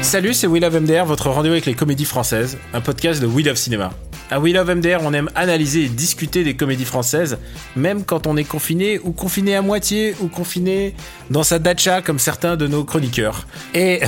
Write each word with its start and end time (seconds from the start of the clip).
Salut, 0.00 0.32
c'est 0.32 0.46
We 0.46 0.62
Love 0.62 0.80
MDR, 0.80 1.04
votre 1.04 1.28
rendez-vous 1.28 1.52
avec 1.52 1.66
les 1.66 1.74
comédies 1.74 2.06
françaises, 2.06 2.56
un 2.72 2.80
podcast 2.80 3.20
de 3.20 3.26
We 3.26 3.44
Love 3.44 3.56
Cinéma. 3.56 3.92
À 4.30 4.40
We 4.40 4.54
Love 4.54 4.76
MDR, 4.76 5.00
on 5.02 5.12
aime 5.12 5.28
analyser 5.34 5.82
et 5.82 5.88
discuter 5.88 6.42
des 6.42 6.56
comédies 6.56 6.86
françaises, 6.86 7.36
même 7.76 8.04
quand 8.04 8.26
on 8.26 8.38
est 8.38 8.44
confiné 8.44 8.98
ou 8.98 9.12
confiné 9.12 9.54
à 9.56 9.60
moitié 9.60 10.14
ou 10.20 10.28
confiné 10.28 10.94
dans 11.28 11.42
sa 11.42 11.58
dacha 11.58 12.00
comme 12.00 12.18
certains 12.18 12.56
de 12.56 12.66
nos 12.66 12.84
chroniqueurs. 12.84 13.46
Et 13.74 14.00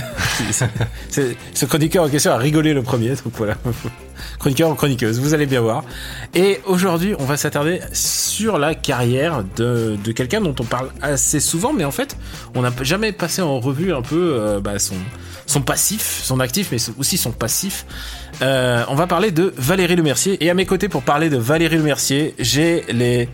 ce 1.11 1.67
chroniqueur 1.67 2.05
en 2.05 2.09
question 2.09 2.33
a 2.33 2.39
rigolé 2.39 2.73
le 2.73 2.83
premier, 2.83 3.11
donc 3.11 3.35
voilà. 3.35 3.59
Chroniqueur 4.39 4.71
ou 4.71 4.75
chroniqueuse, 4.75 5.19
vous 5.21 5.35
allez 5.35 5.47
bien 5.47 5.61
voir. 5.61 5.85
Et 6.35 6.61
aujourd'hui, 6.67 7.15
on 7.19 7.25
va 7.25 7.37
s'attarder 7.37 7.81
sur 7.93 8.59
la 8.59 8.75
carrière 8.75 9.45
de, 9.57 9.97
de 10.03 10.13
quelqu'un 10.13 10.41
dont 10.41 10.55
on 10.61 10.65
parle 10.65 10.91
assez 11.03 11.41
souvent, 11.41 11.73
mais 11.73 11.85
en 11.85 11.91
fait, 11.91 12.17
on 12.55 12.63
n'a 12.63 12.73
jamais 12.83 13.13
passé 13.13 13.43
en 13.43 13.59
revue 13.61 13.93
un 13.93 14.03
peu 14.03 14.35
euh, 14.35 14.61
bah, 14.61 14.79
son, 14.79 14.97
son 15.47 15.61
passif, 15.61 16.21
son 16.23 16.41
actif, 16.41 16.69
mais 16.73 16.79
aussi 16.99 17.17
son 17.17 17.33
passif. 17.33 17.87
Euh, 18.43 18.85
on 18.89 18.95
va 18.95 19.07
parler 19.07 19.31
de 19.31 19.53
Valérie 19.57 19.97
Lemercier. 19.97 20.43
Et 20.45 20.51
à 20.51 20.55
mes 20.55 20.67
côtés, 20.67 20.89
pour 20.89 21.03
parler 21.03 21.31
de 21.31 21.37
Valérie 21.37 21.77
Lemercier, 21.77 22.35
j'ai 22.39 22.85
les, 22.89 23.29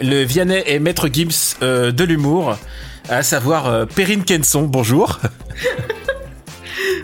le 0.00 0.22
Vianney 0.24 0.62
et 0.66 0.78
Maître 0.78 1.08
Gibbs 1.12 1.56
euh, 1.62 1.92
de 1.92 2.04
l'humour, 2.04 2.56
à 3.08 3.22
savoir 3.22 3.86
Perrine 3.88 4.24
Kenson. 4.24 4.62
Bonjour. 4.62 5.20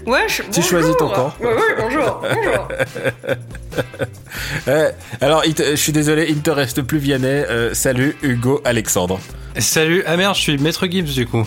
Ouais, 0.07 0.27
je, 0.29 0.43
Tu 0.51 0.63
choisis 0.63 0.97
ton 0.97 1.09
camp. 1.11 1.35
Ouais, 1.41 1.47
ouais, 1.55 1.77
bonjour, 1.79 2.23
bonjour. 2.35 2.69
Euh, 4.67 4.91
alors, 5.21 5.43
je 5.45 5.75
suis 5.77 5.93
désolé, 5.93 6.27
il 6.29 6.37
ne 6.37 6.41
te 6.41 6.51
reste 6.51 6.83
plus 6.83 6.99
Vianney. 6.99 7.27
Euh, 7.27 7.75
salut 7.75 8.17
Hugo 8.23 8.61
Alexandre. 8.65 9.21
Salut, 9.59 10.03
ah 10.07 10.17
merde, 10.17 10.35
je 10.35 10.41
suis 10.41 10.59
Maître 10.59 10.87
Gibbs 10.89 11.13
du 11.15 11.27
coup. 11.27 11.47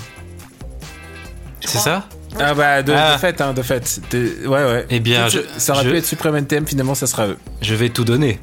C'est 1.62 1.78
ça 1.80 2.08
Ah 2.40 2.54
bah 2.54 2.82
de, 2.84 2.94
Ah. 2.96 3.14
de 3.16 3.20
fait, 3.20 3.42
hein, 3.42 3.54
de 3.54 3.62
fait. 3.62 4.00
Ouais, 4.14 4.48
ouais. 4.48 4.86
Eh 4.90 5.00
bien, 5.00 5.30
Ça- 5.30 5.40
je- 5.40 5.60
ça 5.60 5.74
aurait 5.74 5.84
je- 5.86 5.90
pu 5.90 5.98
être 5.98 6.06
Supreme 6.06 6.36
NTM, 6.38 6.66
finalement 6.66 6.96
ça 6.96 7.06
sera 7.08 7.28
eux. 7.28 7.38
Je 7.62 7.76
vais 7.76 7.90
tout 7.90 8.06
donner. 8.06 8.40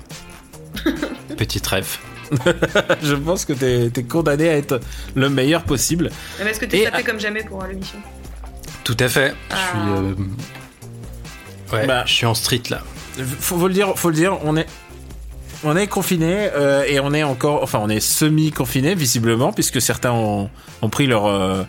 Petit 1.36 1.60
rêve. 1.66 1.96
Je 3.02 3.14
pense 3.14 3.46
que 3.46 3.54
t'es 3.54 3.86
es 3.96 4.02
condamné 4.02 4.50
à 4.50 4.56
être 4.56 4.80
le 5.14 5.30
meilleur 5.30 5.62
possible. 5.64 6.10
Mais 6.44 6.50
est-ce 6.50 6.60
que 6.60 6.66
t'es 6.66 6.84
tapé 6.84 7.02
comme 7.02 7.18
jamais 7.18 7.42
pour 7.42 7.64
l'émission 7.64 7.98
Tout 8.88 8.96
à 9.04 9.08
fait. 9.08 9.34
Je 9.50 9.54
Ah. 9.54 9.56
suis. 9.68 9.78
euh, 9.90 10.14
Ouais, 11.76 11.86
Bah. 11.86 12.04
je 12.06 12.12
suis 12.14 12.24
en 12.24 12.32
street 12.34 12.62
là. 12.70 12.80
Faut, 13.40 13.58
faut 13.58 13.68
le 13.68 13.74
dire, 13.74 13.92
faut 13.96 14.08
le 14.08 14.14
dire, 14.14 14.38
on 14.44 14.56
est, 14.56 14.66
on 15.64 15.76
est 15.76 15.86
confiné 15.86 16.48
euh, 16.54 16.84
et 16.86 16.98
on 17.00 17.12
est 17.12 17.22
encore, 17.22 17.62
enfin 17.62 17.78
on 17.82 17.90
est 17.90 18.00
semi 18.00 18.50
confiné 18.50 18.94
visiblement 18.94 19.52
puisque 19.52 19.80
certains 19.82 20.12
ont, 20.12 20.48
ont 20.80 20.88
pris 20.88 21.06
leur, 21.06 21.26
euh, 21.26 21.64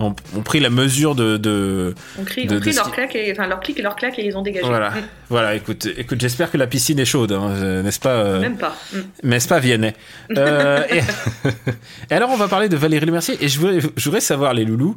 ont, 0.00 0.16
ont 0.36 0.40
pris 0.40 0.58
la 0.58 0.70
mesure 0.70 1.14
de, 1.14 1.36
de 1.36 1.94
On 2.18 2.24
crie, 2.24 2.46
De- 2.46 2.56
on 2.56 2.60
crie 2.60 2.72
de 2.72 2.76
leur 2.76 2.90
claque, 2.90 3.14
et, 3.14 3.30
enfin 3.30 3.46
leur 3.46 3.60
clic 3.60 3.78
et 3.78 3.82
leur 3.82 3.94
claque 3.94 4.18
et 4.18 4.26
ils 4.26 4.36
ont 4.36 4.42
dégagé. 4.42 4.66
voilà, 4.66 4.92
voilà. 5.28 5.54
Écoute, 5.54 5.86
écoute, 5.96 6.20
j'espère 6.20 6.50
que 6.50 6.56
la 6.56 6.66
piscine 6.66 6.98
est 6.98 7.04
chaude, 7.04 7.30
hein, 7.30 7.82
n'est-ce 7.84 8.00
pas 8.00 8.08
euh, 8.14 8.40
Même 8.40 8.56
pas. 8.56 8.74
Mm. 8.92 8.98
N'est-ce 9.22 9.46
pas, 9.46 9.60
Vianney 9.60 9.92
Euh, 10.36 10.82
et... 10.90 10.98
et 12.10 12.14
alors, 12.14 12.30
on 12.30 12.36
va 12.36 12.48
parler 12.48 12.68
de 12.68 12.76
Valérie 12.76 13.06
Lemercier. 13.06 13.36
Et 13.40 13.46
je 13.48 13.60
voudrais, 13.60 13.78
je 13.80 14.04
voudrais 14.04 14.20
savoir, 14.20 14.52
les 14.52 14.64
loulous, 14.64 14.96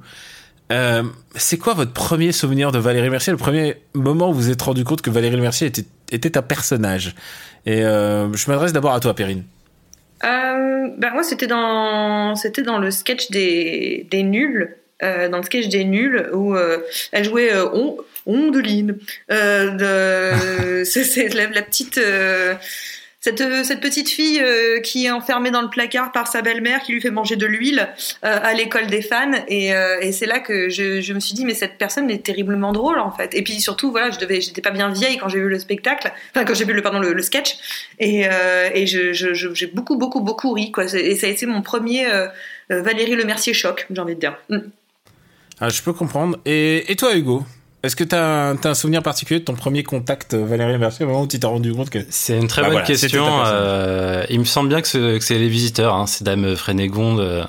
euh, 0.71 1.03
c'est 1.35 1.57
quoi 1.57 1.73
votre 1.73 1.93
premier 1.93 2.31
souvenir 2.31 2.71
de 2.71 2.79
Valérie 2.79 3.07
Lemercier 3.07 3.31
Le 3.31 3.37
premier 3.37 3.77
moment 3.93 4.29
où 4.29 4.33
vous 4.33 4.41
vous 4.41 4.49
êtes 4.51 4.61
rendu 4.61 4.83
compte 4.83 5.01
que 5.01 5.09
Valérie 5.09 5.35
Lemercier 5.35 5.67
était, 5.67 5.85
était 6.11 6.37
un 6.37 6.41
personnage. 6.41 7.15
Et 7.65 7.83
euh, 7.83 8.31
je 8.33 8.49
m'adresse 8.49 8.73
d'abord 8.73 8.93
à 8.93 8.99
toi, 8.99 9.13
Perrine. 9.15 9.43
Euh, 10.23 10.87
bah 10.97 11.11
moi 11.13 11.21
c'était 11.21 11.45
dans 11.45 12.35
c'était 12.35 12.63
dans 12.63 12.79
le 12.79 12.89
sketch 12.89 13.29
des, 13.29 14.07
des 14.09 14.23
nuls 14.23 14.75
dans 14.99 15.37
le 15.37 15.43
sketch 15.43 15.67
des 15.67 15.83
nuls 15.83 16.27
où 16.33 16.55
elle 17.11 17.23
jouait 17.23 17.51
on, 17.71 17.97
Ondeline. 18.25 18.97
De- 19.29 20.83
c'est 20.85 21.33
la, 21.35 21.47
la 21.49 21.61
petite 21.61 21.99
cette, 23.27 23.65
cette 23.65 23.81
petite 23.81 24.09
fille 24.09 24.39
euh, 24.41 24.79
qui 24.79 25.05
est 25.05 25.11
enfermée 25.11 25.51
dans 25.51 25.61
le 25.61 25.69
placard 25.69 26.13
par 26.13 26.27
sa 26.27 26.41
belle-mère 26.41 26.81
qui 26.81 26.93
lui 26.93 27.01
fait 27.01 27.11
manger 27.11 27.35
de 27.35 27.45
l'huile 27.45 27.89
euh, 28.23 28.39
à 28.41 28.53
l'école 28.53 28.87
des 28.87 29.01
fans. 29.01 29.31
Et, 29.49 29.73
euh, 29.73 30.11
c'est 30.11 30.25
là 30.25 30.39
que 30.39 30.69
je, 30.69 31.13
me 31.13 31.19
suis 31.19 31.33
dit 31.33 31.43
mais 31.43 31.53
cette 31.53 31.77
personne 31.77 32.09
est 32.09 32.23
terriblement 32.23 32.71
drôle 32.71 32.99
en 32.99 33.11
fait. 33.11 33.35
Et 33.35 33.43
puis 33.43 33.59
surtout 33.59 33.91
voilà 33.91 34.11
je 34.11 34.19
devais 34.19 34.39
j'étais 34.39 34.61
pas 34.61 34.71
bien 34.71 34.91
vieille 34.91 35.17
quand 35.17 35.27
j'ai 35.27 35.39
vu 35.39 35.49
le 35.49 35.59
spectacle. 35.59 36.11
Enfin 36.33 36.45
quand 36.45 36.53
j'ai 36.53 36.63
vu 36.63 36.73
le 36.73 36.81
pardon 36.81 36.99
le, 36.99 37.21
sketch. 37.21 37.57
Et, 37.99 38.27
euh, 38.27 38.69
j'ai 38.73 39.67
beaucoup 39.67 39.97
beaucoup 39.97 40.21
beaucoup 40.21 40.53
ri 40.53 40.71
et 40.93 41.15
ça 41.15 41.27
a 41.27 41.29
été 41.29 41.45
mon 41.45 41.61
premier 41.61 42.07
euh, 42.07 42.27
euh, 42.71 42.81
Valérie 42.81 43.15
Le 43.15 43.25
Mercier 43.25 43.53
choc 43.53 43.87
j'ai 43.91 44.01
envie 44.01 44.15
de 44.15 44.19
dire. 44.21 44.37
Mm. 44.49 44.59
Ah, 45.59 45.69
je 45.69 45.81
peux 45.81 45.93
comprendre. 45.93 46.37
Et 46.45 46.95
toi, 46.97 47.15
Hugo? 47.15 47.43
Est-ce 47.83 47.95
que 47.95 48.03
t'as 48.03 48.49
un, 48.49 48.55
t'as 48.55 48.71
un 48.71 48.73
souvenir 48.73 49.03
particulier 49.03 49.39
de 49.39 49.45
ton 49.45 49.53
premier 49.53 49.83
contact 49.83 50.33
euh, 50.33 50.43
Valérie 50.45 50.73
Lemercier 50.73 51.05
au 51.05 51.09
moment 51.09 51.21
où 51.21 51.27
tu 51.27 51.39
t'es 51.39 51.47
rendu 51.47 51.73
compte 51.73 51.89
que... 51.89 51.99
C'est 52.09 52.37
une 52.37 52.47
très 52.47 52.61
Bah 52.61 52.67
bonne 52.69 52.73
voilà, 52.73 52.87
question. 52.87 53.25
euh, 53.45 54.25
il 54.29 54.39
me 54.39 54.45
semble 54.45 54.69
bien 54.69 54.81
que 54.81 55.19
c'est 55.19 55.37
les 55.37 55.47
visiteurs, 55.47 55.93
hein, 55.95 56.07
c'est 56.07 56.23
Dame 56.23 56.55
Frénégonde. 56.55 57.19
euh. 57.19 57.43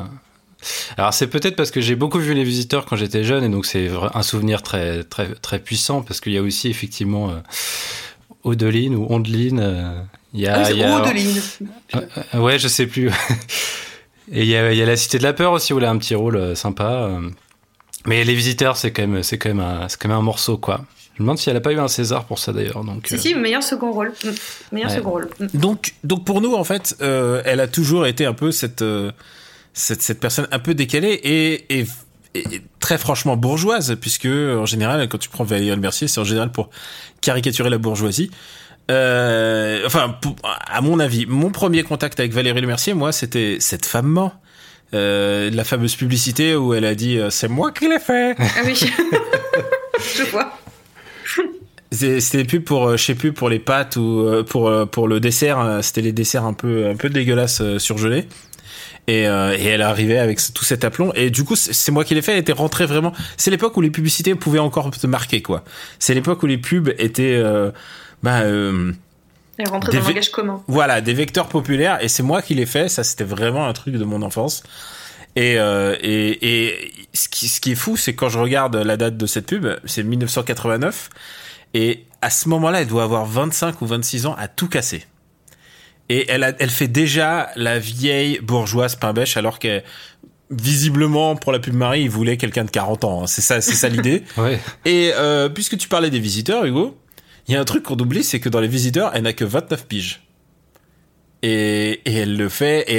Alors 0.96 1.14
c'est 1.14 1.28
peut-être 1.28 1.56
parce 1.56 1.70
que 1.70 1.80
j'ai 1.80 1.94
beaucoup 1.96 2.18
vu 2.18 2.34
les 2.34 2.44
visiteurs 2.44 2.84
quand 2.84 2.96
j'étais 2.96 3.22
jeune 3.24 3.44
et 3.44 3.48
donc 3.48 3.64
c'est 3.64 3.88
un 4.12 4.22
souvenir 4.22 4.60
très 4.62 5.04
très 5.04 5.28
très 5.36 5.60
puissant 5.60 6.02
parce 6.02 6.20
qu'il 6.20 6.32
y 6.32 6.36
a 6.36 6.42
aussi 6.42 6.68
effectivement 6.68 7.30
euh, 7.30 7.34
Odeline 8.44 8.96
ou 8.96 9.06
Ondeline. 9.08 9.60
euh, 9.60 10.00
il 10.34 10.40
y 10.40 10.46
a, 10.48 10.54
ah 10.56 10.58
oui 10.58 10.64
c'est 10.66 10.72
il 10.72 10.78
y 10.78 10.84
a- 10.84 11.00
Odeline 11.00 11.40
Euh, 12.34 12.38
Ouais, 12.40 12.58
je 12.58 12.68
sais 12.68 12.86
plus. 12.86 13.08
Et 14.32 14.42
il 14.42 14.48
y 14.48 14.56
a, 14.56 14.72
il 14.72 14.78
y 14.78 14.82
a 14.82 14.86
la 14.86 14.96
Cité 14.96 15.16
de 15.18 15.22
la 15.22 15.32
Peur 15.32 15.52
aussi 15.52 15.72
où 15.72 15.78
elle 15.78 15.84
a 15.86 15.90
un 15.90 15.96
petit 15.96 16.14
rôle 16.14 16.36
euh, 16.36 16.54
sympa. 16.54 17.08
Mais 18.08 18.24
les 18.24 18.34
visiteurs, 18.34 18.76
c'est 18.76 18.90
quand 18.92 19.06
même, 19.06 19.22
c'est 19.22 19.38
quand 19.38 19.50
même, 19.50 19.60
un, 19.60 19.88
c'est 19.88 20.00
quand 20.00 20.08
même 20.08 20.18
un 20.18 20.22
morceau 20.22 20.56
quoi. 20.58 20.84
Je 21.16 21.22
me 21.22 21.26
demande 21.26 21.38
si 21.38 21.50
elle 21.50 21.56
a 21.56 21.60
pas 21.60 21.72
eu 21.72 21.78
un 21.78 21.88
César 21.88 22.24
pour 22.26 22.38
ça 22.38 22.52
d'ailleurs. 22.52 22.84
Donc. 22.84 23.06
si 23.08 23.14
euh, 23.14 23.18
si 23.18 23.34
meilleur 23.34 23.62
second 23.62 23.92
rôle 23.92 24.12
Mm. 24.24 24.28
meilleur 24.72 24.90
Ouais. 24.90 24.96
second 24.96 25.10
rôle 25.10 25.28
Mm. 25.40 25.46
Donc, 25.58 25.94
donc 26.04 26.24
pour 26.24 26.40
nous, 26.40 26.54
en 26.54 26.64
fait, 26.64 26.96
euh, 27.02 27.42
elle 27.44 27.60
a 27.60 27.66
toujours 27.68 28.06
été 28.06 28.24
un 28.24 28.34
peu 28.34 28.50
cette, 28.52 28.82
euh, 28.82 29.10
cette, 29.74 30.00
cette 30.02 30.20
personne 30.20 30.46
un 30.52 30.58
peu 30.60 30.74
décalée 30.74 31.12
et, 31.24 31.80
et, 31.80 31.86
et 32.34 32.62
très 32.80 32.98
franchement 32.98 33.36
bourgeoise, 33.36 33.96
puisque 34.00 34.26
en 34.26 34.64
général, 34.66 35.08
quand 35.08 35.18
tu 35.18 35.28
prends 35.28 35.44
Valérie 35.44 35.78
Mercier, 35.78 36.06
c'est 36.08 36.20
en 36.20 36.24
général 36.24 36.52
pour 36.52 36.70
caricaturer 37.20 37.68
la 37.70 37.78
bourgeoisie. 37.78 38.30
Euh, 38.90 39.82
enfin, 39.86 40.16
pour- 40.22 40.36
à 40.44 40.80
mon 40.80 40.98
avis, 41.00 41.26
mon 41.26 41.50
premier 41.50 41.82
contact 41.82 42.20
avec 42.20 42.32
Valérie 42.32 42.60
Lemercier, 42.60 42.94
moi, 42.94 43.12
c'était 43.12 43.58
cette 43.60 43.84
femme 43.86 44.30
euh, 44.94 45.50
la 45.50 45.64
fameuse 45.64 45.96
publicité 45.96 46.54
où 46.56 46.74
elle 46.74 46.84
a 46.84 46.94
dit 46.94 47.18
euh, 47.18 47.30
c'est 47.30 47.48
moi 47.48 47.72
qui 47.72 47.88
l'ai 47.88 47.98
fait. 47.98 48.34
ah 48.38 48.44
oui 48.64 48.74
je 50.16 50.22
vois 50.30 50.52
C'était 51.90 52.44
pubs 52.44 52.64
pour, 52.64 52.88
euh, 52.88 52.96
je 52.96 53.04
sais 53.04 53.14
plus, 53.14 53.32
pour 53.32 53.48
les 53.48 53.58
pâtes 53.58 53.96
ou 53.96 54.20
euh, 54.20 54.42
pour 54.42 54.70
pour 54.90 55.08
le 55.08 55.20
dessert. 55.20 55.78
C'était 55.82 56.02
les 56.02 56.12
desserts 56.12 56.44
un 56.44 56.54
peu 56.54 56.86
un 56.88 56.96
peu 56.96 57.08
dégueulasses 57.10 57.78
surgelés. 57.78 58.26
Et, 59.06 59.26
euh, 59.26 59.56
et 59.58 59.64
elle 59.64 59.80
arrivait 59.80 60.18
avec 60.18 60.38
tout 60.52 60.64
cet 60.66 60.84
aplomb. 60.84 61.12
Et 61.14 61.30
du 61.30 61.42
coup, 61.42 61.56
c'est 61.56 61.72
c'est 61.72 61.90
moi 61.90 62.04
qui 62.04 62.14
l'ai 62.14 62.20
fait. 62.20 62.32
Elle 62.32 62.38
était 62.40 62.52
rentrée 62.52 62.84
vraiment. 62.84 63.14
C'est 63.38 63.50
l'époque 63.50 63.74
où 63.78 63.80
les 63.80 63.88
publicités 63.90 64.34
pouvaient 64.34 64.58
encore 64.58 64.90
te 64.90 65.06
marquer, 65.06 65.40
quoi. 65.40 65.64
C'est 65.98 66.12
l'époque 66.12 66.42
où 66.42 66.46
les 66.46 66.58
pubs 66.58 66.90
étaient, 66.98 67.40
euh, 67.42 67.70
bah, 68.22 68.40
euh, 68.40 68.92
rentrée 69.64 69.92
Des 69.92 69.98
dans 69.98 70.04
le 70.04 70.08
langage 70.10 70.30
commun 70.30 70.62
voilà, 70.68 71.00
des 71.00 71.14
vecteurs 71.14 71.48
populaires. 71.48 72.02
Et 72.02 72.08
c'est 72.08 72.22
moi 72.22 72.42
qui 72.42 72.54
l'ai 72.54 72.66
fait. 72.66 72.88
Ça, 72.88 73.04
c'était 73.04 73.24
vraiment 73.24 73.66
un 73.66 73.72
truc 73.72 73.94
de 73.94 74.04
mon 74.04 74.22
enfance. 74.22 74.62
Et, 75.36 75.58
euh, 75.58 75.94
et, 76.00 76.66
et 76.66 76.92
ce, 77.14 77.28
qui, 77.28 77.48
ce 77.48 77.60
qui 77.60 77.72
est 77.72 77.76
fou, 77.76 77.96
c'est 77.96 78.14
quand 78.14 78.28
je 78.28 78.38
regarde 78.38 78.76
la 78.76 78.96
date 78.96 79.16
de 79.16 79.26
cette 79.26 79.46
pub, 79.46 79.66
c'est 79.84 80.02
1989. 80.02 81.10
Et 81.74 82.04
à 82.22 82.30
ce 82.30 82.48
moment-là, 82.48 82.80
elle 82.80 82.86
doit 82.88 83.04
avoir 83.04 83.26
25 83.26 83.80
ou 83.82 83.86
26 83.86 84.26
ans 84.26 84.34
à 84.38 84.48
tout 84.48 84.68
casser. 84.68 85.04
Et 86.08 86.30
elle, 86.30 86.42
a, 86.42 86.52
elle 86.58 86.70
fait 86.70 86.88
déjà 86.88 87.50
la 87.54 87.78
vieille 87.78 88.40
bourgeoise 88.40 88.96
pain 88.96 89.12
bêche, 89.12 89.36
alors 89.36 89.58
que 89.58 89.82
visiblement, 90.50 91.36
pour 91.36 91.52
la 91.52 91.58
pub 91.58 91.74
Marie, 91.74 92.02
il 92.02 92.10
voulait 92.10 92.36
quelqu'un 92.38 92.64
de 92.64 92.70
40 92.70 93.04
ans. 93.04 93.22
hein. 93.22 93.26
C'est 93.26 93.42
ça, 93.42 93.60
c'est 93.60 93.74
ça 93.74 93.88
l'idée. 93.88 94.22
Ouais. 94.38 94.58
Et 94.86 95.12
euh, 95.14 95.48
puisque 95.48 95.76
tu 95.76 95.88
parlais 95.88 96.10
des 96.10 96.20
visiteurs, 96.20 96.64
Hugo, 96.64 96.96
il 97.48 97.54
y 97.54 97.56
a 97.56 97.60
un 97.60 97.64
truc 97.64 97.84
qu'on 97.84 97.96
oublie, 97.96 98.22
c'est 98.22 98.40
que 98.40 98.48
dans 98.48 98.60
les 98.60 98.68
visiteurs, 98.68 99.10
elle 99.14 99.22
n'a 99.22 99.32
que 99.32 99.44
29 99.44 99.86
piges. 99.86 100.22
et, 101.42 102.00
elle 102.04 102.36
le 102.36 102.48
fait 102.48 102.84
et 102.88 102.96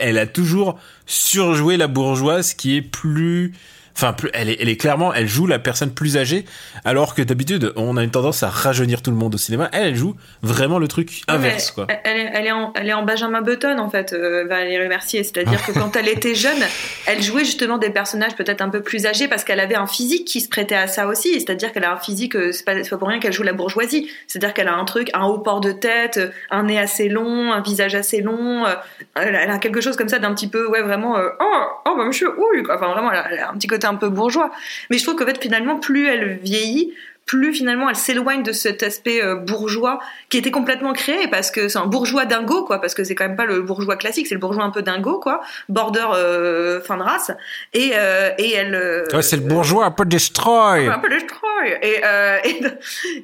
elle 0.00 0.18
a 0.18 0.26
toujours 0.26 0.78
surjoué 1.06 1.76
la 1.76 1.88
bourgeoise 1.88 2.54
qui 2.54 2.76
est 2.76 2.82
plus 2.82 3.54
Enfin, 4.00 4.14
elle 4.32 4.48
est, 4.48 4.58
elle 4.60 4.68
est 4.68 4.76
clairement, 4.76 5.12
elle 5.12 5.26
joue 5.26 5.48
la 5.48 5.58
personne 5.58 5.92
plus 5.92 6.16
âgée, 6.16 6.44
alors 6.84 7.16
que 7.16 7.22
d'habitude, 7.22 7.72
on 7.74 7.96
a 7.96 8.04
une 8.04 8.12
tendance 8.12 8.44
à 8.44 8.48
rajeunir 8.48 9.02
tout 9.02 9.10
le 9.10 9.16
monde 9.16 9.34
au 9.34 9.38
cinéma. 9.38 9.68
Elle, 9.72 9.88
elle 9.88 9.96
joue 9.96 10.14
vraiment 10.40 10.78
le 10.78 10.86
truc 10.86 11.22
inverse, 11.26 11.72
quoi. 11.72 11.88
Elle, 12.04 12.16
est, 12.16 12.30
elle, 12.32 12.46
est 12.46 12.52
en, 12.52 12.72
elle 12.76 12.88
est 12.88 12.92
en 12.92 13.02
Benjamin 13.02 13.42
Button, 13.42 13.76
en 13.80 13.90
fait, 13.90 14.12
euh, 14.12 14.44
Valérie 14.48 14.86
Mercier. 14.86 15.24
C'est-à-dire 15.24 15.66
que 15.66 15.72
quand 15.72 15.96
elle 15.96 16.06
était 16.06 16.36
jeune, 16.36 16.62
elle 17.06 17.20
jouait 17.24 17.44
justement 17.44 17.76
des 17.76 17.90
personnages 17.90 18.36
peut-être 18.36 18.62
un 18.62 18.68
peu 18.68 18.82
plus 18.82 19.04
âgés 19.04 19.26
parce 19.26 19.42
qu'elle 19.42 19.58
avait 19.58 19.74
un 19.74 19.88
physique 19.88 20.28
qui 20.28 20.40
se 20.40 20.48
prêtait 20.48 20.76
à 20.76 20.86
ça 20.86 21.08
aussi. 21.08 21.32
C'est-à-dire 21.32 21.72
qu'elle 21.72 21.84
a 21.84 21.92
un 21.92 21.98
physique, 21.98 22.36
euh, 22.36 22.52
c'est 22.52 22.64
pas, 22.64 22.76
pas 22.76 22.98
pour 22.98 23.08
rien 23.08 23.18
qu'elle 23.18 23.32
joue 23.32 23.42
la 23.42 23.52
bourgeoisie. 23.52 24.08
C'est-à-dire 24.28 24.54
qu'elle 24.54 24.68
a 24.68 24.76
un 24.76 24.84
truc, 24.84 25.10
un 25.12 25.24
haut 25.24 25.38
port 25.38 25.60
de 25.60 25.72
tête, 25.72 26.20
un 26.52 26.62
nez 26.62 26.78
assez 26.78 27.08
long, 27.08 27.52
un 27.52 27.62
visage 27.62 27.96
assez 27.96 28.20
long. 28.20 28.64
Euh, 28.64 28.74
elle 29.16 29.34
a 29.34 29.58
quelque 29.58 29.80
chose 29.80 29.96
comme 29.96 30.08
ça 30.08 30.20
d'un 30.20 30.34
petit 30.34 30.48
peu, 30.48 30.68
ouais, 30.68 30.82
vraiment, 30.82 31.16
oh, 31.18 31.64
oh, 31.84 31.94
bah, 31.96 32.04
monsieur, 32.04 32.30
ouh. 32.38 32.62
Enfin, 32.72 32.92
vraiment, 32.92 33.10
elle 33.10 33.40
a 33.40 33.50
un 33.50 33.54
petit 33.54 33.66
côté 33.66 33.87
un 33.88 33.96
peu 33.96 34.08
bourgeois. 34.08 34.50
Mais 34.90 34.98
je 34.98 35.04
trouve 35.04 35.16
qu'en 35.16 35.26
fait, 35.26 35.40
finalement, 35.40 35.78
plus 35.78 36.06
elle 36.06 36.38
vieillit, 36.42 36.94
plus 37.28 37.52
finalement 37.52 37.88
elle 37.88 37.96
s'éloigne 37.96 38.42
de 38.42 38.52
cet 38.52 38.82
aspect 38.82 39.22
euh, 39.22 39.36
bourgeois 39.36 40.00
qui 40.30 40.38
était 40.38 40.50
complètement 40.50 40.94
créé 40.94 41.28
parce 41.28 41.50
que 41.50 41.68
c'est 41.68 41.78
un 41.78 41.86
bourgeois 41.86 42.24
dingo 42.24 42.64
quoi 42.64 42.80
parce 42.80 42.94
que 42.94 43.04
c'est 43.04 43.14
quand 43.14 43.28
même 43.28 43.36
pas 43.36 43.44
le 43.44 43.60
bourgeois 43.60 43.96
classique 43.96 44.26
c'est 44.26 44.34
le 44.34 44.40
bourgeois 44.40 44.64
un 44.64 44.70
peu 44.70 44.82
dingo 44.82 45.20
quoi 45.20 45.42
border 45.68 46.06
euh, 46.14 46.80
fin 46.80 46.96
de 46.96 47.02
race. 47.02 47.30
Et 47.74 47.92
euh, 47.94 48.30
et 48.38 48.52
elle 48.54 49.04
ouais, 49.12 49.22
c'est 49.22 49.36
le 49.36 49.42
bourgeois 49.42 49.84
un 49.84 49.90
peu 49.90 50.06
destroy. 50.06 50.88
un 50.88 50.98
peu 50.98 51.10
destroy. 51.10 51.38
Et, 51.82 52.00
et, 52.44 52.60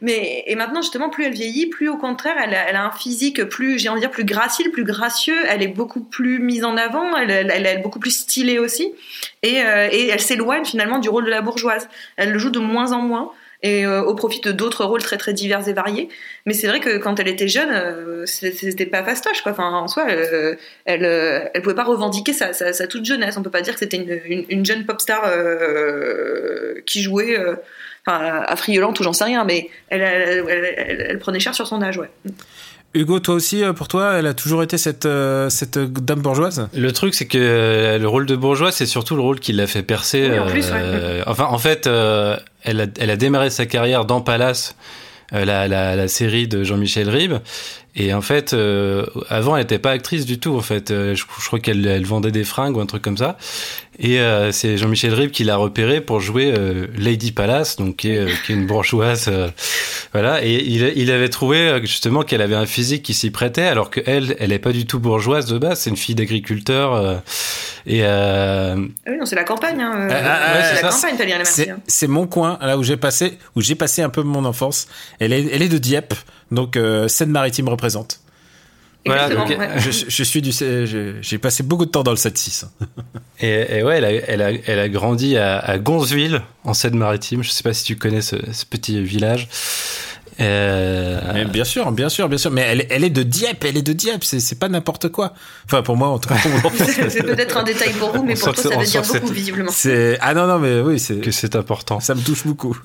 mais 0.02 0.44
et 0.46 0.54
maintenant 0.54 0.82
justement 0.82 1.08
plus 1.08 1.24
elle 1.24 1.32
vieillit 1.32 1.66
plus 1.66 1.88
au 1.88 1.96
contraire 1.96 2.34
elle 2.42 2.54
a, 2.54 2.68
elle 2.68 2.76
a 2.76 2.84
un 2.84 2.92
physique 2.92 3.44
plus 3.44 3.78
j'ai 3.78 3.88
envie 3.88 4.00
de 4.00 4.06
dire 4.06 4.10
plus 4.10 4.24
gracile 4.24 4.70
plus 4.70 4.84
gracieux. 4.84 5.38
Elle 5.48 5.62
est 5.62 5.68
beaucoup 5.68 6.02
plus 6.02 6.40
mise 6.40 6.64
en 6.64 6.76
avant 6.76 7.16
elle, 7.16 7.30
elle, 7.30 7.50
elle 7.50 7.66
est 7.66 7.78
beaucoup 7.78 8.00
plus 8.00 8.16
stylée 8.16 8.58
aussi. 8.58 8.92
Et, 9.42 9.60
et 9.92 10.08
elle 10.08 10.20
s'éloigne 10.20 10.64
finalement 10.64 10.98
du 10.98 11.08
rôle 11.08 11.24
de 11.24 11.30
la 11.30 11.40
bourgeoise. 11.40 11.88
Elle 12.16 12.32
le 12.32 12.38
joue 12.38 12.50
de 12.50 12.58
moins 12.58 12.92
en 12.92 13.00
moins 13.00 13.32
et 13.64 13.86
euh, 13.86 14.02
au 14.04 14.14
profit 14.14 14.40
de 14.40 14.52
d'autres 14.52 14.84
rôles 14.84 15.02
très 15.02 15.16
très 15.16 15.32
divers 15.32 15.66
et 15.66 15.72
variés. 15.72 16.10
Mais 16.44 16.52
c'est 16.52 16.68
vrai 16.68 16.80
que 16.80 16.98
quand 16.98 17.18
elle 17.18 17.28
était 17.28 17.48
jeune, 17.48 17.70
euh, 17.72 18.26
c'était 18.26 18.86
pas 18.86 19.02
fastoche. 19.02 19.42
Enfin, 19.46 19.70
en 19.70 19.88
soi, 19.88 20.06
euh, 20.10 20.54
elle, 20.84 21.04
elle, 21.04 21.62
pouvait 21.62 21.74
pas 21.74 21.84
revendiquer 21.84 22.34
sa, 22.34 22.52
toute 22.86 23.06
jeunesse. 23.06 23.36
On 23.38 23.42
peut 23.42 23.50
pas 23.50 23.62
dire 23.62 23.72
que 23.72 23.80
c'était 23.80 23.96
une, 23.96 24.20
une, 24.26 24.44
une, 24.50 24.66
jeune 24.66 24.84
pop 24.84 25.00
star 25.00 25.22
qui 26.84 27.02
jouait 27.02 27.38
enfin, 28.06 28.44
affriolante 28.46 29.00
ou 29.00 29.02
j'en 29.02 29.14
sais 29.14 29.24
rien, 29.24 29.44
mais 29.44 29.70
elle, 29.88 30.02
elle, 30.02 31.04
elle, 31.08 31.18
prenait 31.18 31.40
cher 31.40 31.54
sur 31.54 31.66
son 31.66 31.80
âge, 31.80 31.96
ouais. 31.96 32.10
Hugo, 32.94 33.18
toi 33.18 33.34
aussi, 33.34 33.62
pour 33.76 33.88
toi, 33.88 34.14
elle 34.14 34.26
a 34.26 34.34
toujours 34.34 34.62
été 34.62 34.78
cette, 34.78 35.08
cette 35.48 35.78
dame 35.78 36.20
bourgeoise? 36.20 36.68
Le 36.74 36.92
truc, 36.92 37.14
c'est 37.14 37.26
que 37.26 37.98
le 38.00 38.08
rôle 38.08 38.26
de 38.26 38.36
bourgeoise, 38.36 38.74
c'est 38.74 38.86
surtout 38.86 39.16
le 39.16 39.22
rôle 39.22 39.40
qui 39.40 39.52
l'a 39.52 39.66
fait 39.66 39.82
percer. 39.82 40.30
Oui, 40.30 40.38
en 40.38 40.46
plus, 40.46 40.70
ouais. 40.70 41.22
Enfin, 41.26 41.46
en 41.50 41.58
fait, 41.58 41.86
elle 41.86 42.80
a, 42.80 42.86
elle 42.98 43.10
a 43.10 43.16
démarré 43.16 43.50
sa 43.50 43.66
carrière 43.66 44.04
dans 44.04 44.20
Palace, 44.20 44.76
euh, 45.32 45.44
la, 45.44 45.68
la, 45.68 45.96
la, 45.96 46.08
série 46.08 46.48
de 46.48 46.64
Jean-Michel 46.64 47.08
Ribes. 47.08 47.38
Et 47.96 48.12
en 48.12 48.20
fait, 48.20 48.52
euh, 48.52 49.06
avant, 49.28 49.56
elle 49.56 49.62
n'était 49.62 49.78
pas 49.78 49.92
actrice 49.92 50.26
du 50.26 50.38
tout. 50.38 50.54
En 50.56 50.60
fait, 50.60 50.90
euh, 50.90 51.14
je, 51.14 51.24
je, 51.40 51.46
crois 51.46 51.60
qu'elle 51.60 51.86
elle 51.86 52.04
vendait 52.04 52.30
des 52.30 52.44
fringues 52.44 52.76
ou 52.76 52.80
un 52.80 52.86
truc 52.86 53.02
comme 53.02 53.16
ça. 53.16 53.38
Et 53.98 54.20
euh, 54.20 54.50
c'est 54.50 54.76
Jean-Michel 54.76 55.14
Ribes 55.14 55.30
qui 55.30 55.44
l'a 55.44 55.56
repéré 55.56 56.00
pour 56.00 56.20
jouer 56.20 56.52
euh, 56.56 56.86
Lady 56.96 57.32
Palace, 57.32 57.76
donc 57.76 57.96
qui 57.96 58.10
est, 58.10 58.18
euh, 58.18 58.30
qui 58.44 58.52
est 58.52 58.54
une 58.54 58.66
bourgeoise, 58.66 59.30
voilà. 60.12 60.44
Et 60.44 60.64
il, 60.64 60.92
il, 60.96 61.10
avait 61.10 61.28
trouvé 61.28 61.80
justement 61.82 62.22
qu'elle 62.22 62.42
avait 62.42 62.56
un 62.56 62.66
physique 62.66 63.02
qui 63.02 63.14
s'y 63.14 63.30
prêtait, 63.30 63.62
alors 63.62 63.90
que 63.90 64.00
elle, 64.06 64.36
elle 64.40 64.52
est 64.52 64.58
pas 64.58 64.72
du 64.72 64.86
tout 64.86 64.98
bourgeoise 64.98 65.46
de 65.46 65.58
base. 65.58 65.80
C'est 65.80 65.90
une 65.90 65.96
fille 65.96 66.14
d'agriculteur. 66.14 67.22
et 67.86 68.04
ah 68.04 68.74
oui, 68.76 69.16
non, 69.18 69.26
c'est 69.26 69.36
la 69.36 69.44
campagne. 69.44 69.80
Hein. 69.80 70.08
Ah, 70.10 70.14
ah, 70.14 70.54
ouais, 70.56 70.64
c'est 70.64 70.82
la 70.82 70.90
campagne, 70.90 71.16
Valérie 71.16 71.38
Merci. 71.38 71.70
Hein. 71.70 71.78
C'est 71.86 72.08
mon 72.08 72.26
coin, 72.26 72.58
là 72.60 72.78
où 72.78 72.82
j'ai 72.82 72.96
passé, 72.96 73.38
où 73.54 73.60
j'ai 73.60 73.74
passé 73.74 74.02
un 74.02 74.08
peu 74.08 74.22
mon 74.22 74.44
enfance. 74.44 74.88
Elle 75.20 75.32
est, 75.32 75.46
elle 75.52 75.62
est 75.62 75.68
de 75.68 75.78
Dieppe, 75.78 76.14
donc 76.50 76.78
Seine-Maritime 77.08 77.68
représente. 77.68 78.23
Voilà, 79.06 79.28
donc, 79.28 79.54
je, 79.78 79.90
je, 80.08 80.22
suis 80.22 80.40
du, 80.40 80.50
j'ai 81.20 81.38
passé 81.38 81.62
beaucoup 81.62 81.84
de 81.84 81.90
temps 81.90 82.02
dans 82.02 82.10
le 82.10 82.16
7-6. 82.16 82.66
et, 83.40 83.78
et, 83.78 83.82
ouais, 83.82 83.98
elle 83.98 84.04
a, 84.04 84.12
elle 84.12 84.42
a, 84.42 84.50
elle 84.52 84.78
a 84.78 84.88
grandi 84.88 85.36
à, 85.36 85.58
à 85.58 85.78
Gonzeville, 85.78 86.42
en 86.64 86.72
Seine-Maritime. 86.72 87.42
Je 87.42 87.50
sais 87.50 87.62
pas 87.62 87.74
si 87.74 87.84
tu 87.84 87.96
connais 87.96 88.22
ce, 88.22 88.36
ce 88.52 88.64
petit 88.64 89.02
village. 89.02 89.48
Euh... 90.40 91.44
bien 91.44 91.64
sûr, 91.64 91.90
bien 91.92 92.08
sûr, 92.08 92.28
bien 92.28 92.38
sûr. 92.38 92.50
Mais 92.50 92.62
elle, 92.62 92.86
elle 92.90 93.04
est 93.04 93.10
de 93.10 93.22
Dieppe, 93.22 93.64
elle 93.64 93.76
est 93.76 93.82
de 93.82 93.92
Dieppe. 93.92 94.24
C'est 94.24 94.58
pas 94.58 94.68
n'importe 94.68 95.08
quoi. 95.08 95.32
Enfin, 95.66 95.82
pour 95.82 95.96
moi, 95.96 96.08
en 96.08 96.18
tout 96.18 96.28
cas. 96.28 96.36
c'est 97.08 97.22
peut-être 97.22 97.56
un 97.56 97.62
détail 97.62 97.92
pour 97.92 98.10
vous, 98.10 98.24
mais 98.24 98.34
pour 98.34 98.52
toi, 98.52 98.70
ça 98.70 98.78
veut 98.78 98.84
dire 98.84 99.02
beaucoup, 99.02 99.32
visiblement. 99.32 99.70
Ah 100.20 100.34
non, 100.34 100.46
non, 100.46 100.58
mais 100.58 100.80
oui, 100.80 100.98
c'est. 100.98 101.20
Que 101.20 101.30
c'est 101.30 101.56
important. 101.56 102.00
Ça 102.00 102.14
me 102.14 102.20
touche 102.20 102.46
beaucoup. 102.46 102.76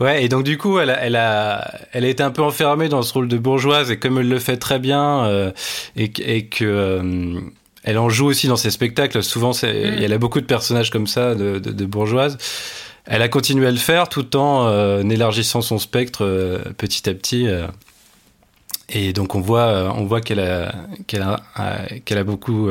ouais, 0.00 0.24
et 0.24 0.28
donc, 0.28 0.44
du 0.44 0.58
coup, 0.58 0.78
elle 0.78 0.90
a, 0.90 1.00
elle 1.00 1.16
a, 1.16 1.70
elle 1.92 2.04
a 2.04 2.08
été 2.08 2.22
un 2.22 2.30
peu 2.30 2.42
enfermée 2.42 2.88
dans 2.88 3.02
ce 3.02 3.12
rôle 3.12 3.28
de 3.28 3.38
bourgeoise, 3.38 3.90
et 3.90 3.98
comme 3.98 4.18
elle 4.18 4.28
le 4.28 4.38
fait 4.38 4.56
très 4.56 4.78
bien, 4.78 5.24
euh, 5.24 5.50
et, 5.96 6.10
et, 6.18 6.46
que. 6.46 6.64
Euh, 6.64 7.40
elle 7.84 7.98
en 7.98 8.08
joue 8.08 8.26
aussi 8.26 8.48
dans 8.48 8.56
ses 8.56 8.70
spectacles. 8.70 9.22
Souvent, 9.22 9.50
mm. 9.50 9.64
elle 9.64 10.12
a 10.12 10.18
beaucoup 10.18 10.40
de 10.40 10.46
personnages 10.46 10.90
comme 10.90 11.06
ça, 11.06 11.34
de, 11.34 11.58
de, 11.58 11.70
de 11.70 11.84
bourgeoises. 11.84 12.38
Elle 13.06 13.22
a 13.22 13.28
continué 13.28 13.66
à 13.66 13.70
le 13.70 13.76
faire 13.76 14.08
tout 14.08 14.36
en 14.36 14.66
euh, 14.66 15.02
élargissant 15.02 15.60
son 15.60 15.78
spectre 15.78 16.24
euh, 16.24 16.58
petit 16.78 17.08
à 17.08 17.14
petit. 17.14 17.46
Euh. 17.46 17.66
et 18.88 19.12
donc 19.12 19.34
on 19.34 19.40
voit, 19.40 19.94
on 19.96 20.04
voit 20.04 20.22
qu'elle 20.22 20.40
a, 20.40 20.74
qu'elle 21.06 21.22
a, 21.22 21.40
qu'elle 22.04 22.18
a 22.18 22.24
beaucoup, 22.24 22.68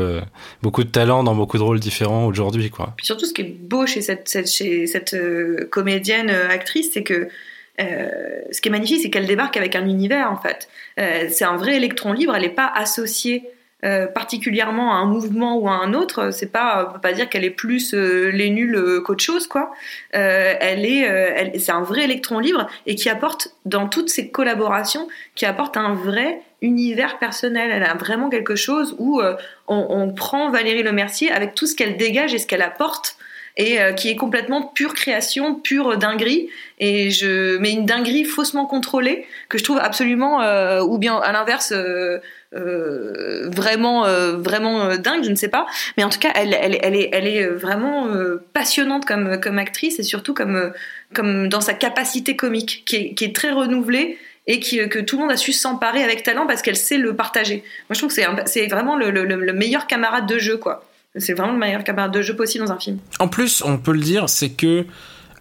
beaucoup 0.62 0.84
de 0.84 0.90
talent 0.90 1.24
dans 1.24 1.36
beaucoup 1.36 1.58
de 1.58 1.64
rôles 1.64 1.80
différents 1.80 2.26
aujourd'hui, 2.26 2.70
quoi. 2.70 2.94
Puis 2.98 3.06
surtout, 3.06 3.26
ce 3.26 3.34
qui 3.34 3.42
est 3.42 3.56
beau 3.60 3.86
chez 3.86 4.02
cette, 4.02 4.48
chez 4.48 4.88
cette 4.88 5.16
comédienne 5.70 6.30
actrice, 6.30 6.92
c'est 6.94 7.04
que 7.04 7.28
ce 7.80 8.62
qui 8.62 8.70
est 8.70 8.72
magnifique, 8.72 9.02
c'est 9.02 9.10
qu'elle 9.10 9.28
débarque 9.28 9.58
avec 9.58 9.76
un 9.76 9.86
univers 9.86 10.32
en 10.32 10.38
fait. 10.38 10.68
c'est 11.32 11.46
un 11.46 11.58
vrai 11.58 11.78
électron 11.78 12.14
libre. 12.14 12.36
Elle 12.36 12.44
n'est 12.44 12.50
pas 12.50 12.72
associée 12.76 13.44
euh, 13.84 14.08
particulièrement 14.08 14.94
à 14.94 14.96
un 14.96 15.06
mouvement 15.06 15.58
ou 15.58 15.68
à 15.68 15.74
un 15.74 15.94
autre. 15.94 16.32
C'est 16.32 16.52
pas, 16.52 16.88
on 16.88 16.94
peut 16.94 17.02
pas 17.02 17.12
dire 17.12 17.28
qu'elle 17.28 17.44
est 17.44 17.50
plus 17.50 17.94
euh, 17.94 18.30
les 18.32 18.50
nuls 18.50 18.76
euh, 18.76 19.02
qu'autre 19.02 19.24
chose, 19.24 19.46
quoi. 19.46 19.74
elle 20.12 20.86
est, 20.86 21.60
c'est 21.60 21.72
un 21.74 21.82
vrai 21.82 22.06
électron 22.06 22.40
libre 22.40 22.68
et 22.86 22.96
qui 22.96 23.10
apporte 23.10 23.50
dans 23.66 23.90
toutes 23.90 24.10
ses 24.10 24.30
collaborations, 24.30 25.10
qui 25.36 25.46
apporte 25.46 25.76
un 25.76 25.96
vrai 25.96 26.40
univers 26.62 27.20
personnel. 27.20 27.72
Elle 27.72 27.84
a 27.84 27.96
vraiment 27.96 28.30
quelque 28.30 28.56
chose 28.56 28.96
où 29.00 29.22
on, 29.68 30.14
prend 30.14 30.50
Valérie 30.50 30.84
Lemercier 30.84 31.30
avec 31.32 31.54
tout 31.54 31.66
ce 31.66 31.76
qu'elle 31.76 31.98
dégage 31.98 32.34
et 32.34 32.38
ce 32.38 32.48
qu'elle 32.48 32.62
apporte 32.62 33.18
et 33.56 33.78
qui 33.98 34.10
est 34.10 34.16
complètement 34.16 34.64
pure 34.64 34.94
création, 34.94 35.56
pure 35.56 35.98
dinguerie 35.98 36.50
et 36.80 37.12
je 37.12 37.58
mais 37.58 37.72
une 37.72 37.86
dinguerie 37.86 38.24
faussement 38.24 38.66
contrôlée 38.66 39.28
que 39.50 39.58
je 39.58 39.64
trouve 39.64 39.78
absolument 39.78 40.40
ou 40.82 40.98
bien 40.98 41.18
à 41.18 41.32
l'inverse 41.32 41.74
euh, 41.74 42.20
vraiment 42.54 44.06
euh, 44.06 44.38
vraiment 44.38 44.84
euh, 44.84 44.98
dingue, 44.98 45.24
je 45.24 45.30
ne 45.30 45.36
sais 45.36 45.48
pas. 45.48 45.66
Mais 45.98 46.04
en 46.04 46.10
tout 46.10 46.20
cas, 46.20 46.32
elle, 46.36 46.54
elle, 46.54 46.96
est, 46.96 47.10
elle 47.12 47.28
est 47.28 47.48
vraiment 47.48 48.08
passionnante 48.54 49.06
comme, 49.06 49.40
comme 49.40 49.60
actrice 49.60 50.00
et 50.00 50.04
surtout 50.04 50.34
comme, 50.34 50.72
comme 51.14 51.50
dans 51.50 51.62
sa 51.62 51.74
capacité 51.74 52.36
comique, 52.36 52.84
qui 52.86 53.16
est, 53.20 53.36
très 53.36 53.52
renouvelée 53.52 54.18
et 54.48 54.60
qui, 54.60 54.88
que 54.90 55.00
tout 55.00 55.16
le 55.16 55.24
monde 55.24 55.32
a 55.32 55.38
su 55.38 55.54
s'emparer 55.54 56.04
avec 56.04 56.24
talent 56.24 56.46
parce 56.46 56.62
qu'elle 56.62 56.76
sait 56.76 56.98
le 56.98 57.16
partager. 57.16 57.58
Moi, 57.90 57.96
je 57.96 58.00
trouve 58.00 58.14
que 58.14 58.22
c'est, 58.46 58.68
vraiment 58.68 58.98
le, 58.98 59.12
le, 59.12 59.24
le, 59.24 59.54
meilleur 59.54 59.88
camarade 59.88 60.28
de 60.28 60.38
jeu, 60.38 60.58
quoi. 60.58 60.86
C'est 61.16 61.34
vraiment 61.34 61.54
le 61.54 61.60
meilleur 61.60 61.84
camarade 61.84 62.12
de 62.12 62.22
jeu 62.22 62.36
possible 62.36 62.66
dans 62.66 62.72
un 62.72 62.80
film. 62.80 62.98
En 63.20 63.28
plus, 63.28 63.62
on 63.64 63.78
peut 63.78 63.94
le 63.94 64.00
dire, 64.00 64.30
c'est 64.30 64.50
que 64.50 64.86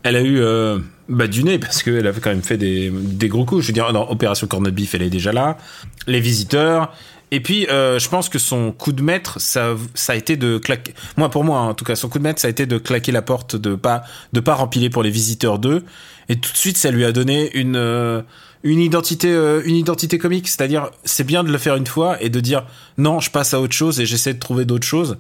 elle 0.03 0.17
a 0.17 0.23
eu 0.23 0.41
euh, 0.41 0.79
bah, 1.09 1.27
du 1.27 1.45
nez 1.45 1.59
parce 1.59 1.83
qu'elle 1.83 2.07
avait 2.07 2.21
quand 2.21 2.31
même 2.31 2.43
fait 2.43 2.57
des, 2.57 2.91
des 2.91 3.29
gros 3.29 3.45
coups. 3.45 3.63
Je 3.63 3.67
veux 3.69 3.73
dire, 3.73 3.93
dans 3.93 4.09
Opération 4.09 4.47
Corned 4.47 4.73
Beef, 4.75 4.95
elle 4.95 5.03
est 5.03 5.11
déjà 5.11 5.33
là. 5.33 5.59
Les 6.07 6.21
visiteurs. 6.21 6.93
Et 7.33 7.41
puis, 7.41 7.67
euh, 7.69 7.99
je 7.99 8.11
pense 8.11 8.29
que 8.29 8.39
son 8.39 8.73
coup 8.73 8.93
de 8.93 9.03
maître, 9.03 9.41
ça, 9.41 9.75
ça 9.95 10.13
a 10.13 10.17
été 10.17 10.37
de 10.37 10.59
claquer. 10.59 10.93
Moi, 11.17 11.31
pour 11.31 11.45
moi, 11.45 11.61
en 11.61 11.73
tout 11.73 11.85
cas, 11.85 11.97
son 11.97 12.11
coup 12.11 12.19
de 12.19 12.25
maître, 12.25 12.39
ça 12.39 12.49
a 12.49 12.51
été 12.51 12.67
de 12.67 12.77
claquer 12.77 13.11
la 13.11 13.23
porte, 13.23 13.57
de 13.57 13.75
pas, 13.75 14.03
de 14.35 14.41
pas 14.41 14.55
rempiler 14.55 14.91
pour 14.91 15.03
les 15.03 15.11
visiteurs 15.11 15.59
d'eux. 15.59 15.83
Et 16.29 16.37
tout 16.37 16.53
de 16.53 16.57
suite, 16.57 16.77
ça 16.77 16.91
lui 16.91 17.07
a 17.07 17.13
donné 17.13 17.51
une, 17.57 17.77
euh, 17.77 18.21
une 18.65 18.81
identité, 18.81 19.33
euh, 19.33 19.63
une 19.65 19.77
identité 19.77 20.19
comique. 20.19 20.47
C'est-à-dire, 20.47 20.91
c'est 21.05 21.25
bien 21.25 21.43
de 21.43 21.51
le 21.51 21.57
faire 21.57 21.77
une 21.77 21.87
fois 21.87 22.23
et 22.23 22.29
de 22.29 22.39
dire 22.39 22.65
non, 22.99 23.19
je 23.19 23.31
passe 23.31 23.55
à 23.55 23.63
autre 23.63 23.75
chose 23.75 23.99
et 23.99 24.05
j'essaie 24.05 24.35
de 24.35 24.39
trouver 24.39 24.67
d'autres 24.67 24.87
choses. 24.87 25.17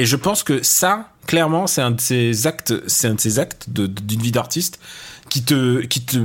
Et 0.00 0.06
je 0.06 0.16
pense 0.16 0.42
que 0.42 0.62
ça, 0.62 1.10
clairement, 1.26 1.66
c'est 1.66 1.82
un 1.82 1.90
de 1.90 2.00
ces 2.00 2.46
actes, 2.46 2.72
c'est 2.86 3.06
un 3.06 3.14
de 3.16 3.20
ces 3.20 3.38
actes 3.38 3.68
d'une 3.68 4.20
vie 4.22 4.32
d'artiste 4.32 4.80
qui 5.28 5.42
te, 5.42 5.80
qui 5.82 6.00
te, 6.00 6.16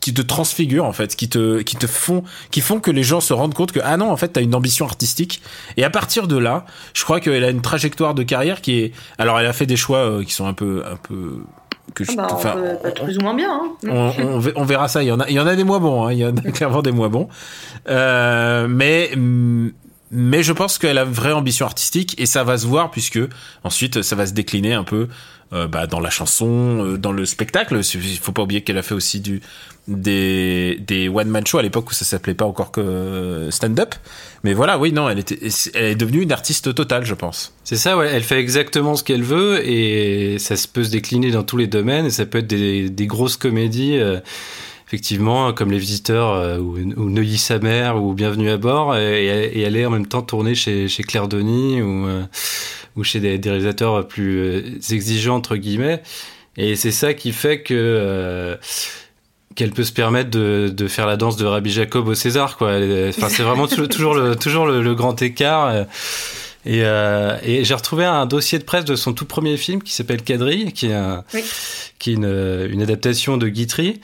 qui 0.00 0.14
te 0.14 0.22
transfigurent 0.22 0.86
en 0.86 0.94
fait, 0.94 1.14
qui 1.14 1.28
te, 1.28 1.60
qui 1.60 1.76
te 1.76 1.86
font, 1.86 2.24
qui 2.50 2.62
font 2.62 2.80
que 2.80 2.90
les 2.90 3.02
gens 3.02 3.20
se 3.20 3.34
rendent 3.34 3.52
compte 3.52 3.72
que 3.72 3.80
ah 3.84 3.98
non, 3.98 4.10
en 4.10 4.16
fait, 4.16 4.28
t'as 4.28 4.40
une 4.40 4.54
ambition 4.54 4.86
artistique. 4.86 5.42
Et 5.76 5.84
à 5.84 5.90
partir 5.90 6.28
de 6.28 6.38
là, 6.38 6.64
je 6.94 7.04
crois 7.04 7.20
qu'elle 7.20 7.44
a 7.44 7.50
une 7.50 7.60
trajectoire 7.60 8.14
de 8.14 8.22
carrière 8.22 8.62
qui 8.62 8.78
est, 8.78 8.92
alors 9.18 9.38
elle 9.38 9.46
a 9.46 9.52
fait 9.52 9.66
des 9.66 9.76
choix 9.76 9.98
euh, 9.98 10.24
qui 10.24 10.32
sont 10.32 10.46
un 10.46 10.54
peu, 10.54 10.82
un 10.90 10.96
peu 10.96 11.42
que 11.92 12.04
je, 12.04 12.12
ah 12.12 12.22
bah, 12.22 12.28
enfin, 12.30 12.54
on 12.56 12.76
peut, 12.76 13.04
plus 13.04 13.18
ou 13.18 13.20
moins 13.20 13.34
bien. 13.34 13.50
Hein. 13.52 14.12
On, 14.18 14.40
on, 14.56 14.64
verra 14.64 14.88
ça. 14.88 15.02
Il 15.02 15.08
y 15.08 15.12
en 15.12 15.20
a, 15.20 15.28
il 15.28 15.34
y 15.34 15.40
en 15.40 15.46
a 15.46 15.54
des 15.54 15.64
moins 15.64 15.78
bons. 15.78 16.06
Hein. 16.06 16.12
Il 16.14 16.20
y 16.20 16.24
en 16.24 16.34
a 16.34 16.40
clairement 16.52 16.80
des 16.80 16.92
moins 16.92 17.10
bons. 17.10 17.28
Euh, 17.90 18.66
mais 18.66 19.10
mais 20.14 20.42
je 20.42 20.52
pense 20.52 20.78
qu'elle 20.78 20.96
a 20.96 21.02
une 21.02 21.12
vraie 21.12 21.32
ambition 21.32 21.66
artistique 21.66 22.14
et 22.18 22.26
ça 22.26 22.44
va 22.44 22.56
se 22.56 22.66
voir 22.66 22.90
puisque 22.90 23.18
ensuite 23.64 24.02
ça 24.02 24.14
va 24.16 24.26
se 24.26 24.32
décliner 24.32 24.72
un 24.72 24.84
peu 24.84 25.08
euh, 25.52 25.68
bah, 25.68 25.86
dans 25.86 26.00
la 26.00 26.10
chanson, 26.10 26.84
euh, 26.84 26.96
dans 26.96 27.12
le 27.12 27.26
spectacle. 27.26 27.78
Il 27.94 28.18
faut 28.18 28.32
pas 28.32 28.42
oublier 28.42 28.62
qu'elle 28.62 28.78
a 28.78 28.82
fait 28.82 28.94
aussi 28.94 29.20
du 29.20 29.40
des 29.86 30.80
des 30.86 31.08
one 31.08 31.28
man 31.28 31.46
show 31.46 31.58
à 31.58 31.62
l'époque 31.62 31.90
où 31.90 31.94
ça 31.94 32.04
s'appelait 32.04 32.34
pas 32.34 32.46
encore 32.46 32.70
que 32.70 33.48
stand 33.50 33.78
up. 33.78 33.94
Mais 34.42 34.54
voilà, 34.54 34.78
oui, 34.78 34.92
non, 34.92 35.08
elle 35.08 35.18
était, 35.18 35.38
elle 35.74 35.84
est 35.84 35.94
devenue 35.94 36.22
une 36.22 36.32
artiste 36.32 36.74
totale, 36.74 37.04
je 37.04 37.14
pense. 37.14 37.52
C'est 37.64 37.76
ça, 37.76 37.96
ouais. 37.96 38.08
Elle 38.12 38.22
fait 38.22 38.38
exactement 38.38 38.94
ce 38.94 39.04
qu'elle 39.04 39.22
veut 39.22 39.68
et 39.68 40.38
ça 40.38 40.54
peut 40.72 40.84
se 40.84 40.90
décliner 40.90 41.30
dans 41.30 41.42
tous 41.42 41.56
les 41.56 41.66
domaines 41.66 42.06
et 42.06 42.10
ça 42.10 42.24
peut 42.24 42.38
être 42.38 42.46
des, 42.46 42.88
des 42.88 43.06
grosses 43.06 43.36
comédies. 43.36 43.98
Euh, 43.98 44.20
effectivement, 44.94 45.52
comme 45.52 45.72
Les 45.72 45.78
Visiteurs 45.78 46.34
euh, 46.34 46.58
ou, 46.58 46.76
ou, 46.76 47.10
Neuilly 47.10 47.36
sa 47.36 47.58
mère 47.58 48.00
ou 48.00 48.14
Bienvenue 48.14 48.48
à 48.48 48.58
bord, 48.58 48.96
et, 48.96 49.26
et, 49.26 49.62
est 49.62 49.86
en 49.86 49.90
même 49.90 50.06
temps 50.06 50.22
tournée 50.22 50.54
chez, 50.54 50.86
chez 50.86 51.02
Claire 51.02 51.26
Denis 51.26 51.82
ou, 51.82 52.06
euh, 52.06 52.22
ou 52.94 53.02
chez 53.02 53.18
des, 53.18 53.36
des, 53.38 53.50
réalisateurs 53.50 54.06
plus 54.06 54.38
euh, 54.38 54.78
exigeants, 54.92 55.34
entre 55.34 55.56
guillemets. 55.56 56.00
Et 56.56 56.76
c'est 56.76 56.92
ça 56.92 57.12
qui 57.12 57.32
fait 57.32 57.62
que 57.62 58.56
qu'elle 59.56 59.72
peut 59.72 59.82
se 59.82 59.92
permettre 59.92 60.30
de, 60.30 60.72
de, 60.72 60.86
faire 60.86 61.08
la 61.08 61.16
danse 61.16 61.36
de 61.36 61.44
Rabbi 61.44 61.72
Jacob 61.72 62.06
au 62.06 62.14
César, 62.14 62.56
quoi. 62.56 62.76
Enfin, 63.08 63.28
c'est 63.28 63.42
vraiment 63.42 63.66
toujours 63.66 64.14
le, 64.14 64.36
toujours 64.36 64.66
le, 64.66 64.80
le 64.80 64.94
grand 64.94 65.20
écart. 65.22 65.86
Et, 66.66 66.80
euh, 66.82 67.36
et 67.42 67.64
j'ai 67.64 67.74
retrouvé 67.74 68.04
un 68.04 68.26
dossier 68.26 68.58
de 68.58 68.64
presse 68.64 68.84
de 68.84 68.96
son 68.96 69.12
tout 69.12 69.26
premier 69.26 69.56
film 69.56 69.82
qui 69.82 69.92
s'appelle 69.92 70.22
Quadrille, 70.22 70.72
qui 70.72 70.86
est, 70.86 70.94
un, 70.94 71.24
oui. 71.34 71.44
qui 71.98 72.12
est 72.12 72.14
une, 72.14 72.68
une 72.70 72.82
adaptation 72.82 73.36
de 73.36 73.48
Guitry. 73.48 74.00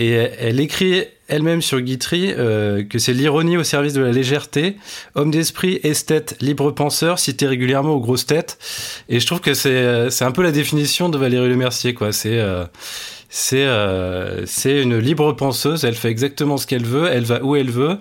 Et 0.00 0.10
elle 0.12 0.60
écrit 0.60 1.04
elle-même 1.28 1.62
sur 1.62 1.80
Guitry 1.80 2.32
euh, 2.36 2.82
que 2.82 2.98
c'est 2.98 3.12
l'ironie 3.12 3.56
au 3.56 3.62
service 3.62 3.92
de 3.92 4.00
la 4.00 4.10
légèreté, 4.10 4.76
homme 5.14 5.30
d'esprit, 5.30 5.78
esthète, 5.84 6.36
libre 6.40 6.72
penseur, 6.72 7.18
cité 7.18 7.46
régulièrement 7.46 7.92
aux 7.92 8.00
grosses 8.00 8.26
têtes. 8.26 8.58
Et 9.08 9.20
je 9.20 9.26
trouve 9.26 9.40
que 9.40 9.54
c'est 9.54 10.10
c'est 10.10 10.24
un 10.24 10.32
peu 10.32 10.42
la 10.42 10.52
définition 10.52 11.08
de 11.10 11.18
Valérie 11.18 11.50
Lemercier, 11.50 11.94
quoi. 11.94 12.12
C'est 12.12 12.38
euh, 12.38 12.64
c'est 13.28 13.64
euh, 13.64 14.44
c'est 14.46 14.82
une 14.82 14.98
libre 14.98 15.32
penseuse. 15.32 15.84
Elle 15.84 15.94
fait 15.94 16.10
exactement 16.10 16.56
ce 16.56 16.66
qu'elle 16.66 16.86
veut. 16.86 17.08
Elle 17.12 17.24
va 17.24 17.44
où 17.44 17.54
elle 17.54 17.70
veut. 17.70 17.98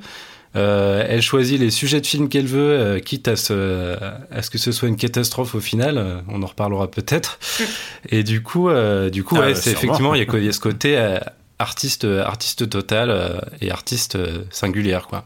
Euh, 0.55 1.05
elle 1.07 1.21
choisit 1.21 1.59
les 1.59 1.69
sujets 1.69 2.01
de 2.01 2.07
films 2.07 2.27
qu'elle 2.27 2.47
veut, 2.47 2.71
euh, 2.71 2.99
quitte 2.99 3.27
à 3.27 3.35
ce, 3.35 3.95
à 4.31 4.41
ce 4.41 4.49
que 4.49 4.57
ce 4.57 4.71
soit 4.71 4.87
une 4.87 4.95
catastrophe 4.95 5.53
au 5.53 5.59
final. 5.59 5.97
Euh, 5.97 6.21
on 6.27 6.41
en 6.41 6.47
reparlera 6.47 6.89
peut-être. 6.89 7.39
Et 8.09 8.23
du 8.23 8.41
coup, 8.41 8.69
du 9.11 9.23
coup, 9.23 9.35
ah, 9.37 9.47
ouais, 9.47 9.55
c'est 9.55 9.71
effectivement, 9.71 10.15
il 10.15 10.23
y, 10.23 10.29
a, 10.29 10.37
il 10.37 10.45
y 10.45 10.49
a 10.49 10.51
ce 10.51 10.59
côté 10.59 11.17
artiste, 11.59 12.05
artiste 12.05 12.69
total 12.69 13.41
et 13.61 13.69
artiste 13.69 14.17
singulière, 14.51 15.07
quoi. 15.07 15.25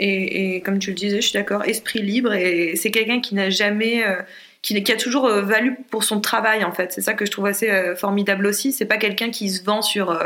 Et, 0.00 0.60
comme 0.64 0.78
tu 0.78 0.90
le 0.90 0.96
disais, 0.96 1.20
je 1.20 1.28
suis 1.28 1.38
d'accord, 1.38 1.64
esprit 1.64 2.02
libre 2.02 2.32
et 2.32 2.74
c'est 2.76 2.90
quelqu'un 2.90 3.20
qui 3.20 3.34
n'a 3.34 3.50
jamais, 3.50 4.04
euh, 4.04 4.16
qui, 4.60 4.76
a 4.76 4.96
toujours 4.96 5.26
euh, 5.26 5.42
valu 5.42 5.76
pour 5.90 6.02
son 6.02 6.20
travail 6.20 6.64
en 6.64 6.72
fait. 6.72 6.92
C'est 6.92 7.00
ça 7.00 7.14
que 7.14 7.24
je 7.24 7.30
trouve 7.30 7.46
assez 7.46 7.70
euh, 7.70 7.94
formidable 7.94 8.46
aussi. 8.46 8.72
C'est 8.72 8.86
pas 8.86 8.96
quelqu'un 8.96 9.30
qui 9.30 9.50
se 9.50 9.62
vend 9.62 9.82
sur 9.82 10.18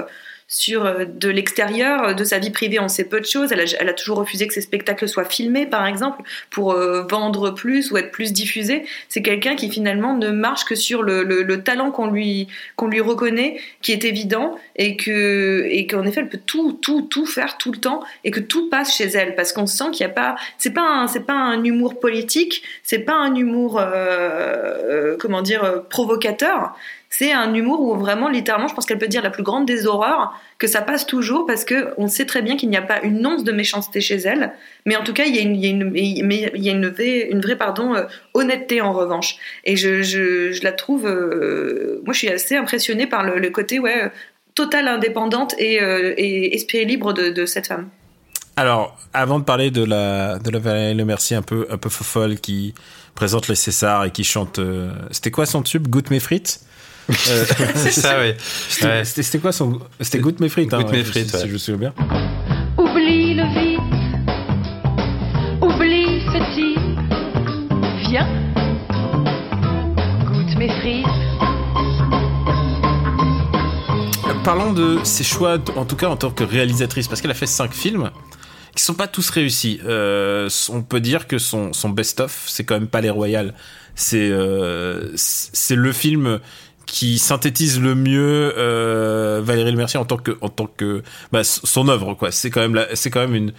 sur 0.49 0.87
euh, 0.87 1.05
de 1.05 1.29
l'extérieur, 1.29 2.15
de 2.15 2.25
sa 2.25 2.39
vie 2.39 2.51
privée, 2.51 2.81
on 2.81 2.89
sait 2.89 3.05
peu 3.05 3.21
de 3.21 3.27
choses. 3.27 3.53
Elle 3.53 3.89
a, 3.89 3.93
toujours 3.93 4.19
refusé 4.19 4.47
que 4.47 4.55
ses 4.55 4.63
spectacles 4.63 5.09
soient 5.09 5.25
filmés, 5.25 5.67
par 5.67 5.87
exemple, 5.87 6.23
pour 6.51 6.73
euh, 6.73 7.03
vendre 7.03 7.51
plus 7.51 7.93
ou 7.93 7.99
être 7.99 8.11
plus 8.11 8.33
diffusés. 8.33 8.85
C'est 9.09 9.23
quelqu'un 9.23 9.55
qui 9.55 9.71
finalement 9.71 10.15
ne 10.15 10.31
marche 10.31 10.65
que 10.65 10.75
sur 10.75 11.03
le, 11.03 11.23
le, 11.23 11.43
le 11.43 11.63
talent 11.63 11.91
qu'on 11.91 12.11
lui 12.11 12.49
lui 12.89 13.01
reconnaît, 13.01 13.61
qui 13.83 13.93
est 13.93 14.05
évident, 14.05 14.59
et 14.77 14.97
et 15.09 15.87
qu'en 15.87 16.05
effet 16.07 16.21
elle 16.21 16.29
peut 16.29 16.41
tout 16.45 16.73
tout 16.73 17.03
tout 17.03 17.27
faire 17.27 17.59
tout 17.59 17.71
le 17.71 17.79
temps 17.79 18.03
et 18.25 18.31
que 18.31 18.41
tout 18.41 18.69
passe 18.71 18.97
chez 18.97 19.05
elle 19.05 19.35
parce 19.35 19.53
qu'on 19.53 19.67
sent 19.67 19.91
qu'il 19.93 20.07
n'y 20.07 20.11
a 20.11 20.15
pas 20.15 20.37
c'est 20.57 20.73
pas 20.73 21.07
pas 21.27 21.35
un 21.35 21.63
humour 21.65 22.01
politique, 22.01 22.63
c'est 22.83 23.01
pas 23.01 23.15
un 23.15 23.35
humour 23.35 23.79
euh, 23.79 23.85
euh 23.85 25.17
comment 25.19 25.43
dire 25.43 25.85
provocateur 25.91 26.75
c'est 27.11 27.33
un 27.33 27.55
humour 27.55 27.81
où 27.81 27.97
vraiment, 27.97 28.29
littéralement, 28.29 28.69
je 28.69 28.75
pense 28.75 28.85
qu'elle 28.85 28.99
peut 28.99 29.09
dire 29.09 29.23
la 29.23 29.31
plus 29.31 29.43
grande 29.43 29.67
des 29.67 29.87
horreurs, 29.87 30.39
que 30.59 30.67
ça 30.67 30.83
passe 30.83 31.07
toujours 31.07 31.47
parce 31.47 31.65
que 31.65 31.95
on 31.97 32.07
sait 32.07 32.27
très 32.27 32.43
bien 32.43 32.57
qu'il 32.57 32.69
n'y 32.69 32.77
a 32.77 32.83
pas 32.83 33.01
une 33.03 33.27
once 33.27 33.45
de 33.45 33.53
méchanceté 33.53 34.01
chez 34.01 34.17
elle, 34.17 34.53
mais 34.85 34.95
en 34.95 35.03
tout 35.03 35.15
cas, 35.15 35.25
il 35.25 35.35
y 35.35 35.39
a 35.39 35.43
une, 35.43 36.89
vraie, 36.89 38.07
honnêteté 38.35 38.81
en 38.83 38.93
revanche. 38.93 39.37
Et 39.65 39.77
je, 39.77 40.63
la 40.63 40.73
trouve, 40.73 41.07
euh, 41.07 42.03
moi, 42.05 42.13
je 42.13 42.19
suis 42.19 42.29
assez 42.29 42.57
impressionnée 42.57 43.07
par 43.07 43.25
le, 43.25 43.49
côté, 43.51 43.79
ouais, 43.79 44.13
totale 44.55 44.87
indépendante 44.87 45.55
et, 45.59 45.81
euh, 45.81 46.13
esprit 46.19 46.85
libre 46.85 47.15
de, 47.15 47.47
cette 47.47 47.69
femme. 47.69 47.89
Alors, 48.57 48.99
avant 49.15 49.39
de 49.39 49.45
parler 49.45 49.71
de 49.71 49.85
la 49.85 50.41
de 50.41 50.51
la 50.51 50.59
Valérie 50.59 50.95
Le 50.95 51.05
Mercier 51.05 51.37
un 51.37 51.43
peu 51.43 51.69
un 51.71 51.79
peu 51.79 51.89
folle 51.89 52.41
qui 52.41 52.75
présente 53.15 53.47
les 53.47 53.55
Césars 53.55 54.05
et 54.05 54.11
qui 54.11 54.25
chante, 54.25 54.59
euh, 54.59 54.91
c'était 55.13 55.31
quoi 55.31 55.47
son 55.47 55.63
tube, 55.63 55.87
Goûte 55.87 56.11
mes 56.11 56.19
frites? 56.19 56.61
Euh, 57.11 57.45
c'est 57.75 57.91
ça, 57.91 58.21
oui. 58.21 58.35
C'était 58.39 59.37
ouais. 59.37 59.41
quoi 59.41 59.53
son. 59.53 59.79
C'était 60.01 60.19
Goûte 60.19 60.41
mes 60.41 60.49
frites, 60.49 60.73
hein, 60.75 60.83
Goûte 60.83 60.93
mes 60.93 61.05
frites, 61.05 61.31
si, 61.31 61.39
si 61.39 61.49
je 61.49 61.53
me 61.53 61.59
souviens 61.59 61.91
bien. 61.91 61.95
Oublie 62.77 63.35
le 63.35 63.45
vide, 63.55 63.81
oublie 65.61 66.23
ceci, 66.33 66.75
viens, 68.09 68.29
goûte 70.27 70.57
mes 70.57 70.69
frites. 70.69 71.07
Parlons 74.45 74.73
de 74.73 74.99
ses 75.03 75.25
choix, 75.25 75.59
en 75.77 75.85
tout 75.85 75.97
cas 75.97 76.09
en 76.09 76.17
tant 76.17 76.31
que 76.31 76.45
réalisatrice, 76.45 77.09
parce 77.09 77.21
qu'elle 77.21 77.31
a 77.31 77.35
fait 77.35 77.47
cinq 77.47 77.75
films 77.75 78.11
qui 78.79 78.85
sont 78.85 78.95
pas 78.95 79.09
tous 79.09 79.29
réussis. 79.31 79.81
Euh, 79.85 80.49
on 80.69 80.83
peut 80.83 81.01
dire 81.01 81.27
que 81.27 81.39
son, 81.39 81.73
son 81.73 81.89
best-of, 81.89 82.45
c'est 82.47 82.63
quand 82.65 82.75
même 82.75 82.87
pas 82.87 83.01
les 83.01 83.11
Royales. 83.11 83.55
C'est 83.97 84.31
euh, 84.31 85.11
c'est 85.17 85.75
le 85.75 85.93
film 85.93 86.39
qui 86.89 87.19
synthétise 87.19 87.81
le 87.81 87.95
mieux 87.95 88.55
euh, 88.57 89.41
Valérie 89.45 89.71
Le 89.71 89.77
Mercier 89.77 90.01
en 90.01 90.07
tant 90.07 90.17
que 90.17 90.37
en 90.41 90.49
tant 90.49 90.67
que 90.67 91.03
bah, 91.31 91.45
son 91.45 91.89
œuvre 91.89 92.15
quoi. 92.15 92.33
C'est 92.33 92.51
quand 92.51 92.67
même 92.67 92.87
c'est 92.95 93.11
quand 93.11 93.21
même 93.21 93.35
une 93.35 93.53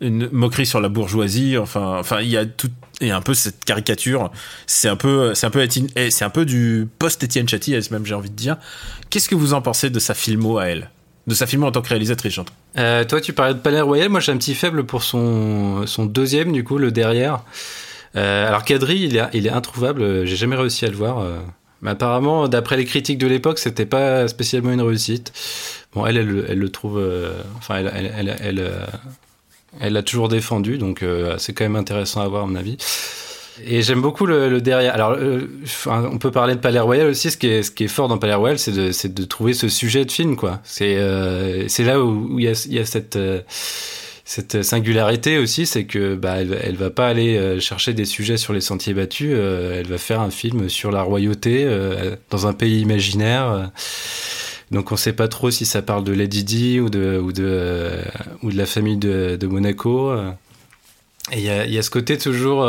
une 0.00 0.28
moquerie 0.30 0.66
sur 0.66 0.80
la 0.80 0.90
bourgeoisie. 0.90 1.56
Enfin 1.56 1.96
enfin 1.98 2.20
il 2.20 2.28
y 2.28 2.36
a 2.36 2.44
tout 2.44 2.68
et 3.00 3.10
un 3.10 3.22
peu 3.22 3.32
cette 3.32 3.64
caricature. 3.64 4.30
C'est 4.66 4.88
un 4.88 4.96
peu 4.96 5.34
c'est 5.34 5.46
un 5.46 5.50
peu 5.50 5.66
c'est 6.10 6.24
un 6.24 6.30
peu 6.30 6.44
du 6.44 6.86
post 6.98 7.22
Étienne 7.22 7.48
Châty 7.48 7.74
même 7.90 8.04
j'ai 8.04 8.14
envie 8.14 8.30
de 8.30 8.36
dire. 8.36 8.58
Qu'est-ce 9.08 9.30
que 9.30 9.34
vous 9.34 9.54
en 9.54 9.62
pensez 9.62 9.88
de 9.88 9.98
sa 9.98 10.12
filmo 10.12 10.58
à 10.58 10.66
elle? 10.66 10.90
De 11.26 11.34
sa 11.34 11.46
filmo 11.46 11.66
en 11.66 11.72
tant 11.72 11.80
que 11.80 11.88
réalisatrice 11.88 12.38
euh, 12.76 13.04
toi 13.04 13.20
tu 13.22 13.32
parlais 13.32 13.54
de 13.54 13.60
Palais 13.60 13.80
Royal. 13.80 14.10
Moi 14.10 14.20
j'ai 14.20 14.30
un 14.30 14.36
petit 14.36 14.54
faible 14.54 14.84
pour 14.84 15.02
son 15.02 15.86
son 15.86 16.04
deuxième 16.04 16.52
du 16.52 16.64
coup 16.64 16.76
le 16.76 16.92
derrière. 16.92 17.44
Euh, 18.14 18.46
alors 18.46 18.62
Cadry 18.62 18.98
il 18.98 19.16
est 19.16 19.22
il 19.32 19.46
est 19.46 19.50
introuvable. 19.50 20.26
J'ai 20.26 20.36
jamais 20.36 20.56
réussi 20.56 20.84
à 20.84 20.90
le 20.90 20.96
voir. 20.96 21.24
Mais 21.84 21.90
apparemment, 21.90 22.48
d'après 22.48 22.78
les 22.78 22.86
critiques 22.86 23.18
de 23.18 23.26
l'époque, 23.26 23.58
c'était 23.58 23.84
pas 23.84 24.26
spécialement 24.26 24.72
une 24.72 24.80
réussite. 24.80 25.32
Bon, 25.92 26.06
elle, 26.06 26.16
elle, 26.16 26.46
elle 26.48 26.58
le 26.58 26.68
trouve. 26.70 26.98
Euh, 26.98 27.42
enfin, 27.58 27.76
elle, 27.76 27.92
elle, 27.94 28.10
elle, 28.16 28.36
elle, 28.40 28.58
euh, 28.58 29.90
l'a 29.90 30.02
toujours 30.02 30.28
défendu, 30.28 30.78
donc 30.78 31.02
euh, 31.02 31.36
c'est 31.36 31.52
quand 31.52 31.64
même 31.64 31.76
intéressant 31.76 32.22
à 32.22 32.28
voir, 32.28 32.44
à 32.44 32.46
mon 32.46 32.54
avis. 32.54 32.78
Et 33.66 33.82
j'aime 33.82 34.00
beaucoup 34.00 34.24
le, 34.24 34.62
derrière. 34.62 34.94
Alors, 34.94 35.16
on 35.86 36.16
peut 36.16 36.30
parler 36.30 36.54
de 36.54 36.60
Palais 36.60 36.80
Royal 36.80 37.06
aussi. 37.06 37.30
Ce 37.30 37.36
qui 37.36 37.48
est, 37.48 37.62
ce 37.62 37.70
qui 37.70 37.84
est 37.84 37.88
fort 37.88 38.08
dans 38.08 38.16
Palais 38.16 38.34
Royal, 38.34 38.58
c'est 38.58 38.72
de, 38.72 39.08
de 39.08 39.24
trouver 39.24 39.52
ce 39.52 39.68
sujet 39.68 40.06
de 40.06 40.10
film, 40.10 40.36
quoi. 40.36 40.60
C'est, 40.64 40.96
là 40.96 42.02
où 42.02 42.40
il 42.40 42.50
y 42.50 42.74
y 42.74 42.78
a 42.78 42.84
cette 42.86 43.18
cette 44.34 44.64
singularité 44.64 45.38
aussi, 45.38 45.64
c'est 45.64 45.84
que 45.84 46.16
bah, 46.16 46.38
elle, 46.38 46.74
va 46.74 46.90
pas 46.90 47.06
aller 47.06 47.36
euh, 47.36 47.60
chercher 47.60 47.94
des 47.94 48.04
sujets 48.04 48.36
sur 48.36 48.52
les 48.52 48.60
sentiers 48.60 48.92
battus, 48.92 49.30
euh, 49.32 49.78
elle 49.78 49.86
va 49.86 49.96
faire 49.96 50.20
un 50.20 50.30
film 50.30 50.68
sur 50.68 50.90
la 50.90 51.02
royauté 51.02 51.62
euh, 51.64 52.16
dans 52.30 52.48
un 52.48 52.52
pays 52.52 52.80
imaginaire. 52.80 53.70
Donc 54.72 54.90
on 54.90 54.96
sait 54.96 55.12
pas 55.12 55.28
trop 55.28 55.52
si 55.52 55.64
ça 55.64 55.82
parle 55.82 56.02
de 56.02 56.12
Lady 56.12 56.42
Di 56.42 56.80
ou 56.80 56.90
de 56.90 57.16
ou 57.16 57.30
de 57.30 57.92
ou 58.42 58.50
de 58.50 58.56
la 58.56 58.66
famille 58.66 58.96
de, 58.96 59.46
Monaco. 59.46 60.12
Et 61.30 61.38
il 61.38 61.44
y 61.44 61.78
a, 61.78 61.82
ce 61.82 61.90
côté 61.90 62.18
toujours 62.18 62.64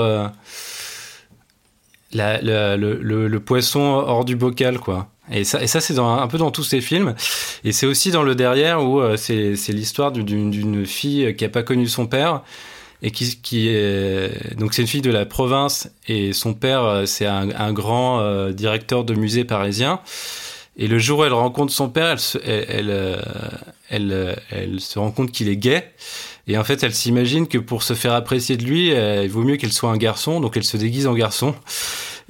le, 2.14 3.38
poisson 3.40 3.80
hors 3.80 4.24
du 4.24 4.36
bocal, 4.36 4.78
quoi. 4.78 5.10
Et 5.32 5.44
ça, 5.44 5.62
et 5.62 5.68
ça 5.68 5.82
c'est 5.82 5.98
un 5.98 6.28
peu 6.28 6.38
dans 6.38 6.52
tous 6.52 6.64
ces 6.64 6.82
films. 6.82 7.16
Et 7.64 7.72
c'est 7.72 7.86
aussi 7.86 8.12
dans 8.12 8.24
le 8.24 8.36
derrière 8.36 8.84
où 8.84 9.00
euh, 9.00 9.18
c'est 9.18 9.54
l'histoire 9.70 10.12
d'une 10.12 10.86
fille 10.86 11.36
qui 11.36 11.46
a 11.46 11.50
pas 11.50 11.64
connu 11.64 11.88
son 11.88 12.06
père 12.06 12.42
et 13.02 13.12
qui, 13.12 13.40
qui 13.42 13.68
est 13.70 14.56
donc 14.58 14.74
c'est 14.74 14.82
une 14.82 14.88
fille 14.88 15.02
de 15.02 15.12
la 15.12 15.26
province 15.26 15.92
et 16.08 16.32
son 16.32 16.54
père 16.54 16.84
euh, 16.84 17.06
c'est 17.06 17.26
un, 17.26 17.50
un, 17.50 17.74
grand 17.74 18.20
euh, 18.20 18.52
directeur 18.52 19.04
de 19.04 19.16
musée 19.16 19.44
parisien. 19.44 20.00
Et 20.78 20.88
le 20.88 21.00
jour 21.00 21.20
où 21.20 21.24
elle 21.24 21.34
rencontre 21.34 21.72
son 21.72 21.90
père, 21.90 22.08
elle 22.12 22.20
se, 22.20 22.38
elle, 22.46 22.68
elle, 22.70 23.22
elle, 23.90 24.36
elle 24.52 24.80
se 24.82 25.00
rend 25.00 25.10
compte 25.10 25.32
qu'il 25.32 25.48
est 25.48 25.56
gay. 25.56 25.90
Et 26.48 26.58
en 26.58 26.66
fait, 26.66 26.84
elle 26.84 26.94
s'imagine 26.94 27.48
que 27.48 27.58
pour 27.58 27.82
se 27.82 27.94
faire 27.94 28.12
apprécier 28.12 28.58
de 28.58 28.66
lui, 28.66 28.90
il 28.90 29.30
vaut 29.30 29.44
mieux 29.44 29.56
qu'elle 29.56 29.72
soit 29.72 29.90
un 29.90 29.96
garçon, 29.96 30.42
donc 30.42 30.58
elle 30.58 30.66
se 30.66 30.76
déguise 30.76 31.08
en 31.08 31.14
garçon. 31.14 31.56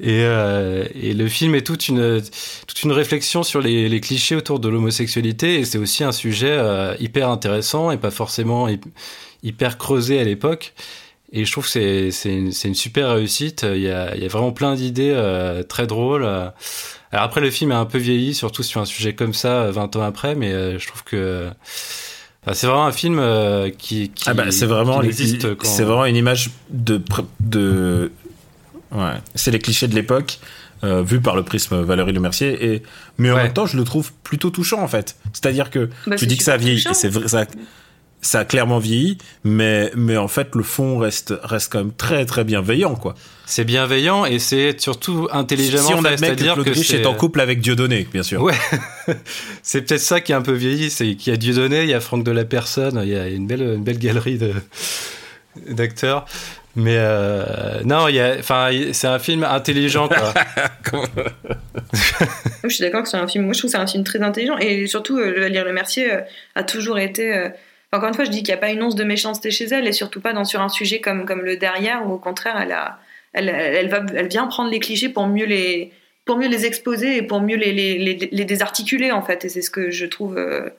Et, 0.01 0.23
euh, 0.23 0.85
et, 0.93 1.13
le 1.13 1.27
film 1.29 1.55
est 1.55 1.65
toute 1.65 1.87
une, 1.87 2.21
toute 2.67 2.83
une 2.83 2.91
réflexion 2.91 3.43
sur 3.43 3.61
les, 3.61 3.87
les 3.87 4.01
clichés 4.01 4.35
autour 4.35 4.59
de 4.59 4.67
l'homosexualité. 4.67 5.59
Et 5.59 5.65
c'est 5.65 5.77
aussi 5.77 6.03
un 6.03 6.11
sujet 6.11 6.51
euh, 6.51 6.95
hyper 6.99 7.29
intéressant 7.29 7.91
et 7.91 7.97
pas 7.97 8.11
forcément 8.11 8.67
hyper 9.43 9.77
creusé 9.77 10.19
à 10.19 10.23
l'époque. 10.23 10.73
Et 11.31 11.43
je 11.45 11.51
trouve 11.51 11.63
que 11.65 11.69
c'est 11.69 12.11
c'est 12.11 12.33
une, 12.33 12.51
c'est 12.51 12.67
une 12.67 12.75
super 12.75 13.15
réussite. 13.15 13.65
Il 13.69 13.81
y 13.81 13.89
a, 13.89 14.15
il 14.15 14.21
y 14.21 14.25
a 14.25 14.27
vraiment 14.27 14.51
plein 14.51 14.75
d'idées 14.75 15.13
euh, 15.13 15.63
très 15.63 15.87
drôles. 15.87 16.23
Alors 16.23 16.53
après, 17.11 17.39
le 17.41 17.49
film 17.49 17.71
est 17.71 17.75
un 17.75 17.85
peu 17.85 17.97
vieilli, 17.97 18.33
surtout 18.33 18.63
sur 18.63 18.81
un 18.81 18.85
sujet 18.85 19.15
comme 19.15 19.33
ça, 19.33 19.71
20 19.71 19.95
ans 19.95 20.01
après, 20.03 20.35
mais 20.35 20.51
euh, 20.51 20.77
je 20.77 20.87
trouve 20.87 21.03
que 21.05 21.47
c'est 22.51 22.67
vraiment 22.67 22.85
un 22.85 22.91
film 22.91 23.17
euh, 23.19 23.69
qui, 23.69 24.09
qui 24.09 24.25
Ah 24.27 24.33
bah 24.33 24.51
c'est 24.51 24.65
vraiment, 24.65 24.99
qui 24.99 25.07
n'existe 25.07 25.55
qu'en- 25.55 25.67
c'est 25.67 25.83
vraiment 25.83 26.05
une 26.05 26.17
image 26.17 26.49
de 26.69 27.01
de 27.39 28.11
ouais, 28.91 29.13
c'est 29.35 29.51
les 29.51 29.59
clichés 29.59 29.87
de 29.87 29.95
l'époque 29.95 30.39
euh, 30.83 31.01
vu 31.03 31.21
par 31.21 31.35
le 31.35 31.43
prisme 31.43 31.81
Valérie 31.81 32.13
Lemercier 32.13 32.73
et 32.73 32.83
mais 33.17 33.31
en 33.31 33.35
Ouais. 33.35 33.43
même 33.43 33.53
temps 33.53 33.65
je 33.65 33.77
le 33.77 33.83
trouve 33.83 34.11
plutôt 34.23 34.49
touchant 34.49 34.81
en 34.81 34.87
fait. 34.87 35.15
C'est-à-dire 35.33 35.69
que 35.69 35.89
Bah, 36.07 36.15
tu 36.17 36.27
dis 36.27 36.37
que 36.37 36.43
ça 36.43 36.53
a 36.53 36.55
super 36.55 36.65
vieilli, 36.67 36.83
touchant. 36.83 36.91
et 36.91 36.93
c'est 36.95 37.09
vrai 37.09 37.27
ça 37.27 37.45
ça 38.21 38.39
a 38.39 38.45
clairement 38.45 38.79
vieilli, 38.79 39.19
mais 39.43 39.91
mais 39.95 40.17
en 40.17 40.27
fait 40.27 40.55
le 40.55 40.63
fond 40.63 40.97
reste 40.97 41.33
reste 41.43 41.71
quand 41.71 41.77
même 41.79 41.93
très 41.93 42.25
très 42.25 42.43
bienveillant 42.43 42.95
quoi. 42.95 43.13
C'est 43.45 43.63
bienveillant 43.65 44.25
et 44.25 44.39
c'est 44.39 44.81
surtout 44.81 45.27
intelligemment 45.31 45.87
si 45.87 45.93
on 45.93 46.01
fait, 46.01 46.07
admet 46.07 46.15
que 46.15 46.25
c'est-à-dire 46.25 46.53
Claude 46.55 46.65
que 46.65 46.71
Rich 46.71 46.87
c'est 46.87 47.01
est 47.01 47.05
en 47.05 47.13
couple 47.13 47.39
avec 47.39 47.61
Dieudonné, 47.61 48.07
bien 48.11 48.23
sûr. 48.23 48.41
Ouais, 48.41 48.55
c'est 49.61 49.83
peut-être 49.83 50.01
ça 50.01 50.21
qui 50.21 50.31
est 50.31 50.35
un 50.35 50.41
peu 50.41 50.53
vieilli, 50.53 50.89
c'est 50.89 51.13
qu'il 51.15 51.31
y 51.31 51.33
a 51.35 51.37
Dieudonné, 51.37 51.83
il 51.83 51.89
y 51.89 51.93
a 51.93 51.99
Franck 51.99 52.23
de 52.23 52.31
la 52.31 52.45
Personne, 52.45 52.99
il 53.03 53.09
y 53.09 53.15
a 53.15 53.27
une 53.27 53.45
belle, 53.45 53.61
une 53.61 53.83
belle 53.83 53.99
galerie 53.99 54.39
de 54.39 54.53
d'acteurs. 55.69 56.25
Mais 56.75 56.97
euh, 56.97 57.81
non, 57.85 58.07
il 58.09 58.15
y 58.15 58.19
a, 58.19 58.35
enfin, 58.39 58.69
c'est 58.91 59.07
un 59.07 59.19
film 59.19 59.43
intelligent, 59.43 60.07
quoi. 60.09 60.33
Je 62.63 62.69
suis 62.69 62.83
d'accord 62.83 63.03
que 63.03 63.09
c'est 63.09 63.17
un 63.17 63.27
film. 63.27 63.45
Moi, 63.45 63.53
je 63.53 63.59
trouve 63.59 63.71
que 63.71 63.77
c'est 63.77 63.81
un 63.81 63.87
film 63.87 64.03
très 64.03 64.21
intelligent 64.21 64.57
et 64.57 64.87
surtout, 64.87 65.17
euh, 65.17 65.39
Valérie 65.39 65.65
Le 65.65 65.73
Mercier 65.73 66.11
euh, 66.13 66.21
a 66.55 66.63
toujours 66.63 66.99
été. 66.99 67.33
euh, 67.33 67.49
Encore 67.91 68.09
une 68.09 68.13
fois, 68.15 68.25
je 68.25 68.29
dis 68.31 68.39
qu'il 68.39 68.53
n'y 68.53 68.57
a 68.57 68.57
pas 68.57 68.71
une 68.71 68.83
once 68.83 68.95
de 68.95 69.03
méchanceté 69.03 69.51
chez 69.51 69.65
elle 69.65 69.87
et 69.87 69.91
surtout 69.93 70.19
pas 70.19 70.33
dans 70.33 70.43
sur 70.45 70.61
un 70.61 70.69
sujet 70.69 70.99
comme 70.99 71.25
comme 71.25 71.41
le 71.41 71.57
derrière 71.57 72.05
où 72.07 72.13
au 72.13 72.17
contraire, 72.17 72.57
elle 72.61 72.71
a, 72.71 72.99
elle, 73.33 73.49
elle 73.49 73.87
va, 73.89 74.01
elle 74.15 74.27
vient 74.27 74.47
prendre 74.47 74.69
les 74.69 74.79
clichés 74.79 75.09
pour 75.09 75.27
mieux 75.27 75.45
les 75.45 75.91
pour 76.25 76.37
mieux 76.37 76.47
les 76.49 76.65
exposer 76.65 77.17
et 77.17 77.21
pour 77.21 77.39
mieux 77.41 77.55
les 77.55 77.71
les, 77.71 77.97
les, 77.97 78.29
les 78.31 78.45
désarticuler 78.45 79.11
en 79.11 79.21
fait. 79.21 79.45
Et 79.45 79.49
c'est 79.49 79.61
ce 79.61 79.69
que 79.69 79.91
je 79.91 80.05
trouve 80.05 80.37
euh, 80.37 80.69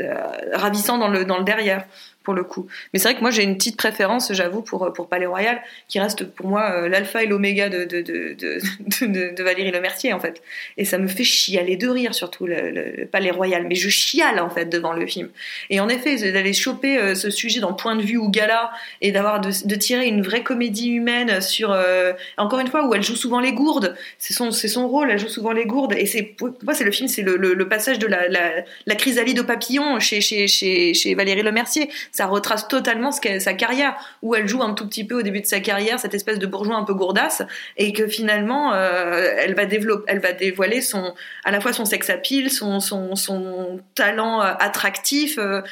euh, 0.00 0.14
ravissant 0.52 0.98
dans 0.98 1.08
le 1.08 1.24
dans 1.24 1.38
le 1.38 1.44
derrière 1.44 1.84
pour 2.28 2.34
le 2.34 2.44
coup. 2.44 2.66
Mais 2.92 2.98
c'est 2.98 3.08
vrai 3.08 3.14
que 3.14 3.22
moi 3.22 3.30
j'ai 3.30 3.42
une 3.42 3.56
petite 3.56 3.78
préférence, 3.78 4.30
j'avoue, 4.34 4.60
pour 4.60 4.92
pour 4.92 5.08
Palais 5.08 5.24
Royal, 5.24 5.62
qui 5.88 5.98
reste 5.98 6.26
pour 6.26 6.46
moi 6.46 6.72
euh, 6.72 6.86
l'alpha 6.86 7.22
et 7.22 7.26
l'oméga 7.26 7.70
de 7.70 7.86
de, 7.86 8.02
de, 8.02 8.34
de, 8.34 9.32
de, 9.34 9.42
Valérie 9.42 9.70
Lemercier 9.70 10.12
en 10.12 10.20
fait. 10.20 10.42
Et 10.76 10.84
ça 10.84 10.98
me 10.98 11.08
fait 11.08 11.24
chialer 11.24 11.78
de 11.78 11.88
rire 11.88 12.14
surtout 12.14 12.44
le, 12.44 12.70
le, 12.70 13.06
Palais 13.06 13.30
Royal. 13.30 13.64
Mais 13.66 13.76
je 13.76 13.88
chiale 13.88 14.40
en 14.40 14.50
fait 14.50 14.66
devant 14.66 14.92
le 14.92 15.06
film. 15.06 15.30
Et 15.70 15.80
en 15.80 15.88
effet, 15.88 16.30
d'aller 16.30 16.52
choper 16.52 16.98
euh, 16.98 17.14
ce 17.14 17.30
sujet 17.30 17.60
dans 17.60 17.72
Point 17.72 17.96
de 17.96 18.02
vue 18.02 18.18
ou 18.18 18.28
Gala 18.28 18.72
et 19.00 19.10
d'avoir 19.10 19.40
de, 19.40 19.48
de 19.64 19.74
tirer 19.76 20.06
une 20.06 20.20
vraie 20.20 20.42
comédie 20.42 20.90
humaine 20.90 21.40
sur 21.40 21.72
euh, 21.72 22.12
encore 22.36 22.58
une 22.58 22.68
fois 22.68 22.86
où 22.86 22.94
elle 22.94 23.02
joue 23.02 23.16
souvent 23.16 23.40
les 23.40 23.54
gourdes. 23.54 23.96
C'est 24.18 24.34
son 24.34 24.50
c'est 24.50 24.68
son 24.68 24.86
rôle, 24.86 25.10
elle 25.10 25.18
joue 25.18 25.30
souvent 25.30 25.52
les 25.52 25.64
gourdes. 25.64 25.94
Et 25.94 26.04
c'est 26.04 26.24
pour 26.24 26.50
moi 26.62 26.74
c'est 26.74 26.84
le 26.84 26.92
film, 26.92 27.08
c'est 27.08 27.22
le, 27.22 27.38
le, 27.38 27.54
le 27.54 27.68
passage 27.70 27.98
de 27.98 28.06
la, 28.06 28.28
la, 28.28 28.50
la 28.84 28.94
chrysalide 28.96 29.38
au 29.38 29.44
papillon 29.44 29.98
chez 29.98 30.20
chez 30.20 30.46
chez, 30.46 30.92
chez 30.92 31.14
Valérie 31.14 31.42
Lemercier 31.42 31.88
ça 32.18 32.26
retrace 32.26 32.66
totalement 32.66 33.12
sa 33.12 33.54
carrière, 33.54 33.94
où 34.22 34.34
elle 34.34 34.48
joue 34.48 34.60
un 34.60 34.74
tout 34.74 34.88
petit 34.88 35.04
peu 35.04 35.20
au 35.20 35.22
début 35.22 35.40
de 35.40 35.46
sa 35.46 35.60
carrière 35.60 36.00
cette 36.00 36.14
espèce 36.14 36.40
de 36.40 36.48
bourgeois 36.48 36.74
un 36.74 36.82
peu 36.82 36.92
gourdasse, 36.92 37.42
et 37.76 37.92
que 37.92 38.08
finalement 38.08 38.74
euh, 38.74 39.36
elle 39.38 39.54
va 39.54 39.66
développer, 39.66 40.02
elle 40.08 40.18
va 40.18 40.32
dévoiler 40.32 40.80
son, 40.80 41.14
à 41.44 41.52
la 41.52 41.60
fois 41.60 41.72
son 41.72 41.84
sex 41.84 42.10
appeal, 42.10 42.50
son 42.50 42.80
son, 42.80 43.80
talent 43.94 44.42
euh, 44.42 44.52
attractif, 44.58 45.38
euh, 45.38 45.62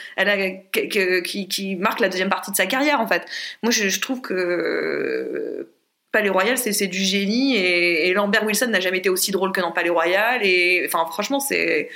qui, 1.25 1.77
marque 1.81 1.99
la 1.99 2.09
deuxième 2.09 2.31
partie 2.31 2.53
de 2.53 2.57
sa 2.57 2.67
carrière 2.67 3.01
en 3.01 3.09
fait. 3.09 3.27
Moi 3.65 3.73
je, 3.73 4.01
trouve 4.01 4.21
que 4.21 5.69
Palais 6.13 6.29
Royal, 6.29 6.57
c'est 6.57 6.87
du 6.87 7.01
génie 7.01 7.57
et, 7.57 8.13
Lambert 8.15 8.45
Wilson 8.45 8.69
n'a 8.69 8.79
jamais 8.79 8.99
été 8.99 9.09
aussi 9.09 9.33
drôle 9.33 9.51
que 9.51 9.61
dans 9.61 9.73
Palais 9.73 9.91
Royal. 9.91 10.43
Et 10.45 10.85
enfin, 10.87 11.05
franchement, 11.11 11.41
c'est 11.41 11.89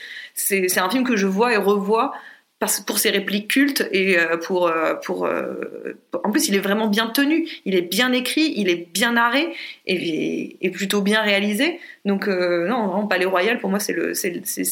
un 0.76 0.90
film 0.90 1.04
que 1.04 1.14
je 1.14 1.28
vois 1.28 1.52
et 1.52 1.56
revois 1.56 2.12
parce, 2.60 2.80
pour 2.80 2.98
ses 2.98 3.10
répliques 3.10 3.48
cultes 3.48 3.88
et 3.90 4.18
euh, 4.18 4.36
pour 4.36 4.68
euh, 4.68 4.94
pour 4.94 5.26
euh, 5.26 5.98
en 6.22 6.30
plus 6.30 6.48
il 6.48 6.54
est 6.54 6.60
vraiment 6.60 6.88
bien 6.88 7.08
tenu, 7.08 7.48
il 7.64 7.74
est 7.74 7.82
bien 7.82 8.12
écrit, 8.12 8.52
il 8.54 8.68
est 8.68 8.86
bien 8.92 9.12
narré 9.14 9.52
et, 9.86 10.58
et 10.60 10.70
plutôt 10.70 11.00
bien 11.00 11.22
réalisé. 11.22 11.80
Donc 12.04 12.28
euh, 12.28 12.68
non, 12.68 12.86
vraiment 12.86 13.06
Palais 13.06 13.24
Royal 13.24 13.58
pour 13.58 13.70
moi 13.70 13.80
c'est 13.80 13.94
le 13.94 14.14
c'est 14.14 14.30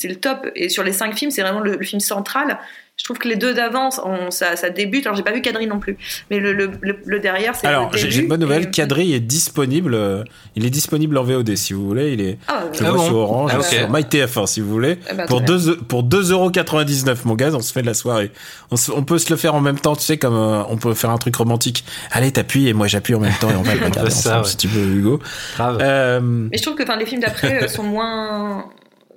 le 0.09 0.17
top. 0.17 0.49
Et 0.55 0.69
sur 0.69 0.85
les 0.85 0.93
cinq 0.93 1.17
films, 1.17 1.31
c'est 1.31 1.43
vraiment 1.43 1.61
le, 1.61 1.77
le 1.77 1.85
film 1.85 2.01
central. 2.01 2.59
Je 2.99 3.05
trouve 3.05 3.19
que 3.19 3.29
les 3.29 3.37
deux 3.37 3.55
d'avance, 3.55 4.01
on- 4.05 4.31
ça, 4.33 4.57
ça 4.57 4.71
débute. 4.71 5.07
Alors 5.07 5.17
j'ai 5.17 5.23
pas 5.23 5.33
vu 5.33 5.41
Cadry 5.41 5.67
non 5.69 5.79
plus, 5.79 5.97
mais 6.31 6.41
le, 6.41 6.53
le, 6.53 6.71
le, 6.83 6.99
le 7.07 7.21
derrière 7.21 7.55
c'est. 7.55 7.67
Alors, 7.67 7.91
le 7.93 7.97
j'ai 7.97 8.21
une 8.21 8.29
bonne 8.29 8.41
nouvelle. 8.41 8.65
et- 8.65 8.71
est 9.15 9.21
disponible. 9.21 9.95
euh, 9.95 10.25
il 10.57 10.67
est 10.67 10.71
disponible 10.71 11.17
en 11.17 11.23
VOD 11.23 11.55
si 11.55 11.73
vous 11.73 11.87
voulez. 11.87 12.13
Il 12.13 12.21
est 12.21 12.39
Ah, 12.49 12.65
je 12.73 12.85
Ah 12.85 12.93
bon 12.93 12.99
sur 13.07 13.15
Orange, 13.17 13.53
Ah, 13.57 13.63
sur 13.63 13.89
MyTF1 13.89 14.47
si 14.47 14.61
vous 14.61 14.69
voulez. 14.69 14.99
Eh 15.11 15.15
ben, 15.15 15.27
pour 15.27 15.39
très 15.45 15.47
2 15.57 15.77
pour 15.77 16.03
2,99€ 16.03 17.17
mon 17.25 17.35
gars, 17.35 17.51
on 17.55 17.61
se 17.63 17.73
fait 17.73 17.83
de 17.83 17.87
la 17.87 17.95
soirée. 17.95 18.31
On, 18.73 18.77
se- 18.77 18.91
on 18.93 19.05
peut 19.05 19.19
se 19.19 19.31
le 19.31 19.37
faire 19.37 19.55
en 19.55 19.61
même 19.61 19.79
temps, 19.79 19.95
tu 19.97 20.03
sais, 20.05 20.19
comme 20.19 20.35
euh, 20.35 20.63
on 20.69 20.77
peut 20.77 20.93
faire 20.95 21.11
un 21.11 21.19
truc 21.19 21.37
romantique. 21.37 21.85
Allez, 22.11 22.33
t'appuies 22.33 22.67
et 22.69 22.73
moi 22.75 22.89
j'appuie 22.89 23.15
en 23.15 23.21
même 23.21 23.33
temps 23.41 23.51
et 23.51 23.55
on 23.57 23.63
va 23.63 23.75
le 23.77 23.85
regarder 23.85 24.11
ça, 24.11 24.31
ensemble 24.41 24.45
ouais. 24.45 24.51
si 24.51 24.57
tu 24.57 24.67
veux, 24.69 24.85
Hugo. 24.97 25.21
Grave. 25.57 25.79
Euh, 25.81 26.21
Mais 26.21 26.59
je 26.59 26.63
trouve 26.63 26.75
que 26.75 26.83
enfin, 26.83 26.97
les 26.97 27.07
films 27.07 27.21
d'après 27.23 27.69
sont 27.69 27.85
moins. 27.85 28.67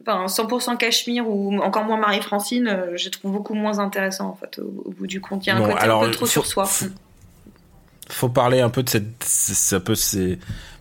Enfin, 0.02 0.26
100% 0.28 0.78
Cachemire 0.78 1.28
ou 1.30 1.60
encore 1.62 1.84
moins 1.86 1.98
Marie-Francine, 1.98 2.68
euh, 2.68 2.98
je 2.98 3.10
trouve 3.10 3.32
beaucoup 3.34 3.54
moins 3.54 3.80
intéressants 3.80 4.30
en 4.30 4.36
fait, 4.36 4.60
au, 4.60 4.84
au 4.86 4.92
bout 4.92 5.08
du 5.08 5.22
compte. 5.22 5.46
Il 5.46 5.50
y 5.50 5.52
a 5.52 5.56
un 5.58 5.60
Bon, 5.60 5.68
côté 5.68 5.78
alors, 5.80 6.04
un 6.04 6.08
peu 6.08 6.12
trop 6.12 6.26
faut- 6.26 6.32
sur 6.32 6.46
soi. 6.46 6.66
faut- 6.66 6.86
faut 8.10 8.30
parler 8.30 8.62
un 8.62 8.70
peu 8.70 8.84
de 8.84 8.90
cette, 8.90 9.84
peu 9.86 9.96
c'est, 9.96 10.38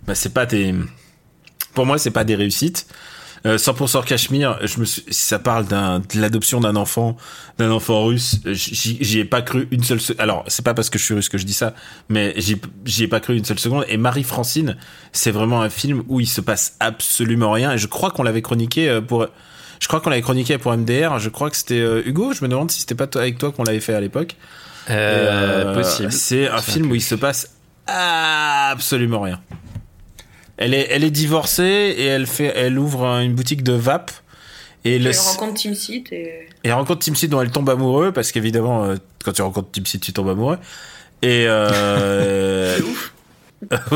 bah 0.07 0.15
c'est 0.15 0.33
pas 0.35 0.47
des, 0.47 0.75
pour 1.75 1.87
moi 1.87 1.99
c'est 1.99 2.11
pas 2.11 2.25
des 2.25 2.35
réussites. 2.35 2.87
Euh, 3.47 3.57
100% 3.57 4.05
Cachemire, 4.05 4.59
je 4.67 4.81
me 4.81 4.85
suis, 4.85 5.03
si 5.09 5.23
ça 5.23 5.39
parle 5.39 5.65
d'un, 5.67 6.01
de 6.01 6.21
l'adoption 6.21 6.61
d'un 6.61 6.77
enfant, 6.77 7.17
d'un 7.59 7.71
enfant 7.71 8.05
russe, 8.05 8.37
j'y, 8.45 9.19
ai 9.19 9.25
pas 9.25 9.41
cru 9.41 9.67
une 9.71 9.83
seule 9.83 10.01
seconde. 10.01 10.21
Alors, 10.21 10.45
c'est 10.49 10.65
pas 10.65 10.75
parce 10.75 10.91
que 10.91 10.99
je 10.99 11.05
suis 11.05 11.15
russe 11.15 11.29
que 11.31 11.39
je 11.39 11.47
dis 11.47 11.55
ça, 11.55 11.73
mais 12.11 12.35
j'y, 12.37 12.61
ai 13.03 13.09
pas 13.09 13.21
cru 13.21 13.37
une 13.39 13.45
seule 13.47 13.59
seconde. 13.59 13.85
Et 13.89 13.97
Marie-Francine, 13.97 14.77
c'est 15.13 15.31
vraiment 15.31 15.63
un 15.63 15.71
film 15.71 16.03
où 16.09 16.21
il 16.21 16.27
se 16.29 16.43
passe 16.43 16.77
absolument 16.81 17.51
rien. 17.53 17.73
Et 17.73 17.79
je 17.79 17.87
crois 17.87 18.11
qu'on 18.11 18.23
l'avait 18.25 18.43
chroniqué 18.43 18.91
euh, 18.91 19.01
pour, 19.01 19.27
je 19.81 19.89
crois 19.89 20.01
qu'on 20.01 20.11
l'avait 20.11 20.21
chroniqué 20.23 20.59
pour 20.59 20.77
MDR. 20.77 21.19
Je 21.19 21.31
crois 21.31 21.49
que 21.49 21.57
c'était 21.57 21.81
euh, 21.81 22.03
Hugo. 22.05 22.35
Je 22.35 22.45
me 22.45 22.49
demande 22.49 22.71
si 22.71 22.81
c'était 22.81 22.95
pas 22.95 23.07
toi- 23.07 23.23
avec 23.23 23.39
toi 23.39 23.53
qu'on 23.53 23.65
l'avait 23.65 23.81
fait 23.81 23.95
à 23.95 24.01
l'époque. 24.03 24.37
Euh, 24.91 25.71
Euh, 25.71 25.75
possible. 25.75 26.13
C'est 26.13 26.49
un 26.49 26.61
film 26.61 26.91
où 26.91 26.95
il 26.95 27.01
se 27.03 27.15
passe 27.15 27.51
absolument 27.87 29.21
rien. 29.21 29.41
Elle 30.61 30.73
est, 30.75 30.87
elle 30.91 31.03
est 31.03 31.11
divorcée 31.11 31.95
et 31.99 32.05
elle 32.05 32.27
fait, 32.29 32.53
elle 32.55 32.79
ouvre 32.79 33.05
un- 33.07 33.23
une 33.23 33.35
boutique 33.35 33.63
de 33.65 33.73
vape 33.73 34.13
et 34.85 34.99
le, 34.99 35.11
Elle 35.11 35.17
rencontre 35.19 35.55
Team 35.55 35.75
Seat 35.75 36.13
et. 36.13 36.23
et 36.23 36.49
elle 36.65 36.73
rencontre 36.75 37.05
Tim 37.05 37.15
Seed 37.15 37.31
dont 37.31 37.41
elle 37.43 37.51
tombe 37.51 37.69
amoureux 37.69 38.13
parce 38.13 38.31
qu'évidemment 38.31 38.85
euh, 38.85 38.97
quand 39.25 39.33
tu 39.33 39.43
rencontres 39.43 39.69
Tim 39.73 39.85
Seed 39.85 40.01
tu 40.01 40.13
tombes 40.13 40.29
amoureux 40.29 40.59
et 41.23 41.45
euh, 41.49 42.79
De 42.79 42.85
ouf. 42.85 43.13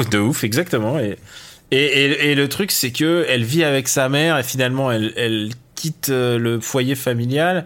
de 0.11 0.19
ouf 0.19 0.45
exactement 0.45 0.99
et 0.99 1.17
et, 1.71 1.77
et, 1.85 2.31
et 2.31 2.35
le 2.35 2.49
truc 2.49 2.71
c'est 2.71 2.93
que 2.93 3.25
elle 3.29 3.45
vit 3.45 3.65
avec 3.65 3.89
sa 3.89 4.09
mère 4.09 4.39
et 4.39 4.43
finalement 4.43 4.93
elle, 4.93 5.13
elle 5.17 5.51
quitte 5.75 6.09
euh, 6.11 6.39
le 6.39 6.61
foyer 6.61 6.95
familial 6.95 7.65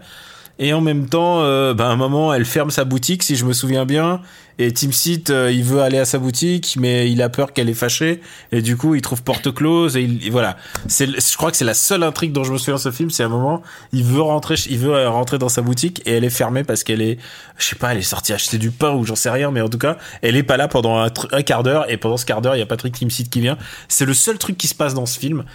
et 0.57 0.71
en 0.73 0.81
même 0.81 1.07
temps 1.09 1.41
euh, 1.43 1.73
bah, 1.73 1.87
à 1.87 1.91
un 1.91 1.95
moment 1.97 2.33
elle 2.33 2.45
ferme 2.45 2.71
sa 2.71 2.85
boutique 2.85 3.23
si 3.23 3.35
je 3.35 3.45
me 3.45 3.53
souviens 3.53 3.85
bien 3.85 4.21
et 4.59 4.71
Tim 4.73 4.91
Seat 4.91 5.29
euh, 5.31 5.51
il 5.51 5.63
veut 5.63 5.81
aller 5.81 5.97
à 5.97 6.05
sa 6.05 6.19
boutique 6.19 6.75
mais 6.79 7.09
il 7.09 7.21
a 7.23 7.29
peur 7.29 7.53
qu'elle 7.53 7.69
est 7.69 7.73
fâchée. 7.73 8.21
Et 8.51 8.61
du 8.61 8.77
coup 8.77 8.93
il 8.93 9.01
trouve 9.01 9.23
porte 9.23 9.51
close 9.53 9.97
et, 9.97 10.01
il, 10.01 10.27
et 10.27 10.29
voilà. 10.29 10.57
C'est 10.87 11.07
je 11.07 11.37
crois 11.37 11.49
que 11.49 11.57
c'est 11.57 11.65
la 11.65 11.73
seule 11.73 12.03
intrigue 12.03 12.33
dont 12.33 12.43
je 12.43 12.51
me 12.51 12.57
souviens 12.57 12.75
de 12.75 12.79
ce 12.79 12.91
film 12.91 13.09
c'est 13.09 13.23
à 13.23 13.25
un 13.25 13.29
moment 13.29 13.63
il 13.93 14.03
veut 14.03 14.21
rentrer 14.21 14.55
il 14.69 14.77
veut 14.77 14.93
euh, 14.93 15.09
rentrer 15.09 15.37
dans 15.39 15.49
sa 15.49 15.61
boutique 15.61 16.01
et 16.05 16.11
elle 16.17 16.23
est 16.23 16.29
fermée 16.29 16.63
parce 16.63 16.83
qu'elle 16.83 17.01
est 17.01 17.17
je 17.57 17.65
sais 17.65 17.75
pas 17.75 17.93
elle 17.93 17.99
est 17.99 18.01
sortie 18.03 18.33
acheter 18.33 18.57
du 18.57 18.69
pain 18.69 18.91
ou 18.91 19.05
j'en 19.05 19.15
sais 19.15 19.29
rien 19.29 19.49
mais 19.49 19.61
en 19.61 19.69
tout 19.69 19.77
cas 19.79 19.97
elle 20.21 20.35
est 20.35 20.43
pas 20.43 20.57
là 20.57 20.67
pendant 20.67 20.97
un, 20.99 21.07
un 21.31 21.41
quart 21.41 21.63
d'heure. 21.63 21.89
Et 21.89 21.97
pendant 21.97 22.17
ce 22.17 22.25
quart 22.25 22.41
d'heure 22.41 22.55
il 22.55 22.59
y 22.59 22.61
a 22.61 22.65
Patrick 22.65 22.93
Timsit 22.93 23.29
qui 23.29 23.39
vient. 23.39 23.57
C'est 23.87 24.05
le 24.05 24.13
seul 24.13 24.37
truc 24.37 24.57
qui 24.57 24.67
se 24.67 24.75
passe 24.75 24.93
dans 24.93 25.05
ce 25.05 25.17
film. 25.17 25.45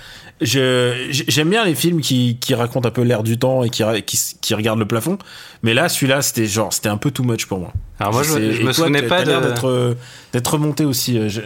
Je 0.40 1.06
j'ai- 1.10 1.24
j'aime 1.28 1.50
bien 1.50 1.64
les 1.64 1.74
films 1.74 2.00
qui 2.00 2.38
qui 2.40 2.54
racontent 2.54 2.88
un 2.88 2.92
peu 2.92 3.02
l'air 3.02 3.22
du 3.22 3.38
temps 3.38 3.62
et 3.64 3.70
qui 3.70 3.84
qui, 4.40 4.54
regardent 4.54 4.78
le 4.80 4.86
plafond. 4.88 5.18
Mais 5.62 5.74
là 5.74 5.88
celui-là 5.88 6.22
c'était 6.22 6.46
genre 6.46 6.72
c'était 6.72 6.88
un 6.88 6.96
peu 6.96 7.10
too 7.10 7.22
much 7.22 7.46
pour 7.46 7.58
moi. 7.58 7.72
Alors 8.00 8.12
moi, 8.12 8.22
je, 8.24 8.32
me 8.32 8.72
toi, 8.72 8.90
souvenais 8.98 9.08
pas 9.08 9.24
de. 9.24 9.46
d'être 9.48 9.68
euh, 9.68 9.94
d'être 10.32 10.52
remonté 10.52 10.84
aussi 10.84 11.18
euh, 11.18 11.28
je- 11.28 11.40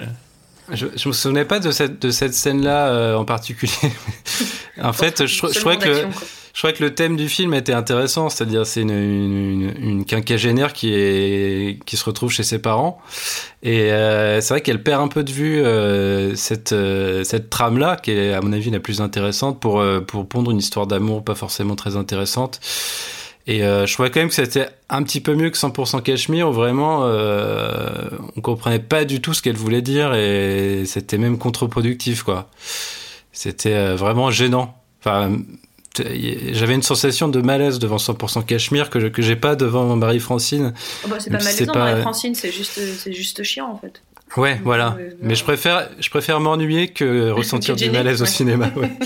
Je, 0.72 0.86
je 0.96 1.08
me 1.08 1.14
souvenais 1.14 1.46
pas 1.46 1.60
de 1.60 1.70
cette 1.70 2.02
de 2.02 2.10
cette 2.10 2.34
scène-là 2.34 2.88
euh, 2.88 3.16
en 3.16 3.24
particulier. 3.24 3.72
en 4.82 4.92
fait, 4.92 5.26
je, 5.26 5.34
je 5.46 5.60
crois 5.60 5.76
que 5.76 5.88
d'action, 5.88 6.10
quoi. 6.10 6.22
je 6.52 6.58
crois 6.60 6.72
que 6.72 6.84
le 6.84 6.94
thème 6.94 7.16
du 7.16 7.26
film 7.30 7.54
était 7.54 7.72
intéressant, 7.72 8.28
c'est-à-dire 8.28 8.66
c'est 8.66 8.82
une, 8.82 8.90
une, 8.90 9.62
une, 9.62 9.74
une 9.90 10.04
quinquagénaire 10.04 10.74
qui 10.74 10.92
est 10.92 11.78
qui 11.86 11.96
se 11.96 12.04
retrouve 12.04 12.30
chez 12.30 12.42
ses 12.42 12.58
parents 12.58 13.00
et 13.62 13.90
euh, 13.92 14.42
c'est 14.42 14.52
vrai 14.54 14.60
qu'elle 14.60 14.82
perd 14.82 15.00
un 15.02 15.08
peu 15.08 15.24
de 15.24 15.32
vue 15.32 15.58
euh, 15.64 16.34
cette 16.36 16.72
euh, 16.72 17.24
cette 17.24 17.48
trame 17.48 17.78
là 17.78 17.96
qui 17.96 18.10
est 18.10 18.34
à 18.34 18.42
mon 18.42 18.52
avis 18.52 18.70
la 18.70 18.80
plus 18.80 19.00
intéressante 19.00 19.60
pour 19.60 19.80
euh, 19.80 20.00
pour 20.00 20.28
pondre 20.28 20.50
une 20.50 20.58
histoire 20.58 20.86
d'amour 20.86 21.24
pas 21.24 21.34
forcément 21.34 21.76
très 21.76 21.96
intéressante. 21.96 22.60
Et 23.50 23.64
euh, 23.64 23.86
je 23.86 23.94
trouvais 23.94 24.10
quand 24.10 24.20
même 24.20 24.28
que 24.28 24.34
c'était 24.34 24.68
un 24.90 25.02
petit 25.02 25.20
peu 25.22 25.34
mieux 25.34 25.48
que 25.48 25.56
100% 25.56 26.02
Cachemire, 26.02 26.50
où 26.50 26.52
vraiment 26.52 27.00
euh, 27.04 28.10
on 28.36 28.40
comprenait 28.42 28.78
pas 28.78 29.06
du 29.06 29.22
tout 29.22 29.32
ce 29.32 29.40
qu'elle 29.40 29.56
voulait 29.56 29.80
dire 29.80 30.12
et 30.14 30.82
c'était 30.84 31.16
même 31.16 31.38
contre-productif, 31.38 32.22
quoi. 32.22 32.50
C'était 33.32 33.72
euh, 33.74 33.96
vraiment 33.96 34.30
gênant. 34.30 34.76
Enfin, 35.00 35.38
j'avais 36.52 36.74
une 36.74 36.82
sensation 36.82 37.28
de 37.28 37.40
malaise 37.40 37.78
devant 37.78 37.96
100% 37.96 38.44
Cachemire 38.44 38.90
que 38.90 39.00
je- 39.00 39.06
que 39.08 39.22
j'ai 39.22 39.36
pas 39.36 39.56
devant 39.56 39.96
Marie-Francine. 39.96 40.74
Oh, 41.04 41.08
bah, 41.08 41.16
c'est 41.18 41.30
pas 41.30 41.38
malaisant, 41.38 41.72
pas- 41.72 41.78
Marie-Francine, 41.90 42.34
c'est 42.34 42.52
juste, 42.52 42.78
c'est 42.98 43.12
juste 43.14 43.42
chiant 43.44 43.70
en 43.72 43.78
fait. 43.78 44.02
Ouais, 44.36 44.60
voilà. 44.62 44.90
Ouais, 44.98 45.16
Mais 45.22 45.34
je 45.34 45.42
préfère, 45.42 45.88
je 45.98 46.10
préfère 46.10 46.38
m'ennuyer 46.40 46.88
que 46.88 47.30
ressentir 47.40 47.76
du 47.76 47.90
malaise 47.90 48.20
au 48.20 48.26
cinéma. 48.26 48.70
ouais. 48.76 48.90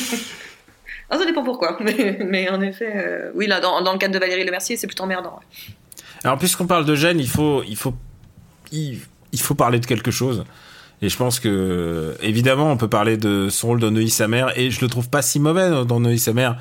Ah, 1.15 1.19
ça 1.19 1.27
dépend 1.27 1.45
pourquoi. 1.45 1.77
Mais, 1.85 2.19
mais 2.27 2.49
en 2.49 2.61
effet, 2.63 2.91
euh, 2.97 3.31
oui, 3.35 3.47
là, 3.47 3.61
dans, 3.61 3.83
dans 3.83 3.93
le 3.93 3.99
cadre 3.99 4.15
de 4.15 4.19
Valérie 4.19 4.45
Lemercier, 4.45 4.77
c'est 4.79 4.87
plutôt 4.87 5.05
emmerdant. 5.05 5.39
ouais. 5.39 5.75
Alors 6.25 6.39
puisqu'on 6.39 6.67
parle 6.67 6.87
de 6.87 6.95
gêne, 6.95 7.21
il 7.21 7.29
faut, 7.29 7.63
il 7.69 7.77
faut, 7.77 7.93
il, 8.73 8.99
il 9.33 9.41
faut 9.41 9.55
parler 9.55 9.79
de 9.79 9.87
quelque 9.87 10.11
chose. 10.11 10.45
Et 11.03 11.09
je 11.09 11.17
pense 11.17 11.39
que, 11.41 12.15
évidemment, 12.23 12.71
on 12.71 12.77
peut 12.77 12.89
parler 12.89 13.17
de 13.17 13.49
son 13.51 13.67
rôle 13.69 13.81
dans 13.81 13.91
Neuilly 13.91 14.09
sa 14.09 14.29
mère, 14.29 14.57
et 14.59 14.71
je 14.71 14.81
le 14.81 14.89
trouve 14.89 15.11
pas 15.11 15.21
si 15.21 15.39
mauvais 15.41 15.69
dans 15.85 16.01
Neuilly 16.01 16.19
sa 16.19 16.33
mère. 16.33 16.57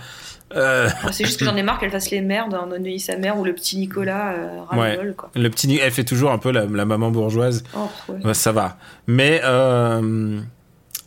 Euh, 0.56 0.88
Ouais, 1.06 1.14
C'est 1.14 1.24
juste 1.26 1.40
que 1.40 1.46
j'en 1.46 1.56
ai 1.56 1.64
marre 1.70 1.80
qu'elle 1.80 1.92
fasse 1.92 2.10
les 2.10 2.20
merdes 2.22 2.52
dans 2.52 2.66
Neuilly 2.66 3.00
sa 3.00 3.16
mère 3.18 3.38
ou 3.38 3.46
le 3.46 3.54
petit 3.54 3.78
Nicolas 3.78 4.34
euh, 4.34 5.14
quoi. 5.16 5.30
le 5.36 5.50
petit, 5.50 5.78
elle 5.82 5.92
fait 5.92 6.04
toujours 6.04 6.32
un 6.32 6.40
peu 6.40 6.52
la, 6.52 6.66
la 6.66 6.86
maman 6.86 7.10
bourgeoise. 7.12 7.64
Oh, 7.78 7.88
ouais. 8.10 8.34
Ça 8.34 8.52
va. 8.52 8.78
Mais 9.08 9.40
euh, 9.46 10.40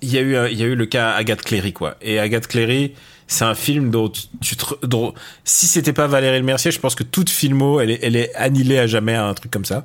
il 0.01 0.11
y 0.13 0.17
a 0.17 0.21
eu, 0.21 0.37
euh, 0.37 0.49
il 0.51 0.59
y 0.59 0.63
a 0.63 0.67
eu 0.67 0.77
le 0.77 0.87
cas 0.87 1.11
Agathe 1.13 1.43
Cléry, 1.43 1.73
quoi. 1.73 1.97
Et 2.01 2.19
Agathe 2.21 2.47
Cléry, 2.47 2.95
c'est 3.35 3.45
un 3.45 3.55
film 3.55 3.91
dont 3.91 4.09
tu, 4.09 4.23
tu 4.41 4.57
te, 4.57 4.65
si 5.45 5.67
c'était 5.67 5.93
pas 5.93 6.07
Valérie 6.07 6.39
Le 6.39 6.45
Mercier, 6.45 6.71
je 6.71 6.81
pense 6.81 6.95
que 6.95 7.03
toute 7.03 7.31
filmo, 7.31 7.81
elle 7.81 7.91
est, 7.91 7.99
elle 8.03 8.17
est 8.17 8.35
annihilée 8.35 8.79
à 8.79 8.87
jamais 8.87 9.15
à 9.15 9.27
un 9.27 9.35
truc 9.35 9.51
comme 9.51 9.65
ça. 9.65 9.85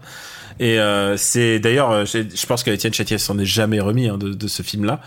Et 0.60 0.80
euh, 0.80 1.18
c'est 1.18 1.60
d'ailleurs, 1.60 1.92
euh, 1.92 2.06
je 2.06 2.46
pense 2.46 2.64
qu'Étienne 2.64 2.94
Châtier 2.94 3.18
s'en 3.18 3.40
est 3.40 3.46
jamais 3.46 3.80
remis 3.80 4.08
hein, 4.10 4.18
de, 4.18 4.34
de 4.34 4.48
ce 4.48 4.62
film-là, 4.62 5.00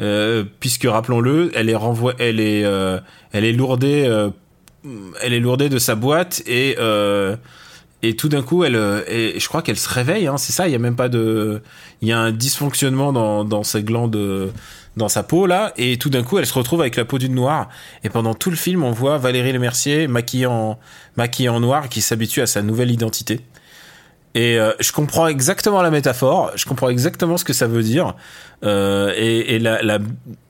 euh, 0.00 0.44
puisque 0.60 0.84
rappelons-le, 0.84 1.52
elle 1.54 1.68
est 1.68 1.74
renvoi, 1.74 2.14
elle 2.18 2.40
est, 2.40 2.64
euh, 2.64 2.98
elle 3.32 3.44
est 3.44 3.52
lourdée, 3.52 4.04
euh, 4.06 4.30
elle 5.22 5.32
est 5.32 5.40
lourdée 5.40 5.68
de 5.68 5.78
sa 5.78 5.94
boîte 5.94 6.42
et 6.46 6.76
euh, 6.78 7.36
et 8.02 8.16
tout 8.16 8.28
d'un 8.28 8.42
coup, 8.42 8.64
elle, 8.64 8.76
et 9.08 9.40
je 9.40 9.48
crois 9.48 9.62
qu'elle 9.62 9.78
se 9.78 9.88
réveille. 9.88 10.26
Hein, 10.26 10.36
c'est 10.36 10.52
ça. 10.52 10.68
Il 10.68 10.72
y 10.72 10.74
a 10.74 10.78
même 10.78 10.96
pas 10.96 11.08
de, 11.08 11.62
il 12.02 12.08
y 12.08 12.12
a 12.12 12.18
un 12.18 12.32
dysfonctionnement 12.32 13.14
dans 13.14 13.44
dans 13.44 13.62
ses 13.62 13.82
glandes, 13.82 14.52
dans 14.96 15.08
sa 15.08 15.22
peau 15.22 15.46
là, 15.46 15.72
et 15.76 15.98
tout 15.98 16.10
d'un 16.10 16.22
coup, 16.22 16.38
elle 16.38 16.46
se 16.46 16.54
retrouve 16.54 16.80
avec 16.80 16.96
la 16.96 17.04
peau 17.04 17.18
d'une 17.18 17.34
noire. 17.34 17.68
Et 18.04 18.10
pendant 18.10 18.34
tout 18.34 18.50
le 18.50 18.56
film, 18.56 18.82
on 18.84 18.92
voit 18.92 19.18
Valérie 19.18 19.52
Lemercier 19.52 20.06
maquillée 20.06 20.46
en 20.46 20.78
maquillée 21.16 21.48
en 21.48 21.60
noir, 21.60 21.88
qui 21.88 22.00
s'habitue 22.00 22.40
à 22.40 22.46
sa 22.46 22.62
nouvelle 22.62 22.90
identité. 22.90 23.40
Et 24.36 24.58
euh, 24.58 24.72
je 24.80 24.90
comprends 24.90 25.28
exactement 25.28 25.80
la 25.80 25.90
métaphore, 25.90 26.50
je 26.56 26.64
comprends 26.64 26.88
exactement 26.88 27.36
ce 27.36 27.44
que 27.44 27.52
ça 27.52 27.68
veut 27.68 27.84
dire 27.84 28.16
euh, 28.64 29.12
et, 29.16 29.60
la, 29.60 29.80
la, 29.80 30.00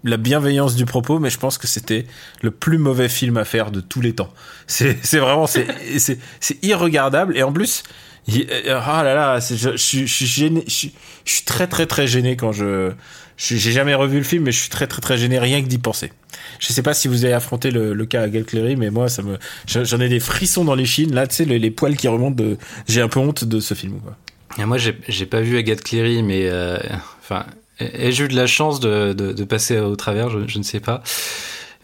la 0.04 0.16
bienveillance 0.16 0.74
du 0.74 0.86
propos, 0.86 1.18
mais 1.18 1.28
je 1.28 1.38
pense 1.38 1.58
que 1.58 1.66
c'était 1.66 2.06
le 2.40 2.50
plus 2.50 2.78
mauvais 2.78 3.10
film 3.10 3.36
à 3.36 3.44
faire 3.44 3.70
de 3.70 3.80
tous 3.80 4.00
les 4.00 4.14
temps. 4.14 4.30
C'est 4.66 5.18
vraiment 5.18 5.46
c'est 5.46 5.66
c'est 5.98 6.64
irregardable 6.64 7.36
et 7.36 7.42
en 7.42 7.52
plus 7.52 7.82
euh, 8.30 8.80
ah 8.82 9.02
là 9.02 9.14
là, 9.14 9.38
je, 9.38 9.76
je, 9.76 9.76
je 9.76 10.04
je 10.06 10.70
suis, 10.70 11.44
très 11.44 11.66
très 11.66 11.86
très 11.86 12.06
gêné 12.06 12.36
quand 12.36 12.52
je 12.52 12.92
j'ai 13.36 13.58
jamais 13.58 13.94
revu 13.94 14.18
le 14.18 14.24
film, 14.24 14.44
mais 14.44 14.52
je 14.52 14.60
suis 14.60 14.70
très 14.70 14.86
très 14.86 15.00
très 15.00 15.18
gêné 15.18 15.38
rien 15.38 15.62
que 15.62 15.68
d'y 15.68 15.78
penser. 15.78 16.12
Je 16.58 16.72
sais 16.72 16.82
pas 16.82 16.94
si 16.94 17.08
vous 17.08 17.24
avez 17.24 17.34
affronté 17.34 17.70
le, 17.70 17.94
le 17.94 18.06
cas 18.06 18.22
à 18.22 18.28
Gal 18.28 18.44
Clery, 18.44 18.76
mais 18.76 18.90
moi 18.90 19.08
ça 19.08 19.22
me 19.22 19.38
j'en 19.66 20.00
ai 20.00 20.08
des 20.08 20.20
frissons 20.20 20.64
dans 20.64 20.74
les 20.74 20.86
chines 20.86 21.14
là, 21.14 21.26
tu 21.26 21.36
sais 21.36 21.44
les, 21.44 21.70
poils 21.70 21.96
qui 21.96 22.08
remontent 22.08 22.42
j'ai 22.88 23.00
un 23.00 23.08
peu 23.08 23.20
honte 23.20 23.44
de 23.44 23.60
ce 23.60 23.74
film 23.74 24.00
quoi. 24.00 24.16
Et 24.58 24.64
moi, 24.64 24.78
j'ai 24.78 24.96
j'ai 25.08 25.26
pas 25.26 25.40
vu 25.40 25.56
Agathe 25.56 25.82
Cléry, 25.82 26.22
mais 26.22 26.42
euh, 26.44 26.78
enfin, 27.20 27.44
ai-je 27.80 28.24
eu 28.24 28.28
de 28.28 28.36
la 28.36 28.46
chance 28.46 28.78
de, 28.78 29.12
de, 29.12 29.32
de 29.32 29.44
passer 29.44 29.78
au 29.78 29.96
travers? 29.96 30.30
Je, 30.30 30.46
je 30.46 30.58
ne 30.58 30.62
sais 30.62 30.80
pas. 30.80 31.02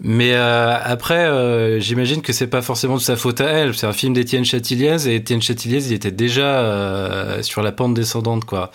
Mais 0.03 0.33
euh, 0.35 0.77
après, 0.83 1.27
euh, 1.27 1.79
j'imagine 1.79 2.23
que 2.23 2.33
c'est 2.33 2.47
pas 2.47 2.63
forcément 2.63 2.97
de 2.97 3.03
sa 3.03 3.17
faute 3.17 3.41
à 3.41 3.49
elle. 3.49 3.75
C'est 3.75 3.87
un 3.87 3.93
film 3.93 4.15
d'Étienne 4.15 4.45
Châtilliez 4.45 5.07
et 5.09 5.17
Étienne 5.17 5.43
Châtilliez, 5.43 5.87
il 5.87 5.93
était 5.93 6.11
déjà 6.11 6.61
euh, 6.61 7.43
sur 7.43 7.63
la 7.63 7.71
pente 7.71 7.95
descendante, 7.95 8.47
quoi. 8.47 8.71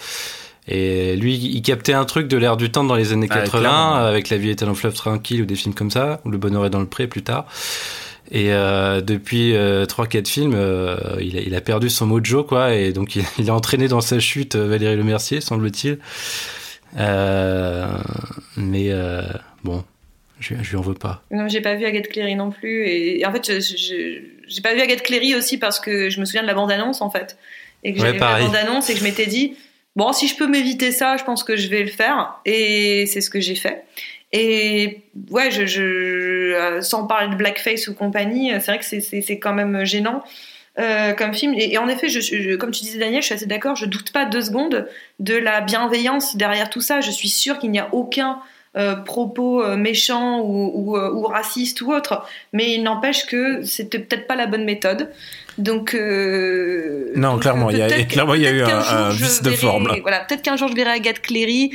Et 0.67 1.15
lui, 1.15 1.35
il 1.35 1.61
captait 1.61 1.93
un 1.93 2.05
truc 2.05 2.27
de 2.27 2.37
l'air 2.37 2.57
du 2.57 2.71
temps 2.71 2.83
dans 2.83 2.95
les 2.95 3.11
années 3.13 3.27
Ouais, 3.29 3.35
80, 3.35 3.59
clairement. 3.59 3.93
avec 3.95 4.29
La 4.29 4.37
vie 4.37 4.49
est 4.49 4.63
un 4.63 4.73
fleuve 4.73 4.93
tranquille 4.95 5.41
ou 5.43 5.45
des 5.45 5.55
films 5.55 5.75
comme 5.75 5.91
ça, 5.91 6.21
ou 6.25 6.31
Le 6.31 6.37
bonheur 6.39 6.65
est 6.65 6.69
dans 6.71 6.79
le 6.79 6.87
pré 6.87 7.07
plus 7.07 7.21
tard. 7.21 7.45
Et 8.31 8.51
euh, 8.51 9.01
depuis 9.01 9.55
euh, 9.55 9.85
trois 9.85 10.07
quatre 10.07 10.27
films, 10.27 10.53
euh, 10.55 10.97
il, 11.21 11.37
a, 11.37 11.41
il 11.41 11.53
a 11.53 11.61
perdu 11.61 11.91
son 11.91 12.07
mojo 12.07 12.43
quoi, 12.43 12.73
et 12.73 12.91
donc 12.91 13.15
il, 13.15 13.23
il 13.37 13.51
a 13.51 13.53
entraîné 13.53 13.87
dans 13.87 14.01
sa 14.01 14.19
chute 14.19 14.55
euh, 14.55 14.67
Valérie 14.67 14.95
Lemercier, 14.97 15.41
semble-t-il. 15.41 15.99
Euh, 16.97 17.85
mais 18.57 18.87
euh, 18.89 19.21
bon, 19.63 19.83
je, 20.39 20.55
je 20.61 20.69
lui 20.71 20.77
en 20.77 20.81
veux 20.81 20.93
pas. 20.93 21.21
Non, 21.31 21.47
j'ai 21.47 21.61
pas 21.61 21.75
vu 21.75 21.85
Agathe 21.85 22.07
Cléry 22.07 22.35
non 22.35 22.51
plus. 22.51 22.87
Et, 22.87 23.19
et 23.21 23.25
en 23.25 23.31
fait, 23.33 23.51
j'ai 23.59 24.61
pas 24.63 24.73
vu 24.73 24.81
Agathe 24.81 25.03
Cléry 25.03 25.35
aussi 25.35 25.57
parce 25.57 25.79
que 25.79 26.09
je 26.09 26.19
me 26.19 26.25
souviens 26.25 26.41
de 26.41 26.47
la 26.47 26.53
bande-annonce, 26.53 27.01
en 27.01 27.09
fait. 27.09 27.37
Et 27.83 27.93
que 27.93 27.99
Ouais, 27.99 28.05
j'avais 28.05 28.17
vu 28.17 28.19
la 28.21 28.39
bande-annonce 28.39 28.89
et 28.89 28.93
que 28.93 28.99
je 28.99 29.03
m'étais 29.03 29.27
dit, 29.27 29.53
bon, 29.95 30.11
si 30.13 30.27
je 30.27 30.35
peux 30.35 30.47
m'éviter 30.47 30.91
ça, 30.91 31.17
je 31.17 31.23
pense 31.23 31.43
que 31.43 31.55
je 31.55 31.67
vais 31.67 31.81
le 31.83 31.89
faire. 31.91 32.39
Et 32.45 33.05
c'est 33.07 33.21
ce 33.21 33.29
que 33.29 33.39
j'ai 33.39 33.55
fait. 33.55 33.85
Et 34.31 35.01
ouais, 35.29 35.49
je, 35.51 35.81
euh, 36.53 36.81
sans 36.81 37.07
parler 37.07 37.29
de 37.29 37.35
blackface 37.35 37.87
ou 37.87 37.93
compagnie, 37.93 38.51
c'est 38.53 38.65
vrai 38.71 38.79
que 38.79 38.85
c'est- 38.85 39.39
quand 39.39 39.53
même 39.53 39.85
gênant. 39.85 40.23
euh, 40.77 41.13
comme 41.13 41.33
film 41.33 41.53
et, 41.57 41.77
en 41.77 41.87
effet, 41.87 42.07
comme 42.57 42.71
tu 42.71 42.81
disais 42.83 42.99
Daniel, 42.99 43.21
je 43.21 43.27
suis 43.27 43.33
assez 43.33 43.45
d'accord. 43.45 43.77
Je 43.77 43.85
doute 43.85 44.11
pas 44.11 44.25
deux 44.25 44.41
secondes 44.41 44.85
de 45.21 45.33
la 45.33 45.61
bienveillance 45.61 46.35
derrière 46.35 46.69
tout 46.69 46.81
ça. 46.81 46.99
Je 46.99 47.11
suis 47.11 47.29
sûre 47.29 47.59
qu'il 47.59 47.71
n'y 47.71 47.79
a 47.79 47.87
aucun 47.93 48.39
euh, 48.75 48.95
propos 48.97 49.63
euh, 49.63 49.77
méchant 49.77 50.41
ou, 50.41 50.71
ou, 50.75 50.97
euh, 50.97 51.13
ou 51.13 51.21
raciste 51.27 51.81
ou 51.81 51.93
autre, 51.93 52.27
mais 52.51 52.73
il 52.73 52.83
n'empêche 52.83 53.25
que 53.25 53.63
c'était 53.63 53.99
peut-être 53.99 54.27
pas 54.27 54.35
la 54.35 54.47
bonne 54.47 54.65
méthode. 54.65 55.09
Donc 55.57 55.93
euh, 55.95 57.11
Non, 57.15 57.33
donc, 57.33 57.41
clairement, 57.41 57.69
il 57.69 57.77
y 57.77 57.81
a- 57.81 58.03
clairement, 58.03 58.33
il 58.35 58.41
y 58.41 58.47
a 58.47 58.51
eu 58.51 58.61
un- 58.61 59.09
vice 59.09 59.41
de 59.41 59.49
verrai- 59.51 59.57
forme, 59.61 59.87
là. 59.87 59.95
Voilà, 60.01 60.19
peut-être 60.21 60.41
qu'un 60.41 60.57
jour 60.57 60.67
je 60.67 60.75
verrai 60.75 60.91
Agathe 60.91 61.21
Cléry 61.21 61.71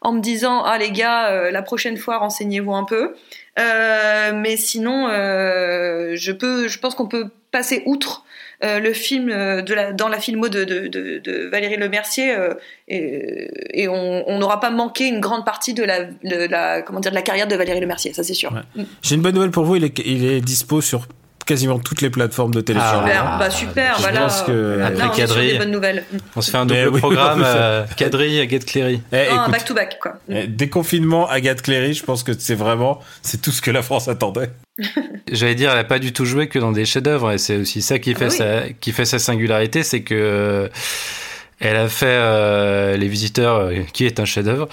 en 0.00 0.12
me 0.12 0.20
disant 0.20 0.62
ah 0.64 0.78
les 0.78 0.90
gars, 0.92 1.30
euh, 1.30 1.50
la 1.50 1.62
prochaine 1.62 1.96
fois 1.96 2.18
renseignez-vous 2.18 2.74
un 2.74 2.84
peu. 2.84 3.14
Euh, 3.58 4.32
mais 4.34 4.56
sinon, 4.56 5.08
euh, 5.08 6.12
je 6.16 6.32
peux, 6.32 6.68
je 6.68 6.78
pense 6.78 6.94
qu'on 6.94 7.06
peut 7.08 7.26
passer 7.52 7.82
outre 7.86 8.24
euh, 8.64 8.78
le 8.80 8.92
film 8.92 9.30
euh, 9.30 9.62
de 9.62 9.74
la, 9.74 9.92
dans 9.92 10.08
la 10.08 10.18
filmo 10.20 10.48
de, 10.48 10.64
de, 10.64 10.86
de, 10.88 11.18
de 11.18 11.48
Valérie 11.48 11.76
Lemercier 11.76 12.34
euh, 12.34 12.54
et, 12.88 13.48
et 13.82 13.88
on 13.88 14.38
n'aura 14.38 14.58
pas 14.60 14.70
manqué 14.70 15.06
une 15.06 15.20
grande 15.20 15.44
partie 15.44 15.74
de 15.74 15.82
la, 15.84 16.04
de 16.04 16.48
la, 16.48 16.82
comment 16.82 17.00
dire, 17.00 17.10
de 17.10 17.16
la 17.16 17.22
carrière 17.22 17.46
de 17.48 17.54
Valérie 17.56 17.80
Lemercier, 17.80 18.12
ça 18.12 18.22
c'est 18.24 18.34
sûr. 18.34 18.52
Ouais. 18.52 18.84
J'ai 19.02 19.14
une 19.16 19.22
bonne 19.22 19.34
nouvelle 19.34 19.50
pour 19.50 19.64
vous, 19.64 19.76
il 19.76 19.84
est, 19.84 19.98
il 20.04 20.24
est 20.24 20.40
dispo 20.40 20.80
sur 20.80 21.06
quasiment 21.46 21.78
toutes 21.78 22.00
les 22.00 22.10
plateformes 22.10 22.52
de 22.54 22.60
téléchargement. 22.60 23.02
Super, 23.06 23.24
Ah, 23.26 23.38
bah 23.38 23.50
super, 23.50 23.94
je 23.96 24.02
voilà. 24.02 24.20
pense 24.22 24.42
que- 24.42 24.76
Là, 24.78 24.86
Après 24.86 25.02
on 25.02 25.06
est 25.06 25.14
sur 25.14 25.26
Quadrille. 25.26 25.52
des 25.52 25.58
bonnes 25.58 25.70
nouvelles. 25.70 26.04
On 26.36 26.40
se 26.40 26.50
fait 26.50 26.56
un 26.56 26.66
double 26.66 26.88
oui, 26.92 26.98
programme, 27.00 27.42
euh, 27.46 27.84
Quadrille, 27.96 28.40
Agathe 28.40 28.64
Cléry. 28.64 29.00
Eh, 29.12 29.16
Non, 29.16 29.42
écoute, 29.42 29.52
back 29.52 29.64
to 29.64 29.74
back 29.74 29.98
quoi. 30.00 30.12
eh, 30.28 30.46
déconfinement, 30.46 31.28
Agathe 31.28 31.62
Cléry, 31.62 31.94
je 31.94 32.04
pense 32.04 32.22
que 32.22 32.32
c'est 32.38 32.54
vraiment, 32.54 33.00
c'est 33.22 33.40
tout 33.42 33.50
ce 33.50 33.60
que 33.62 33.70
la 33.70 33.82
France 33.82 34.08
attendait. 34.08 34.50
J'allais 35.32 35.54
dire, 35.54 35.70
elle 35.72 35.78
a 35.78 35.84
pas 35.84 35.98
du 35.98 36.12
tout 36.12 36.24
joué 36.24 36.48
que 36.48 36.58
dans 36.58 36.72
des 36.72 36.84
chefs-d'œuvre, 36.84 37.32
et 37.32 37.38
c'est 37.38 37.56
aussi 37.56 37.80
ça 37.82 37.98
qui 37.98 38.12
Ah 38.14 38.18
fait 38.18 38.28
oui. 38.30 38.36
sa, 38.36 38.60
qui 38.80 38.92
fait 38.92 39.04
sa 39.04 39.18
singularité, 39.18 39.82
c'est 39.82 40.02
que 40.02 40.14
euh, 40.14 40.68
elle 41.64 41.76
a 41.76 41.88
fait 41.88 42.06
euh, 42.08 42.96
Les 42.96 43.08
Visiteurs, 43.08 43.56
euh, 43.56 43.74
qui 43.92 44.06
est 44.06 44.20
un 44.20 44.24
chef-d'œuvre. 44.24 44.68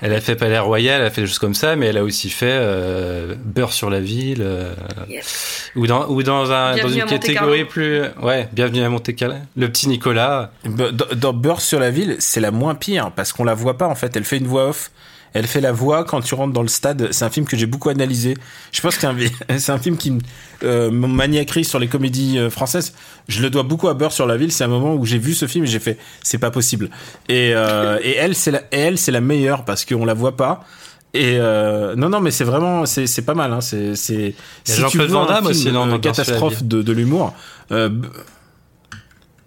Elle 0.00 0.12
a 0.12 0.20
fait 0.20 0.36
Palais 0.36 0.58
Royal, 0.58 1.00
elle 1.00 1.06
a 1.06 1.10
fait 1.10 1.22
des 1.22 1.26
choses 1.26 1.38
comme 1.38 1.54
ça, 1.54 1.76
mais 1.76 1.86
elle 1.86 1.98
a 1.98 2.04
aussi 2.04 2.30
fait 2.30 2.46
euh, 2.50 3.34
Beurre 3.44 3.72
sur 3.72 3.90
la 3.90 4.00
ville, 4.00 4.42
euh, 4.42 4.74
Yes. 5.08 5.70
ou 5.76 5.86
dans 5.86 6.08
ou 6.08 6.22
dans 6.22 6.52
un 6.52 6.70
dans 6.70 6.74
Bienvenue 6.76 7.00
une 7.02 7.06
catégorie 7.08 7.64
plus, 7.64 8.02
ouais, 8.22 8.48
Bienvenue 8.52 8.82
à 8.82 8.88
Monte 8.88 9.14
Carlo, 9.14 9.34
le 9.56 9.68
petit 9.68 9.88
Nicolas. 9.88 10.50
Dans, 10.64 10.90
dans 11.14 11.32
Beurre 11.32 11.60
sur 11.60 11.80
la 11.80 11.90
ville, 11.90 12.16
c'est 12.18 12.40
la 12.40 12.50
moins 12.50 12.74
pire 12.74 13.10
parce 13.14 13.32
qu'on 13.32 13.44
la 13.44 13.54
voit 13.54 13.76
pas 13.78 13.86
en 13.88 13.94
fait. 13.94 14.16
Elle 14.16 14.24
fait 14.24 14.38
une 14.38 14.46
voix 14.46 14.68
off. 14.68 14.90
Elle 15.36 15.46
fait 15.46 15.60
la 15.60 15.72
voix 15.72 16.04
quand 16.04 16.22
tu 16.22 16.34
rentres 16.34 16.54
dans 16.54 16.62
le 16.62 16.68
stade. 16.68 17.08
C'est 17.10 17.24
un 17.26 17.28
film 17.28 17.44
que 17.44 17.58
j'ai 17.58 17.66
beaucoup 17.66 17.90
analysé. 17.90 18.38
Je 18.72 18.80
pense 18.80 18.96
que 18.96 19.00
c'est 19.58 19.70
un, 19.70 19.78
film 19.78 19.98
qui 19.98 20.10
me 20.10 20.20
euh, 20.64 20.90
maniaquerie 20.90 21.66
sur 21.66 21.78
les 21.78 21.88
comédies 21.88 22.38
euh, 22.38 22.48
françaises. 22.48 22.94
Je 23.28 23.42
le 23.42 23.50
dois 23.50 23.62
beaucoup 23.62 23.88
à 23.88 23.94
Beurre 23.94 24.12
sur 24.12 24.26
la 24.26 24.38
ville. 24.38 24.50
C'est 24.50 24.64
un 24.64 24.68
moment 24.68 24.94
où 24.94 25.04
j'ai 25.04 25.18
vu 25.18 25.34
ce 25.34 25.46
film 25.46 25.64
et 25.64 25.66
j'ai 25.66 25.78
fait 25.78 25.98
c'est 26.22 26.38
pas 26.38 26.50
possible. 26.50 26.88
Et, 27.28 27.52
euh, 27.54 27.98
et 28.02 28.16
elle 28.16 28.34
c'est 28.34 28.50
la, 28.50 28.60
et 28.72 28.78
elle 28.78 28.96
c'est 28.96 29.12
la 29.12 29.20
meilleure 29.20 29.66
parce 29.66 29.84
qu'on 29.84 30.06
la 30.06 30.14
voit 30.14 30.38
pas. 30.38 30.64
Et 31.12 31.36
euh, 31.38 31.94
non 31.96 32.08
non 32.08 32.20
mais 32.20 32.30
c'est 32.30 32.44
vraiment 32.44 32.86
c'est 32.86 33.06
c'est 33.06 33.22
pas 33.22 33.34
mal. 33.34 33.52
Hein. 33.52 33.60
C'est 33.60 33.94
si 33.94 34.34
Jean-Claude 34.66 35.10
Van 35.10 35.26
Damme 35.26 35.46
aussi, 35.48 35.70
non, 35.70 35.86
dans 35.86 35.98
catastrophe 35.98 36.62
de, 36.62 36.80
de 36.80 36.92
l'humour. 36.92 37.34
Euh, 37.72 37.90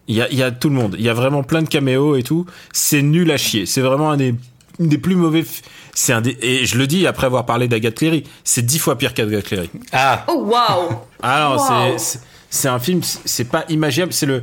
il 0.07 0.15
y 0.15 0.21
a, 0.21 0.29
il 0.29 0.37
y 0.37 0.43
a 0.43 0.51
tout 0.51 0.69
le 0.69 0.75
monde. 0.75 0.95
Il 0.99 1.03
y 1.03 1.09
a 1.09 1.13
vraiment 1.15 1.41
plein 1.41 1.63
de 1.63 1.67
caméos 1.67 2.15
et 2.15 2.23
tout. 2.23 2.45
C'est 2.73 3.01
nul 3.01 3.31
à 3.31 3.37
chier. 3.37 3.65
C'est 3.65 3.81
vraiment 3.81 4.11
un 4.11 4.17
des, 4.17 4.33
une 4.79 4.87
des 4.87 4.97
plus 4.97 5.15
mauvais. 5.15 5.43
C'est 5.93 6.13
un 6.13 6.21
des, 6.21 6.37
et 6.41 6.65
je 6.65 6.77
le 6.77 6.87
dis 6.87 7.05
après 7.07 7.25
avoir 7.27 7.45
parlé 7.45 7.67
d'Agathe 7.67 7.95
Cléry. 7.95 8.23
C'est 8.43 8.61
dix 8.65 8.79
fois 8.79 8.97
pire 8.97 9.13
qu'Agathe 9.13 9.43
Cléry. 9.43 9.69
Ah, 9.91 10.25
Oh 10.27 10.43
waouh 10.45 10.99
Ah 11.21 11.49
non, 11.49 11.57
Wow. 11.57 11.97
c'est, 11.97 12.03
c'est- 12.03 12.19
c'est 12.51 12.67
un 12.67 12.79
film, 12.79 13.01
c'est 13.03 13.43
pas 13.43 13.63
imaginable. 13.69 14.11
C'est 14.11 14.25
le, 14.25 14.41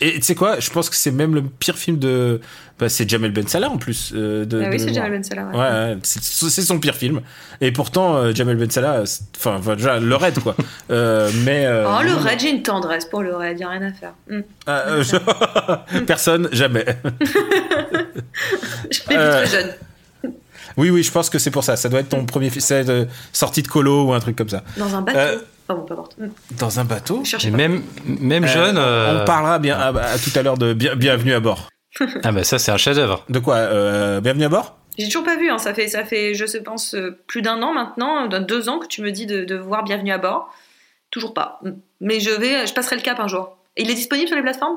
et 0.00 0.14
tu 0.14 0.22
sais 0.22 0.34
quoi, 0.34 0.58
je 0.58 0.70
pense 0.70 0.90
que 0.90 0.96
c'est 0.96 1.12
même 1.12 1.36
le 1.36 1.42
pire 1.42 1.76
film 1.76 1.98
de, 2.00 2.40
bah, 2.80 2.88
c'est 2.88 3.08
Jamel 3.08 3.30
Ben 3.30 3.46
Salah 3.46 3.70
en 3.70 3.76
plus. 3.78 4.12
euh, 4.16 4.44
de, 4.44 4.60
Ah 4.60 4.70
oui, 4.70 4.78
de 4.78 4.82
c'est. 4.82 4.92
Jamel 4.92 5.12
Ben 5.12 5.22
Salah. 5.22 5.44
ouais. 5.44 5.56
Ouais, 5.56 5.94
ouais, 5.94 5.98
c'est 6.02 6.62
son 6.62 6.80
pire 6.80 6.96
film. 6.96 7.20
Et 7.60 7.70
pourtant, 7.70 8.16
euh, 8.16 8.34
Jamel 8.34 8.56
Ben 8.56 8.68
Salah, 8.70 9.04
enfin, 9.36 9.54
enfin, 9.60 9.76
déjà, 9.76 10.00
le 10.00 10.16
raid, 10.16 10.36
quoi. 10.40 10.56
Euh, 10.90 11.30
mais. 11.44 11.64
euh, 11.66 11.86
Oh, 11.88 12.02
le 12.02 12.14
raid, 12.14 12.40
j'ai 12.40 12.50
une 12.50 12.62
tendresse 12.62 13.04
pour 13.04 13.22
le 13.22 13.36
raid, 13.36 13.56
y 13.60 13.62
a 13.62 13.68
rien 13.68 13.82
à 13.82 13.92
faire. 13.92 14.14
Hmm. 14.28 14.40
Ah, 14.66 14.82
euh, 14.88 15.04
je- 15.04 16.00
Personne, 16.06 16.48
jamais. 16.50 16.84
Je 18.90 19.00
vu 19.00 19.16
Euh, 19.16 19.44
très 19.44 19.46
jeune. 19.62 19.74
Oui, 20.76 20.90
oui, 20.90 21.02
je 21.02 21.12
pense 21.12 21.30
que 21.30 21.38
c'est 21.38 21.50
pour 21.50 21.62
ça. 21.62 21.76
Ça 21.76 21.88
doit 21.88 22.00
être 22.00 22.08
ton 22.08 22.24
premier 22.26 22.50
film, 22.50 22.60
c'est 22.60 22.84
de 22.84 23.06
sortie 23.32 23.62
de 23.62 23.68
colo 23.68 24.06
ou 24.06 24.12
un 24.12 24.20
truc 24.20 24.36
comme 24.36 24.48
ça. 24.48 24.64
Dans 24.76 24.94
un 24.94 25.02
bateau. 25.02 25.18
euh, 25.18 25.38
Enfin 25.68 25.78
bon, 25.80 25.86
peu 25.86 25.92
importe. 25.94 26.16
Hmm. 26.18 26.28
Dans 26.58 26.80
un 26.80 26.84
bateau? 26.84 27.22
Et 27.44 27.50
même, 27.50 27.82
même 28.06 28.44
Euh, 28.44 28.48
jeune. 28.48 28.76
euh, 28.78 29.22
On 29.22 29.24
parlera 29.24 29.58
bien 29.58 29.78
à, 29.78 29.88
à 29.98 30.18
tout 30.18 30.30
à 30.34 30.42
l'heure 30.42 30.58
de 30.58 30.72
bien- 30.74 30.96
Bienvenue 30.96 31.32
à 31.32 31.40
bord. 31.40 31.68
Ah 32.24 32.32
bah 32.32 32.42
ça, 32.44 32.58
c'est 32.58 32.72
un 32.72 32.76
chef-d'œuvre. 32.76 33.24
De 33.28 33.38
quoi 33.38 33.54
euh, 33.56 34.20
Bienvenue 34.20 34.44
à 34.44 34.48
bord? 34.48 34.76
J'ai 34.98 35.06
toujours 35.06 35.24
pas 35.24 35.36
vu, 35.36 35.48
hein. 35.50 35.58
ça, 35.58 35.72
fait, 35.74 35.88
ça 35.88 36.04
fait, 36.04 36.34
je 36.34 36.44
sais, 36.44 36.60
pense, 36.62 36.94
euh, 36.94 37.18
plus 37.28 37.40
d'un 37.42 37.62
an 37.62 37.72
maintenant, 37.72 38.26
deux 38.28 38.68
ans 38.68 38.78
que 38.78 38.86
tu 38.88 39.00
me 39.02 39.10
dis 39.12 39.26
de, 39.26 39.44
de 39.44 39.56
voir 39.56 39.84
Bienvenue 39.84 40.12
à 40.12 40.18
bord. 40.18 40.52
Toujours 41.10 41.34
pas. 41.34 41.60
Hmm. 41.62 41.70
Mais 42.00 42.18
je 42.20 42.30
vais, 42.30 42.66
je 42.66 42.74
passerai 42.74 42.96
le 42.96 43.02
cap 43.02 43.20
un 43.20 43.28
jour. 43.28 43.56
Et 43.76 43.82
il 43.82 43.90
est 43.90 43.94
disponible 43.94 44.26
sur 44.28 44.36
les 44.36 44.42
plateformes? 44.42 44.76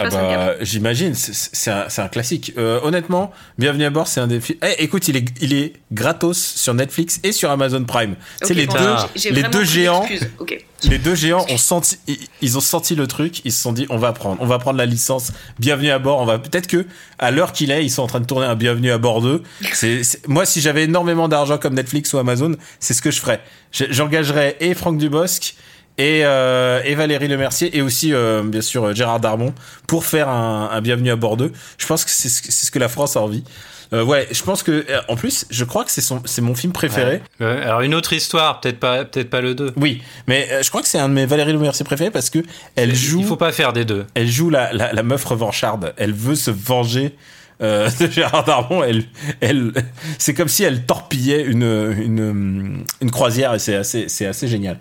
Ah 0.00 0.08
bah, 0.08 0.54
J'imagine, 0.60 1.14
c'est- 1.14 1.70
un, 1.70 1.84
c'est 1.88 2.00
un 2.02 2.08
classique. 2.08 2.52
Euh, 2.56 2.80
honnêtement, 2.82 3.30
Bienvenue 3.58 3.84
à 3.84 3.90
bord, 3.90 4.06
c'est 4.08 4.20
un 4.20 4.26
des 4.26 4.40
films. 4.40 4.58
Eh, 4.62 4.82
écoute, 4.82 5.08
il 5.08 5.16
est, 5.16 5.24
il 5.40 5.52
est 5.52 5.74
gratos 5.92 6.38
sur 6.38 6.74
Netflix 6.74 7.20
et 7.22 7.32
sur 7.32 7.50
Amazon 7.50 7.84
Prime. 7.84 8.12
Ok, 8.12 8.16
c'est 8.42 8.54
les 8.54 8.66
bon, 8.66 8.74
deux, 8.74 9.30
les 9.30 9.42
deux 9.42 9.64
géants. 9.64 10.06
l'excuse. 10.08 10.30
Ok. 10.38 10.64
Les 10.84 10.98
deux 10.98 11.14
géants 11.14 11.46
ont 11.48 11.58
senti, 11.58 11.96
ils- 12.40 12.56
ont 12.58 12.60
senti 12.60 12.96
le 12.96 13.06
truc, 13.06 13.40
ils 13.44 13.52
se 13.52 13.62
sont 13.62 13.72
dit, 13.72 13.86
on 13.88 13.98
va 13.98 14.12
prendre, 14.12 14.38
on 14.40 14.46
va 14.46 14.58
prendre 14.58 14.78
la 14.78 14.86
licence. 14.86 15.30
Bienvenue 15.60 15.90
à 15.90 16.00
bord. 16.00 16.18
On 16.20 16.24
va 16.24 16.38
peut-être 16.40 16.66
que 16.66 16.86
à 17.20 17.30
l'heure 17.30 17.52
qu'il 17.52 17.70
est, 17.70 17.84
ils 17.84 17.90
sont 17.90 18.02
en 18.02 18.08
train 18.08 18.18
de 18.20 18.26
tourner 18.26 18.46
un 18.46 18.56
Bienvenue 18.56 18.90
à 18.90 18.98
bord 18.98 19.22
2. 19.22 19.42
C'est, 19.72 20.02
moi, 20.26 20.44
si 20.44 20.60
j'avais 20.60 20.84
énormément 20.84 21.28
d'argent 21.28 21.58
comme 21.58 21.74
Netflix 21.74 22.12
ou 22.14 22.18
Amazon, 22.18 22.56
c'est 22.80 22.94
ce 22.94 23.02
que 23.02 23.10
je 23.12 23.20
ferais. 23.20 23.40
Je- 23.70 23.84
J'engagerais 23.90 24.56
et 24.60 24.74
Franck 24.74 24.98
Dubosc 24.98 25.54
et, 25.98 26.22
euh, 26.24 26.80
et 26.84 26.94
Valérie 26.94 27.28
Lemercier 27.28 27.76
et 27.76 27.82
aussi 27.82 28.12
euh, 28.12 28.42
bien 28.44 28.60
sûr 28.62 28.84
euh, 28.84 28.94
Gérard 28.94 29.20
Darmon 29.20 29.54
pour 29.86 30.04
faire 30.06 30.28
un, 30.28 30.70
un 30.72 30.80
Bienvenue 30.80 31.10
à 31.10 31.16
bord 31.16 31.36
2. 31.36 31.52
Je 31.78 31.86
pense 31.86 32.04
que 32.04 32.10
c'est 32.10 32.28
ce, 32.28 32.42
que- 32.42 32.50
c'est 32.52 32.66
ce 32.66 32.70
que 32.70 32.78
la 32.78 32.88
France 32.88 33.16
a 33.16 33.20
envie. 33.20 33.44
Euh, 33.92 34.02
ouais, 34.02 34.26
je 34.30 34.42
pense 34.42 34.62
que 34.62 34.86
euh, 34.88 35.00
en 35.08 35.16
plus, 35.16 35.44
je 35.50 35.64
crois 35.64 35.84
que 35.84 35.90
c'est 35.90 36.00
son, 36.00 36.22
c'est 36.24 36.40
mon 36.40 36.54
film 36.54 36.72
préféré. 36.72 37.20
Ouais, 37.40 37.46
alors 37.62 37.82
une 37.82 37.94
autre 37.94 38.14
histoire, 38.14 38.58
peut-être 38.62 38.80
pas, 38.80 39.04
peut-être 39.04 39.28
pas 39.28 39.42
le 39.42 39.54
2. 39.54 39.74
Oui, 39.76 40.00
mais 40.26 40.48
euh, 40.50 40.62
je 40.62 40.70
crois 40.70 40.80
que 40.80 40.88
c'est 40.88 40.98
un 40.98 41.10
de 41.10 41.14
mes 41.14 41.26
Valérie 41.26 41.52
Lemercier 41.52 41.84
préférés 41.84 42.10
parce 42.10 42.30
que 42.30 42.38
elle 42.74 42.94
joue. 42.94 43.20
Il 43.20 43.26
faut 43.26 43.36
pas 43.36 43.52
faire 43.52 43.74
des 43.74 43.84
deux. 43.84 44.06
elle 44.14 44.28
joue 44.30 44.48
la, 44.48 44.72
la, 44.72 44.94
la 44.94 45.02
meuf 45.02 45.22
revancharde. 45.24 45.92
Elle 45.98 46.14
veut 46.14 46.36
se 46.36 46.50
venger 46.50 47.14
euh, 47.62 47.88
Gérard 48.10 48.44
Darmon. 48.44 48.82
Elle, 48.82 49.04
elle, 49.40 49.72
c'est 50.18 50.34
comme 50.34 50.48
si 50.48 50.64
elle 50.64 50.84
torpillait 50.84 51.42
une, 51.42 52.84
une, 53.00 53.10
croisière 53.10 53.54
et 53.54 53.58
c'est 53.58 53.76
assez, 53.76 54.08
c'est 54.08 54.26
assez 54.26 54.48
génial. 54.48 54.78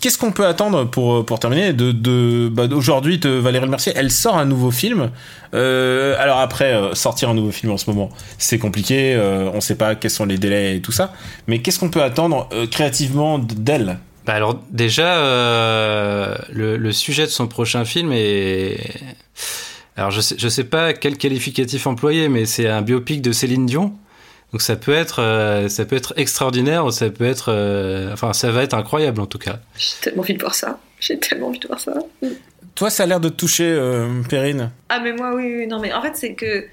Qu'est-ce 0.00 0.18
qu'on 0.18 0.32
peut 0.32 0.46
attendre 0.46 0.84
pour, 0.84 1.24
pour 1.26 1.38
terminer 1.40 1.72
de, 1.72 1.92
de, 1.92 2.48
bah, 2.48 2.66
Valérie 2.66 3.68
Mercier 3.68 3.92
Elle 3.96 4.10
sort 4.10 4.36
un 4.36 4.44
nouveau 4.44 4.70
film. 4.70 5.10
Euh, 5.54 6.14
alors 6.18 6.38
après, 6.38 6.72
euh, 6.72 6.94
sortir 6.94 7.30
un 7.30 7.34
nouveau 7.34 7.50
film 7.50 7.72
en 7.72 7.76
ce 7.76 7.90
moment, 7.90 8.10
c'est 8.38 8.58
compliqué. 8.58 9.18
On 9.52 9.60
sait 9.60 9.76
pas 9.76 9.94
quels 9.94 10.10
sont 10.10 10.26
les 10.26 10.38
délais 10.38 10.76
et 10.76 10.80
tout 10.80 10.92
ça. 10.92 11.12
Mais 11.46 11.60
qu'est-ce 11.60 11.78
qu'on 11.78 11.90
peut 11.90 12.02
attendre 12.02 12.48
créativement 12.70 13.38
d'elle? 13.38 13.98
Bah 14.26 14.34
alors 14.34 14.60
déjà, 14.70 15.16
le 16.52 16.92
sujet 16.92 17.24
de 17.24 17.30
son 17.30 17.48
prochain 17.48 17.84
film 17.84 18.12
est... 18.12 18.78
Alors 19.96 20.10
je 20.10 20.20
sais, 20.20 20.36
je 20.38 20.48
sais 20.48 20.64
pas 20.64 20.92
quel 20.92 21.16
qualificatif 21.18 21.86
employer, 21.86 22.28
mais 22.28 22.46
c'est 22.46 22.68
un 22.68 22.82
biopic 22.82 23.22
de 23.22 23.32
Céline 23.32 23.66
Dion. 23.66 23.94
Donc 24.52 24.62
ça 24.62 24.76
peut 24.76 24.92
être, 24.92 25.22
euh, 25.22 25.68
ça 25.68 25.84
peut 25.84 25.96
être 25.96 26.14
extraordinaire, 26.16 26.84
ou 26.84 26.90
ça 26.90 27.08
peut 27.10 27.24
être, 27.24 27.52
euh, 27.52 28.12
enfin 28.12 28.32
ça 28.32 28.50
va 28.50 28.62
être 28.62 28.74
incroyable 28.74 29.20
en 29.20 29.26
tout 29.26 29.38
cas. 29.38 29.60
J'ai 29.76 29.94
tellement 30.00 30.22
envie 30.22 30.34
de 30.34 30.40
voir 30.40 30.54
ça. 30.54 30.80
J'ai 30.98 31.18
tellement 31.18 31.48
envie 31.48 31.60
de 31.60 31.66
voir 31.66 31.80
ça. 31.80 31.92
Toi, 32.74 32.90
ça 32.90 33.04
a 33.04 33.06
l'air 33.06 33.20
de 33.20 33.28
te 33.28 33.34
toucher, 33.34 33.70
euh, 33.70 34.22
Perrine. 34.28 34.70
Ah 34.88 35.00
mais 35.00 35.12
moi 35.12 35.34
oui, 35.34 35.54
oui 35.58 35.66
non 35.66 35.80
mais 35.80 35.92
en 35.92 36.02
fait 36.02 36.16
c'est 36.16 36.34
que 36.34 36.66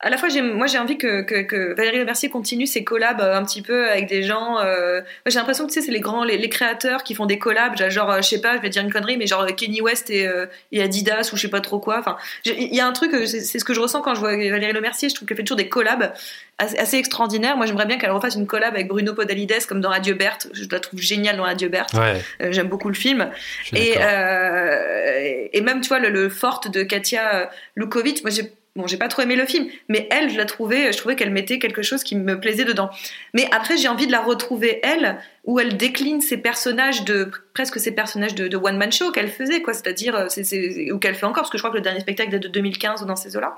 à 0.00 0.08
la 0.08 0.16
fois 0.16 0.28
moi 0.42 0.66
j'ai 0.66 0.78
envie 0.78 0.96
que, 0.96 1.22
que, 1.22 1.42
que 1.42 1.74
Valérie 1.74 1.98
Le 1.98 2.04
Mercier 2.04 2.30
continue 2.30 2.66
ses 2.66 2.84
collabs 2.84 3.20
euh, 3.20 3.36
un 3.36 3.44
petit 3.44 3.62
peu 3.62 3.88
avec 3.88 4.08
des 4.08 4.22
gens 4.22 4.58
euh, 4.58 5.02
j'ai 5.26 5.38
l'impression 5.38 5.66
que 5.66 5.72
tu 5.72 5.80
sais 5.80 5.86
c'est 5.86 5.92
les 5.92 6.00
grands 6.00 6.24
les, 6.24 6.38
les 6.38 6.48
créateurs 6.48 7.02
qui 7.02 7.14
font 7.14 7.26
des 7.26 7.38
collabs 7.38 7.76
genre 7.90 8.10
euh, 8.10 8.22
je 8.22 8.28
sais 8.28 8.40
pas 8.40 8.56
je 8.56 8.62
vais 8.62 8.70
dire 8.70 8.82
une 8.82 8.92
connerie 8.92 9.16
mais 9.16 9.26
genre 9.26 9.46
Kenny 9.54 9.80
West 9.80 10.10
et, 10.10 10.26
euh, 10.26 10.46
et 10.72 10.82
Adidas 10.82 11.30
ou 11.32 11.36
je 11.36 11.42
sais 11.42 11.48
pas 11.48 11.60
trop 11.60 11.78
quoi. 11.80 11.98
Enfin 11.98 12.16
il 12.44 12.74
y 12.74 12.80
a 12.80 12.86
un 12.86 12.92
truc 12.92 13.12
c'est 13.26 13.58
ce 13.58 13.64
que 13.64 13.74
je 13.74 13.80
ressens 13.80 14.00
quand 14.00 14.14
je 14.14 14.20
vois 14.20 14.30
Valérie 14.30 14.72
Le 14.72 14.80
Mercier 14.80 15.08
je 15.08 15.14
trouve 15.14 15.28
qu'elle 15.28 15.36
fait 15.36 15.44
toujours 15.44 15.58
des 15.58 15.68
collabs 15.68 16.12
assez, 16.60 16.96
extraordinaires. 16.96 17.56
Moi 17.56 17.66
j'aimerais 17.66 17.86
bien 17.86 17.98
qu'elle 17.98 18.10
refasse 18.10 18.34
une 18.34 18.46
collab 18.46 18.74
avec 18.74 18.88
Bruno 18.88 19.14
Podalides 19.14 19.66
comme 19.66 19.80
dans 19.80 19.90
Adieu 19.90 20.14
Berthe. 20.14 20.48
Je 20.52 20.64
la 20.70 20.80
trouve 20.80 21.00
géniale 21.00 21.36
dans 21.36 21.44
Adieu 21.44 21.68
Berthe. 21.68 21.94
Ouais. 21.94 22.20
Euh, 22.42 22.52
j'aime 22.52 22.68
beaucoup 22.68 22.88
le 22.88 22.94
film. 22.94 23.30
Et, 23.74 23.94
euh, 23.98 25.46
et 25.52 25.60
même, 25.60 25.80
tu 25.80 25.88
vois, 25.88 25.98
le, 25.98 26.10
le 26.10 26.28
forte 26.28 26.70
de 26.70 26.82
Katia 26.82 27.50
Lukovic, 27.76 28.22
moi, 28.22 28.30
j'ai. 28.30 28.52
Bon, 28.76 28.86
j'ai 28.86 28.96
pas 28.96 29.08
trop 29.08 29.22
aimé 29.22 29.34
le 29.34 29.46
film, 29.46 29.66
mais 29.88 30.08
elle, 30.12 30.30
je 30.30 30.36
la 30.36 30.44
trouvais, 30.44 30.92
je 30.92 30.98
trouvais 30.98 31.16
qu'elle 31.16 31.32
mettait 31.32 31.58
quelque 31.58 31.82
chose 31.82 32.04
qui 32.04 32.14
me 32.14 32.38
plaisait 32.38 32.64
dedans. 32.64 32.90
Mais 33.34 33.48
après, 33.50 33.76
j'ai 33.76 33.88
envie 33.88 34.06
de 34.06 34.12
la 34.12 34.20
retrouver 34.20 34.78
elle, 34.84 35.18
où 35.50 35.58
elle 35.58 35.76
décline 35.76 36.20
ses 36.20 36.36
personnages 36.36 37.04
de 37.04 37.28
presque 37.54 37.80
ses 37.80 37.90
personnages 37.90 38.36
de, 38.36 38.56
one 38.56 38.76
man 38.76 38.92
show 38.92 39.10
qu'elle 39.10 39.28
faisait, 39.28 39.62
quoi. 39.62 39.74
C'est-à-dire, 39.74 40.14
euh, 40.14 40.92
ou 40.92 40.98
qu'elle 40.98 41.16
fait 41.16 41.26
encore, 41.26 41.42
parce 41.42 41.50
que 41.50 41.58
je 41.58 41.62
crois 41.62 41.70
que 41.70 41.76
le 41.76 41.82
dernier 41.82 42.00
spectacle 42.00 42.30
date 42.30 42.42
de 42.42 42.48
2015 42.48 43.02
ou 43.02 43.04
dans 43.04 43.16
ces 43.16 43.36
eaux-là. 43.36 43.56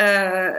Euh, 0.00 0.52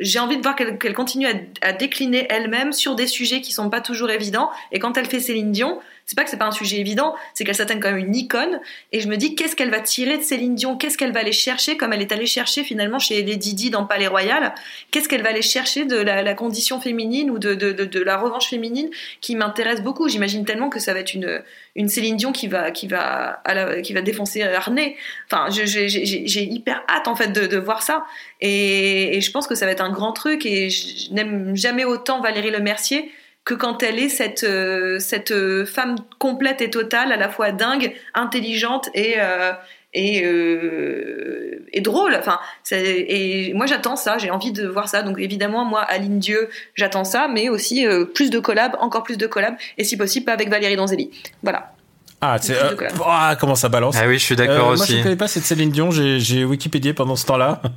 j'ai 0.00 0.18
envie 0.18 0.36
de 0.36 0.42
voir 0.42 0.56
qu'elle, 0.56 0.94
continue 0.94 1.26
à, 1.62 1.72
décliner 1.72 2.26
elle-même 2.28 2.72
sur 2.72 2.96
des 2.96 3.06
sujets 3.06 3.40
qui 3.40 3.52
sont 3.52 3.70
pas 3.70 3.80
toujours 3.80 4.10
évidents. 4.10 4.50
Et 4.72 4.80
quand 4.80 4.96
elle 4.96 5.06
fait 5.06 5.20
Céline 5.20 5.52
Dion, 5.52 5.80
c'est 6.06 6.16
pas 6.16 6.24
que 6.24 6.30
c'est 6.30 6.36
pas 6.36 6.46
un 6.46 6.52
sujet 6.52 6.78
évident, 6.78 7.14
c'est 7.32 7.44
qu'elle 7.44 7.54
s'atteigne 7.54 7.80
quand 7.80 7.90
même 7.90 8.04
une 8.04 8.14
icône. 8.14 8.60
Et 8.92 9.00
je 9.00 9.08
me 9.08 9.16
dis, 9.16 9.36
qu'est-ce 9.36 9.54
qu'elle 9.54 9.70
va 9.70 9.80
tirer 9.80 10.18
de 10.18 10.22
Céline 10.22 10.56
Dion? 10.56 10.76
Qu'est-ce 10.76 10.98
qu'elle 10.98 11.12
va 11.12 11.20
aller 11.20 11.32
chercher, 11.32 11.76
comme 11.76 11.92
elle 11.92 12.02
est 12.02 12.12
allée 12.12 12.26
chercher 12.26 12.64
finalement 12.64 12.98
chez 12.98 13.22
Lady 13.22 13.54
Di 13.54 13.70
dans 13.70 13.86
Palais 13.86 14.08
Royal? 14.08 14.54
Qu'est-ce 14.90 15.08
qu'elle 15.08 15.22
va 15.22 15.30
aller 15.30 15.42
chercher 15.42 15.84
de 15.84 15.96
la, 15.96 16.34
condition 16.34 16.80
féminine 16.80 17.30
ou 17.30 17.38
de, 17.38 17.54
de 17.54 18.00
la 18.00 18.18
revanche 18.18 18.50
féminine 18.50 18.90
qui 19.20 19.36
m'intéresse 19.36 19.80
beaucoup 19.84 20.08
J'imagine 20.08 20.44
tellement 20.44 20.68
que 20.68 20.80
ça 20.80 20.92
va 20.92 21.00
être 21.00 21.14
une, 21.14 21.42
une 21.76 21.88
Céline 21.88 22.16
Dion 22.16 22.32
qui 22.32 22.48
va, 22.48 22.72
qui 22.72 22.88
va, 22.88 23.42
qui 23.82 23.92
va 23.92 24.02
défoncer 24.02 24.42
Arnay. 24.42 24.96
Enfin, 25.30 25.46
j'ai 25.50 26.42
hyper 26.42 26.82
hâte 26.88 27.06
en 27.06 27.14
fait 27.14 27.28
de, 27.28 27.56
voir 27.58 27.82
ça. 27.82 28.04
Et, 28.40 29.20
je 29.20 29.30
pense 29.30 29.46
que 29.46 29.54
ça 29.54 29.66
va 29.66 29.72
être 29.72 29.84
un 29.84 29.92
grand 29.92 30.12
truc. 30.12 30.46
Et 30.46 30.70
je 30.70 31.12
n'aime 31.12 31.54
jamais 31.54 31.84
autant 31.84 32.20
Valérie 32.20 32.50
Le 32.50 32.60
Mercier 32.60 33.12
que 33.44 33.54
quand 33.54 33.82
elle 33.82 33.98
est 33.98 34.08
cette, 34.08 34.44
euh, 34.44 34.98
cette 34.98 35.30
euh, 35.30 35.66
femme 35.66 35.96
complète 36.18 36.62
et 36.62 36.70
totale, 36.70 37.12
à 37.12 37.16
la 37.16 37.28
fois 37.28 37.52
dingue, 37.52 37.94
intelligente 38.14 38.88
et, 38.94 39.14
euh, 39.18 39.52
et, 39.94 40.24
euh, 40.24 41.64
et 41.72 41.80
drôle. 41.80 42.14
Enfin, 42.18 42.38
c'est- 42.62 43.06
et 43.08 43.52
moi 43.54 43.66
j'attends 43.66 43.96
ça, 43.96 44.18
j'ai 44.18 44.30
envie 44.30 44.52
de 44.52 44.66
voir 44.66 44.88
ça. 44.88 45.02
Donc 45.02 45.18
évidemment, 45.18 45.64
moi, 45.64 45.80
Aline 45.82 46.18
Dieu, 46.18 46.48
j'attends 46.74 47.04
ça, 47.04 47.28
mais 47.32 47.48
aussi 47.48 47.86
euh, 47.86 48.04
plus 48.04 48.30
de 48.30 48.38
collabs, 48.38 48.76
encore 48.80 49.02
plus 49.04 49.16
de 49.18 49.26
collabs, 49.26 49.54
et 49.78 49.84
si 49.84 49.96
possible 49.96 50.26
pas 50.26 50.32
avec 50.32 50.48
Valérie 50.50 50.76
Donzelli. 50.76 51.10
Voilà. 51.42 51.72
Ah, 52.20 52.38
c'est, 52.40 52.54
euh, 52.54 52.74
ah, 53.04 53.36
comment 53.38 53.54
ça 53.54 53.68
balance? 53.68 53.96
Ah 54.00 54.06
oui, 54.08 54.18
je 54.18 54.24
suis 54.24 54.34
Euh, 54.34 54.38
d'accord 54.38 54.66
Moi, 54.68 54.76
je 54.76 54.82
aussi. 54.82 54.96
ne 54.98 55.02
connais 55.02 55.16
pas 55.16 55.28
cette 55.28 55.42
Céline 55.44 55.70
Dion. 55.70 55.90
J'ai, 55.90 56.20
j'ai 56.20 56.44
Wikipédié 56.44 56.94
pendant 56.94 57.16
ce 57.16 57.26
temps-là. 57.26 57.60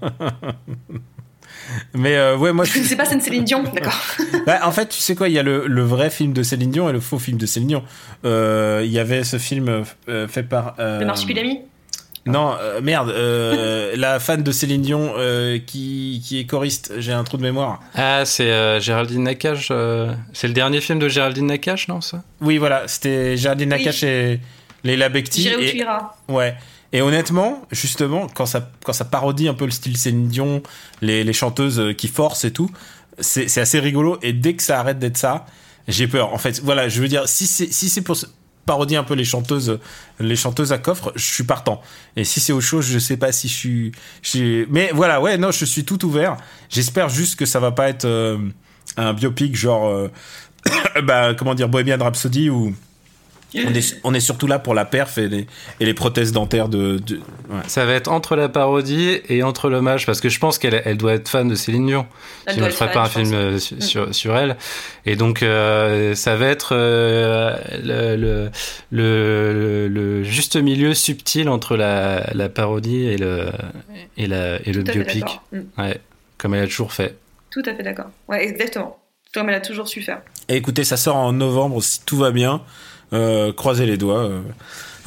Mais 1.94 2.16
euh, 2.16 2.38
ouais, 2.38 2.54
moi, 2.54 2.64
je... 2.64 2.72
C'est 2.80 2.96
pas 2.96 3.04
cette 3.06 3.22
Céline 3.22 3.44
Dion, 3.44 3.64
d'accord. 3.74 4.00
Bah, 4.46 4.60
en 4.64 4.72
fait, 4.72 4.88
tu 4.88 5.00
sais 5.00 5.16
quoi 5.16 5.28
Il 5.28 5.34
y 5.34 5.40
a 5.40 5.44
le, 5.44 5.68
le 5.68 5.82
vrai 5.82 6.10
film 6.10 6.32
de 6.32 6.44
Céline 6.44 6.72
Dion 6.72 6.88
et 6.90 6.94
le 6.94 7.02
faux 7.02 7.20
film 7.20 7.38
de 7.38 7.46
Céline 7.46 7.68
Dion. 7.68 7.84
Euh, 8.26 8.82
Il 8.86 8.92
y 8.92 9.00
avait 9.00 9.24
ce 9.26 9.38
film 9.38 9.84
euh, 10.08 10.28
fait 10.30 10.44
par. 10.44 10.76
euh, 10.80 11.00
Le 11.02 11.06
Marsupilami 11.06 11.60
Non, 12.32 12.56
euh, 12.60 12.82
merde. 12.82 13.10
euh, 13.10 13.94
la 13.98 14.20
fan 14.20 14.44
de 14.44 14.52
Céline 14.52 14.82
Dion 14.82 15.14
euh, 15.18 15.60
qui, 15.60 16.22
qui 16.26 16.40
est 16.40 16.46
choriste. 16.46 16.94
J'ai 17.00 17.14
un 17.14 17.24
trou 17.24 17.38
de 17.38 17.42
mémoire. 17.44 17.80
Ah, 17.96 18.26
c'est 18.26 18.52
euh, 18.52 18.80
Géraldine 18.80 19.24
Nakache. 19.24 19.70
euh, 19.72 20.14
C'est 20.34 20.48
le 20.48 20.54
dernier 20.54 20.82
film 20.82 21.00
de 21.00 21.08
Géraldine 21.10 21.48
Nakache, 21.48 21.88
non 21.88 22.02
ça? 22.02 22.24
Oui, 22.42 22.58
voilà. 22.58 22.88
C'était 22.88 23.38
Géraldine 23.38 23.72
Oui. 23.74 23.80
Nakache 23.80 24.04
et 24.04 24.40
Leila 24.84 25.10
Bekti. 25.10 25.42
J'irai 25.44 25.56
où 25.56 25.60
et- 25.62 25.72
tu 25.72 25.78
iras. 25.78 26.12
Ouais. 26.30 26.56
Et 26.94 27.02
honnêtement, 27.02 27.66
justement, 27.72 28.28
quand 28.34 28.46
ça, 28.46 28.72
quand 28.86 28.94
ça 28.94 29.04
parodie 29.06 29.50
un 29.50 29.54
peu 29.54 29.66
le 29.66 29.72
style 29.72 29.98
Céline 29.98 30.28
Dion, 30.30 30.64
les, 31.02 31.24
les 31.26 31.34
chanteuses 31.34 31.94
qui 31.98 32.08
forcent 32.08 32.46
et 32.46 32.52
tout, 32.52 32.72
c'est 33.20 33.58
assez 33.58 33.80
rigolo. 33.80 34.18
Et 34.22 34.32
dès 34.32 34.54
que 34.54 34.64
ça 34.64 34.80
arrête 34.80 34.98
d'être 35.00 35.18
ça, 35.18 35.46
j'ai 35.90 36.08
peur. 36.08 36.34
En 36.34 36.38
fait, 36.38 36.62
voilà, 36.64 36.88
je 36.88 37.02
veux 37.02 37.08
dire, 37.10 37.28
si 37.28 37.46
c'est 37.48 37.72
si 37.74 37.90
c'est 37.90 38.02
pour 38.02 38.16
parodier 38.68 38.98
un 38.98 39.04
peu 39.04 39.16
les 39.16 39.26
chanteuses, 39.26 39.80
les 40.20 40.36
chanteuses 40.36 40.72
à 40.72 40.78
coffre, 40.78 41.12
je 41.16 41.24
suis 41.26 41.44
partant. 41.44 41.82
Et 42.16 42.24
si 42.24 42.40
c'est 42.40 42.54
autre 42.54 42.66
chose, 42.66 42.86
je 42.86 43.00
sais 43.00 43.18
pas 43.18 43.32
si 43.32 43.48
je 43.48 43.54
suis, 43.56 43.92
je 44.22 44.30
suis- 44.30 44.66
Mais 44.70 44.92
voilà, 44.94 45.20
ouais, 45.20 45.40
non, 45.40 45.50
je 45.50 45.66
suis 45.66 45.84
tout 45.86 46.06
ouvert. 46.06 46.38
J'espère 46.70 47.10
juste 47.10 47.38
que 47.40 47.46
ça 47.48 47.60
va 47.60 47.72
pas 47.72 47.90
être 47.90 48.06
euh, 48.06 48.38
un 48.98 49.14
biopic 49.14 49.56
genre, 49.56 49.88
euh, 49.88 50.12
bah, 51.04 51.34
comment 51.34 51.56
dire, 51.56 51.70
Bohemian 51.70 51.98
Rhapsody 51.98 52.50
ou 52.52 52.76
On 53.56 53.74
est, 53.74 53.98
on 54.04 54.14
est 54.14 54.20
surtout 54.20 54.46
là 54.46 54.60
pour 54.60 54.74
la 54.74 54.84
perf 54.84 55.18
et 55.18 55.30
les, 55.30 55.48
et 55.80 55.86
les 55.86 55.94
prothèses 55.94 56.34
dentaires 56.34 56.68
de. 56.68 56.98
de- 56.98 57.16
ouais. 57.16 57.62
Ça 57.68 57.86
va 57.86 57.94
être 57.94 58.10
entre 58.10 58.36
la 58.36 58.50
parodie 58.50 59.20
et 59.30 59.42
entre 59.42 59.70
l'hommage, 59.70 60.06
parce 60.06 60.20
que 60.20 60.28
je 60.28 60.38
pense 60.38 60.58
qu'elle 60.58 60.82
elle 60.84 60.98
doit 60.98 61.14
être 61.14 61.30
fan 61.30 61.48
de 61.48 61.56
Céline 61.56 61.86
Dion. 61.88 62.06
Elle 62.46 62.58
doit 62.58 62.66
elle 62.66 62.72
être 62.74 62.78
ferait 62.78 62.92
pas 62.92 63.04
un 63.04 63.06
film 63.06 63.34
euh, 63.34 63.58
sur, 63.58 63.82
sur, 63.82 64.14
sur 64.14 64.38
elle. 64.38 64.58
Et 65.06 65.16
donc, 65.16 65.44
euh, 65.44 66.14
ça 66.14 66.36
va 66.36 66.48
être 66.48 66.70
euh, 66.74 67.56
le, 67.82 68.16
le, 68.18 68.52
le, 68.92 69.88
le 69.88 70.24
juste 70.24 70.58
milieu 70.58 70.94
subtil 70.94 71.48
entre 71.48 71.78
la, 71.78 72.30
la 72.34 72.50
parodie 72.50 73.06
et 73.08 73.18
le, 73.18 73.50
et 74.18 74.28
la, 74.28 74.58
et 74.68 74.74
le 74.74 74.84
Tout 74.84 74.92
à 74.92 74.94
fait 74.94 75.04
biopic. 75.14 75.40
Mm. 75.54 75.60
Ouais, 75.82 76.02
comme 76.38 76.54
elle 76.54 76.64
a 76.64 76.68
toujours 76.68 76.92
fait. 76.92 77.16
Tout 77.50 77.64
à 77.66 77.74
fait 77.74 77.84
d'accord. 77.84 78.12
Ouais, 78.28 78.44
exactement. 78.46 79.00
Comme 79.34 79.48
elle 79.50 79.56
a 79.56 79.62
toujours 79.62 79.88
su 79.88 80.02
faire. 80.02 80.22
Et 80.50 80.56
écoutez, 80.58 80.84
ça 80.84 80.98
sort 80.98 81.16
en 81.16 81.32
novembre 81.32 81.82
si 81.82 82.02
tout 82.06 82.18
va 82.18 82.32
bien. 82.32 82.62
Euh, 83.14 83.52
croisez 83.54 83.86
les 83.86 83.98
doigts. 83.98 84.24
euh. 84.26 84.42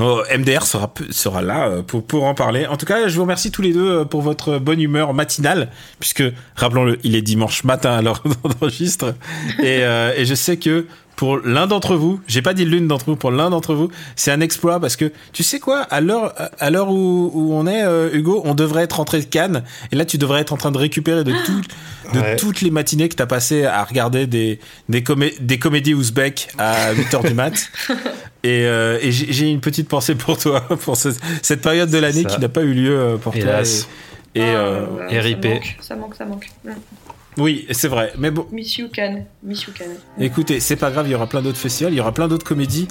Oh, 0.03 0.23
MDR 0.35 0.63
sera, 0.63 0.91
sera 1.11 1.43
là 1.43 1.69
euh, 1.69 1.83
pour, 1.83 2.03
pour 2.03 2.25
en 2.25 2.35
parler. 2.35 2.67
En 2.67 2.79
tout 2.79 2.87
cas, 2.87 3.07
je 3.09 3.15
vous 3.17 3.23
remercie 3.23 3.51
tous 3.51 3.61
les 3.61 3.75
deux 3.75 4.07
pour 4.07 4.23
votre 4.23 4.59
bonne 4.59 4.81
humeur 4.81 5.13
matinale, 5.13 5.71
puisque, 5.99 6.23
rappelons-le, 6.57 6.99
il 7.05 7.15
est 7.17 7.23
dimanche 7.23 7.65
matin 7.65 8.01
enregistre. 8.63 9.15
Et, 9.59 9.85
euh, 9.85 10.15
et 10.17 10.25
je 10.25 10.35
sais 10.35 10.57
que 10.57 10.87
pour 11.21 11.37
l'un 11.45 11.67
d'entre 11.67 11.97
vous, 11.97 12.19
j'ai 12.27 12.41
pas 12.41 12.55
dit 12.55 12.65
l'une 12.65 12.89
d'entre 12.89 13.05
vous, 13.05 13.15
pour 13.15 13.31
l'un 13.31 13.51
d'entre 13.51 13.75
vous, 13.75 13.91
c'est 14.17 14.31
un 14.33 14.41
exploit 14.41 14.81
parce 14.81 14.97
que 14.97 15.13
tu 15.35 15.43
sais 15.43 15.61
quoi, 15.61 15.81
à 15.83 16.01
l'heure 16.01 16.33
à 16.59 16.71
l'heure 16.71 16.89
où, 16.89 17.31
où 17.35 17.53
on 17.55 17.67
est, 17.67 17.83
euh, 17.85 18.09
Hugo, 18.15 18.41
on 18.47 18.55
devrait 18.55 18.85
être 18.85 18.95
rentré 18.97 19.19
de 19.21 19.27
Cannes, 19.27 19.63
et 19.93 19.97
là 19.97 20.07
tu 20.07 20.17
devrais 20.17 20.41
être 20.41 20.55
en 20.55 20.57
train 20.57 20.71
de 20.71 20.79
récupérer 20.79 21.23
de, 21.23 21.33
tout, 21.45 21.61
de 22.15 22.19
Ouais. 22.21 22.37
toutes 22.37 22.63
les 22.63 22.71
matinées 22.71 23.11
que 23.11 23.17
t'as 23.17 23.27
passé 23.27 23.67
à 23.67 23.85
regarder 23.85 24.27
des 24.27 24.61
des, 24.89 25.03
comé- 25.03 25.35
des 25.41 25.59
comédies 25.59 25.93
ouzbek 25.93 26.49
à 26.57 26.95
8h 26.95 27.29
du 27.29 27.35
mat. 27.35 27.53
Et, 28.43 28.65
euh, 28.65 28.99
et 29.03 29.13
j'ai 29.13 29.51
une 29.51 29.61
petite 29.61 29.87
pensée 29.91 30.15
pour 30.15 30.39
toi, 30.39 30.61
pour 30.85 30.97
ce- 30.97 31.11
cette 31.43 31.61
période 31.61 31.91
de 31.91 31.99
l'année 31.99 32.25
qui 32.25 32.41
n'a 32.41 32.49
pas 32.49 32.63
eu 32.63 32.73
lieu 32.73 32.99
euh, 32.99 33.17
pour 33.19 33.37
Hélas. 33.37 33.81
toi. 33.83 33.91
Et, 34.37 34.41
et, 34.41 34.45
Ah, 34.55 34.59
euh, 34.59 34.87
et 35.11 35.15
ça 35.17 35.21
RIP. 35.21 35.45
manque, 35.45 35.77
Ça 35.83 35.97
manque, 35.97 36.15
ça 36.15 36.25
manque. 36.25 36.47
Oui, 37.37 37.67
c'est 37.71 37.89
vrai. 37.89 38.13
Mais 38.19 38.31
bon, 38.31 38.47
Miss 38.53 38.77
You 38.79 38.89
Can. 38.95 39.25
Miss 39.43 39.63
You 39.65 39.73
Can. 39.77 39.85
Écoutez, 40.19 40.61
c'est 40.61 40.77
pas 40.77 40.91
grave, 40.91 41.07
il 41.09 41.13
y 41.13 41.15
aura 41.15 41.29
plein 41.29 41.43
d'autres 41.43 41.59
festivals, 41.59 41.93
il 41.93 41.97
y 41.97 42.01
aura 42.01 42.13
plein 42.13 42.29
d'autres 42.29 42.45
comédies. 42.47 42.89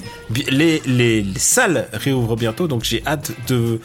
Les, 0.50 0.82
les, 0.86 1.22
les 1.22 1.38
salles 1.38 1.88
réouvrent 1.92 2.36
bientôt, 2.36 2.66
donc 2.66 2.84
j'ai 2.84 3.02
hâte 3.06 3.32
de, 3.48 3.80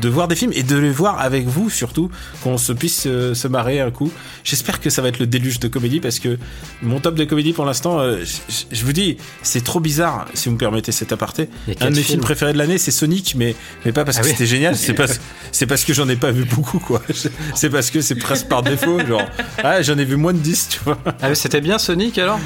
de 0.00 0.08
voir 0.08 0.26
des 0.28 0.34
films 0.36 0.52
et 0.54 0.62
de 0.62 0.76
les 0.76 0.90
voir 0.90 1.20
avec 1.20 1.46
vous 1.46 1.68
surtout, 1.70 2.10
qu'on 2.42 2.58
se 2.58 2.72
puisse 2.72 3.04
euh, 3.06 3.34
se 3.34 3.48
marrer 3.48 3.80
un 3.80 3.90
coup. 3.90 4.10
J'espère 4.44 4.80
que 4.80 4.90
ça 4.90 5.02
va 5.02 5.08
être 5.08 5.18
le 5.18 5.26
déluge 5.26 5.60
de 5.60 5.68
comédie 5.68 6.00
parce 6.00 6.18
que 6.18 6.38
mon 6.82 7.00
top 7.00 7.14
de 7.14 7.24
comédie 7.24 7.52
pour 7.52 7.64
l'instant, 7.66 8.00
euh, 8.00 8.24
je, 8.70 8.84
vous 8.84 8.92
dis, 8.92 9.18
c'est 9.42 9.62
trop 9.62 9.80
bizarre 9.80 10.26
si 10.34 10.48
vous 10.48 10.54
me 10.54 10.58
permettez 10.58 10.90
cet 10.92 11.12
aparté. 11.12 11.48
Un 11.80 11.90
de 11.90 11.90
mes 11.90 11.94
films 11.96 12.04
films. 12.04 12.20
préférés 12.20 12.52
de 12.54 12.58
l'année, 12.58 12.78
c'est 12.78 12.90
Sonic, 12.90 13.34
mais, 13.36 13.54
mais 13.84 13.92
pas 13.92 14.04
parce 14.04 14.16
Ah 14.18 14.20
que 14.22 14.26
oui. 14.26 14.32
c'était 14.32 14.46
génial, 14.46 14.74
c'est 14.76 14.94
parce, 14.94 15.20
c'est 15.52 15.66
parce 15.66 15.84
que 15.84 15.92
j'en 15.92 16.08
ai 16.08 16.16
pas 16.16 16.30
vu 16.30 16.44
beaucoup, 16.44 16.78
quoi. 16.78 17.02
C'est 17.54 17.70
parce 17.70 17.90
que 17.90 18.00
c'est 18.00 18.14
presque 18.14 18.46
par 18.48 18.62
défaut, 18.62 19.04
genre, 19.04 19.22
ah, 19.64 19.82
j'en 19.82 19.97
ai 19.98 20.04
vu 20.04 20.16
moins 20.16 20.32
de 20.32 20.38
10, 20.38 20.68
tu 20.68 20.80
vois. 20.84 20.98
Ah, 21.06 21.28
mais 21.28 21.34
c'était 21.34 21.60
bien 21.60 21.78
Sonic 21.78 22.18
alors? 22.18 22.38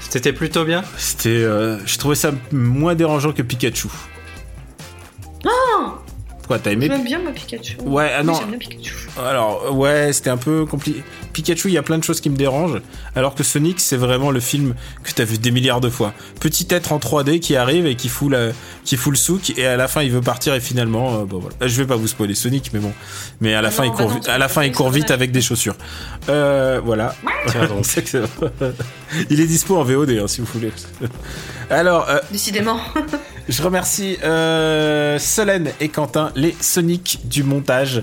C'était 0.00 0.32
plutôt 0.32 0.64
bien? 0.64 0.82
C'était, 0.98 1.28
euh, 1.30 1.78
je 1.86 1.98
trouvais 1.98 2.14
ça 2.14 2.32
moins 2.50 2.94
dérangeant 2.94 3.32
que 3.32 3.42
Pikachu. 3.42 3.88
Quoi, 6.46 6.58
t'as 6.58 6.72
aimé 6.72 6.88
J'aime 6.90 7.04
bien 7.04 7.18
ma 7.20 7.30
Pikachu. 7.30 7.76
Ouais, 7.84 8.10
ah 8.16 8.22
non. 8.22 8.34
J'aime 8.34 8.50
bien 8.50 8.58
Pikachu. 8.58 8.94
Alors, 9.18 9.74
ouais, 9.76 10.12
c'était 10.12 10.30
un 10.30 10.36
peu 10.36 10.66
compliqué. 10.66 11.02
Pikachu, 11.32 11.68
il 11.68 11.74
y 11.74 11.78
a 11.78 11.82
plein 11.82 11.98
de 11.98 12.04
choses 12.04 12.20
qui 12.20 12.28
me 12.30 12.36
dérangent, 12.36 12.80
alors 13.16 13.34
que 13.34 13.42
Sonic, 13.42 13.80
c'est 13.80 13.96
vraiment 13.96 14.30
le 14.30 14.40
film 14.40 14.74
que 15.02 15.12
t'as 15.12 15.24
vu 15.24 15.38
des 15.38 15.50
milliards 15.50 15.80
de 15.80 15.88
fois. 15.88 16.12
Petit 16.40 16.66
être 16.70 16.92
en 16.92 16.98
3D 16.98 17.40
qui 17.40 17.56
arrive 17.56 17.86
et 17.86 17.94
qui 17.94 18.08
fout, 18.08 18.30
la, 18.30 18.48
qui 18.84 18.96
fout 18.96 19.12
le 19.12 19.16
souk, 19.16 19.56
et 19.56 19.66
à 19.66 19.76
la 19.76 19.88
fin, 19.88 20.02
il 20.02 20.10
veut 20.10 20.20
partir, 20.20 20.54
et 20.54 20.60
finalement, 20.60 21.20
euh, 21.20 21.24
bon, 21.24 21.38
voilà. 21.38 21.56
Je 21.60 21.76
vais 21.76 21.86
pas 21.86 21.96
vous 21.96 22.08
spoiler 22.08 22.34
Sonic, 22.34 22.70
mais 22.72 22.80
bon. 22.80 22.92
Mais 23.40 23.54
à 23.54 23.62
la 23.62 23.68
Ah 23.68 23.70
fin, 23.70 23.84
non, 23.84 23.92
il 23.92 23.96
court, 23.96 24.08
bah 24.08 24.14
non, 24.26 24.32
à 24.34 24.38
la 24.38 24.48
fin, 24.48 24.64
il 24.64 24.72
court 24.72 24.90
vite 24.90 25.10
avec 25.10 25.32
des 25.32 25.40
chaussures. 25.40 25.76
Euh, 26.28 26.80
voilà. 26.84 27.14
Tiens 27.48 27.66
donc. 27.66 27.86
Il 29.30 29.40
est 29.40 29.46
dispo 29.46 29.76
en 29.76 29.84
VOD, 29.84 30.10
hein, 30.22 30.26
si 30.28 30.40
vous 30.40 30.48
voulez. 30.52 30.72
Alors, 31.70 32.08
euh, 32.10 32.18
Décidément. 32.30 32.80
je 33.52 33.62
remercie 33.62 34.16
euh, 34.24 35.18
Solène 35.18 35.72
et 35.78 35.90
Quentin, 35.90 36.32
les 36.34 36.56
Sonic 36.60 37.20
du 37.24 37.42
montage. 37.42 38.02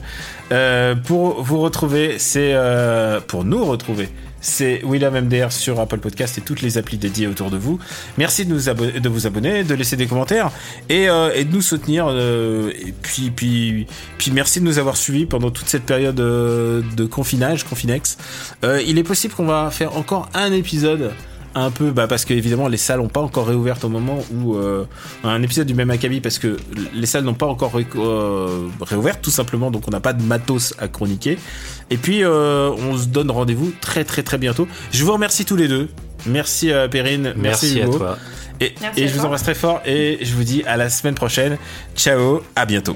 Euh, 0.52 0.94
pour 0.94 1.42
vous 1.42 1.60
retrouver, 1.60 2.20
c'est 2.20 2.52
euh, 2.54 3.20
pour 3.20 3.44
nous 3.46 3.66
retrouver. 3.66 4.10
C'est 4.42 4.84
William 4.84 5.20
MDR 5.20 5.52
sur 5.52 5.80
Apple 5.80 5.98
Podcast 5.98 6.38
et 6.38 6.42
toutes 6.42 6.62
les 6.62 6.78
applis 6.78 6.98
dédiées 6.98 7.26
autour 7.26 7.50
de 7.50 7.58
vous. 7.58 7.80
Merci 8.18 8.46
de, 8.46 8.54
vous 8.54 8.70
abonner, 9.28 9.64
de 9.64 9.74
laisser 9.74 9.98
des 9.98 10.06
commentaires 10.06 10.52
et, 10.88 11.08
de 11.08 11.52
nous 11.52 11.62
soutenir. 11.62 12.08
et 12.10 12.94
puis, 13.36 13.86
merci 14.32 14.62
de 14.62 14.66
nous 14.66 14.78
avoir 14.80 14.96
suivis 14.96 15.26
pendant 15.26 15.50
toute 15.50 15.68
cette 15.68 15.84
période 15.84 16.16
de 16.16 17.06
confinage, 17.06 17.66
confinex. 17.66 18.18
Il 18.64 18.98
est 18.98 19.04
possible 19.04 19.34
qu'on 19.34 19.46
va 19.46 19.72
faire 19.72 19.98
encore 19.98 20.30
un 20.34 20.54
épisode 20.54 21.12
un 21.56 21.72
peu 21.72 21.92
bah 21.92 22.08
parce 22.08 22.26
que 22.26 22.34
évidemment 22.34 22.68
les 22.68 22.78
salles 22.78 23.00
n'ont 23.00 23.08
pas 23.08 23.22
encore 23.22 23.48
réouvertes 23.48 23.84
au 23.84 23.90
moment 23.90 24.20
où 24.34 24.56
euh, 24.56 24.86
un 25.24 25.42
épisode 25.42 25.68
du 25.68 25.74
même 25.74 25.90
acabit 25.90 26.22
parce 26.22 26.38
que 26.40 26.58
les 26.94 27.06
salles 27.08 27.24
n'ont 27.24 27.34
pas 27.34 27.48
encore 27.48 27.74
ré- 27.74 27.88
euh, 27.96 28.68
réouvertes 28.82 29.22
tout 29.22 29.32
simplement. 29.32 29.72
Donc 29.72 29.88
on 29.88 29.92
n'a 29.92 30.00
pas 30.00 30.14
de 30.14 30.22
matos 30.24 30.74
à 30.80 30.88
chroniquer. 30.88 31.38
Et 31.90 31.98
puis 31.98 32.24
euh, 32.24 32.70
on 32.70 32.98
se 32.98 33.06
donne 33.08 33.32
rendez-vous 33.32 33.72
très 33.82 34.04
très 34.04 34.24
très 34.24 34.38
bientôt. 34.38 34.68
Je 34.92 35.04
vous 35.04 35.12
remercie 35.14 35.46
tous 35.46 35.56
les 35.56 35.68
deux. 35.68 35.90
Merci 36.26 36.72
euh, 36.72 36.88
Perrine. 36.88 37.34
Merci, 37.36 37.76
Merci 37.76 37.82
à 37.82 37.84
Hugo. 37.86 37.98
toi. 37.98 38.18
et, 38.60 38.76
Merci 38.82 39.02
et 39.02 39.04
à 39.06 39.08
je 39.08 39.14
vous 39.16 39.26
embrasse 39.26 39.44
très 39.44 39.56
fort 39.56 39.82
et 39.86 40.20
je 40.22 40.34
vous 40.36 40.44
dis 40.44 40.64
à 40.68 40.78
la 40.78 40.90
semaine 40.90 41.16
prochaine. 41.16 41.58
Ciao 41.96 42.42
à 42.56 42.66
bientôt 42.66 42.96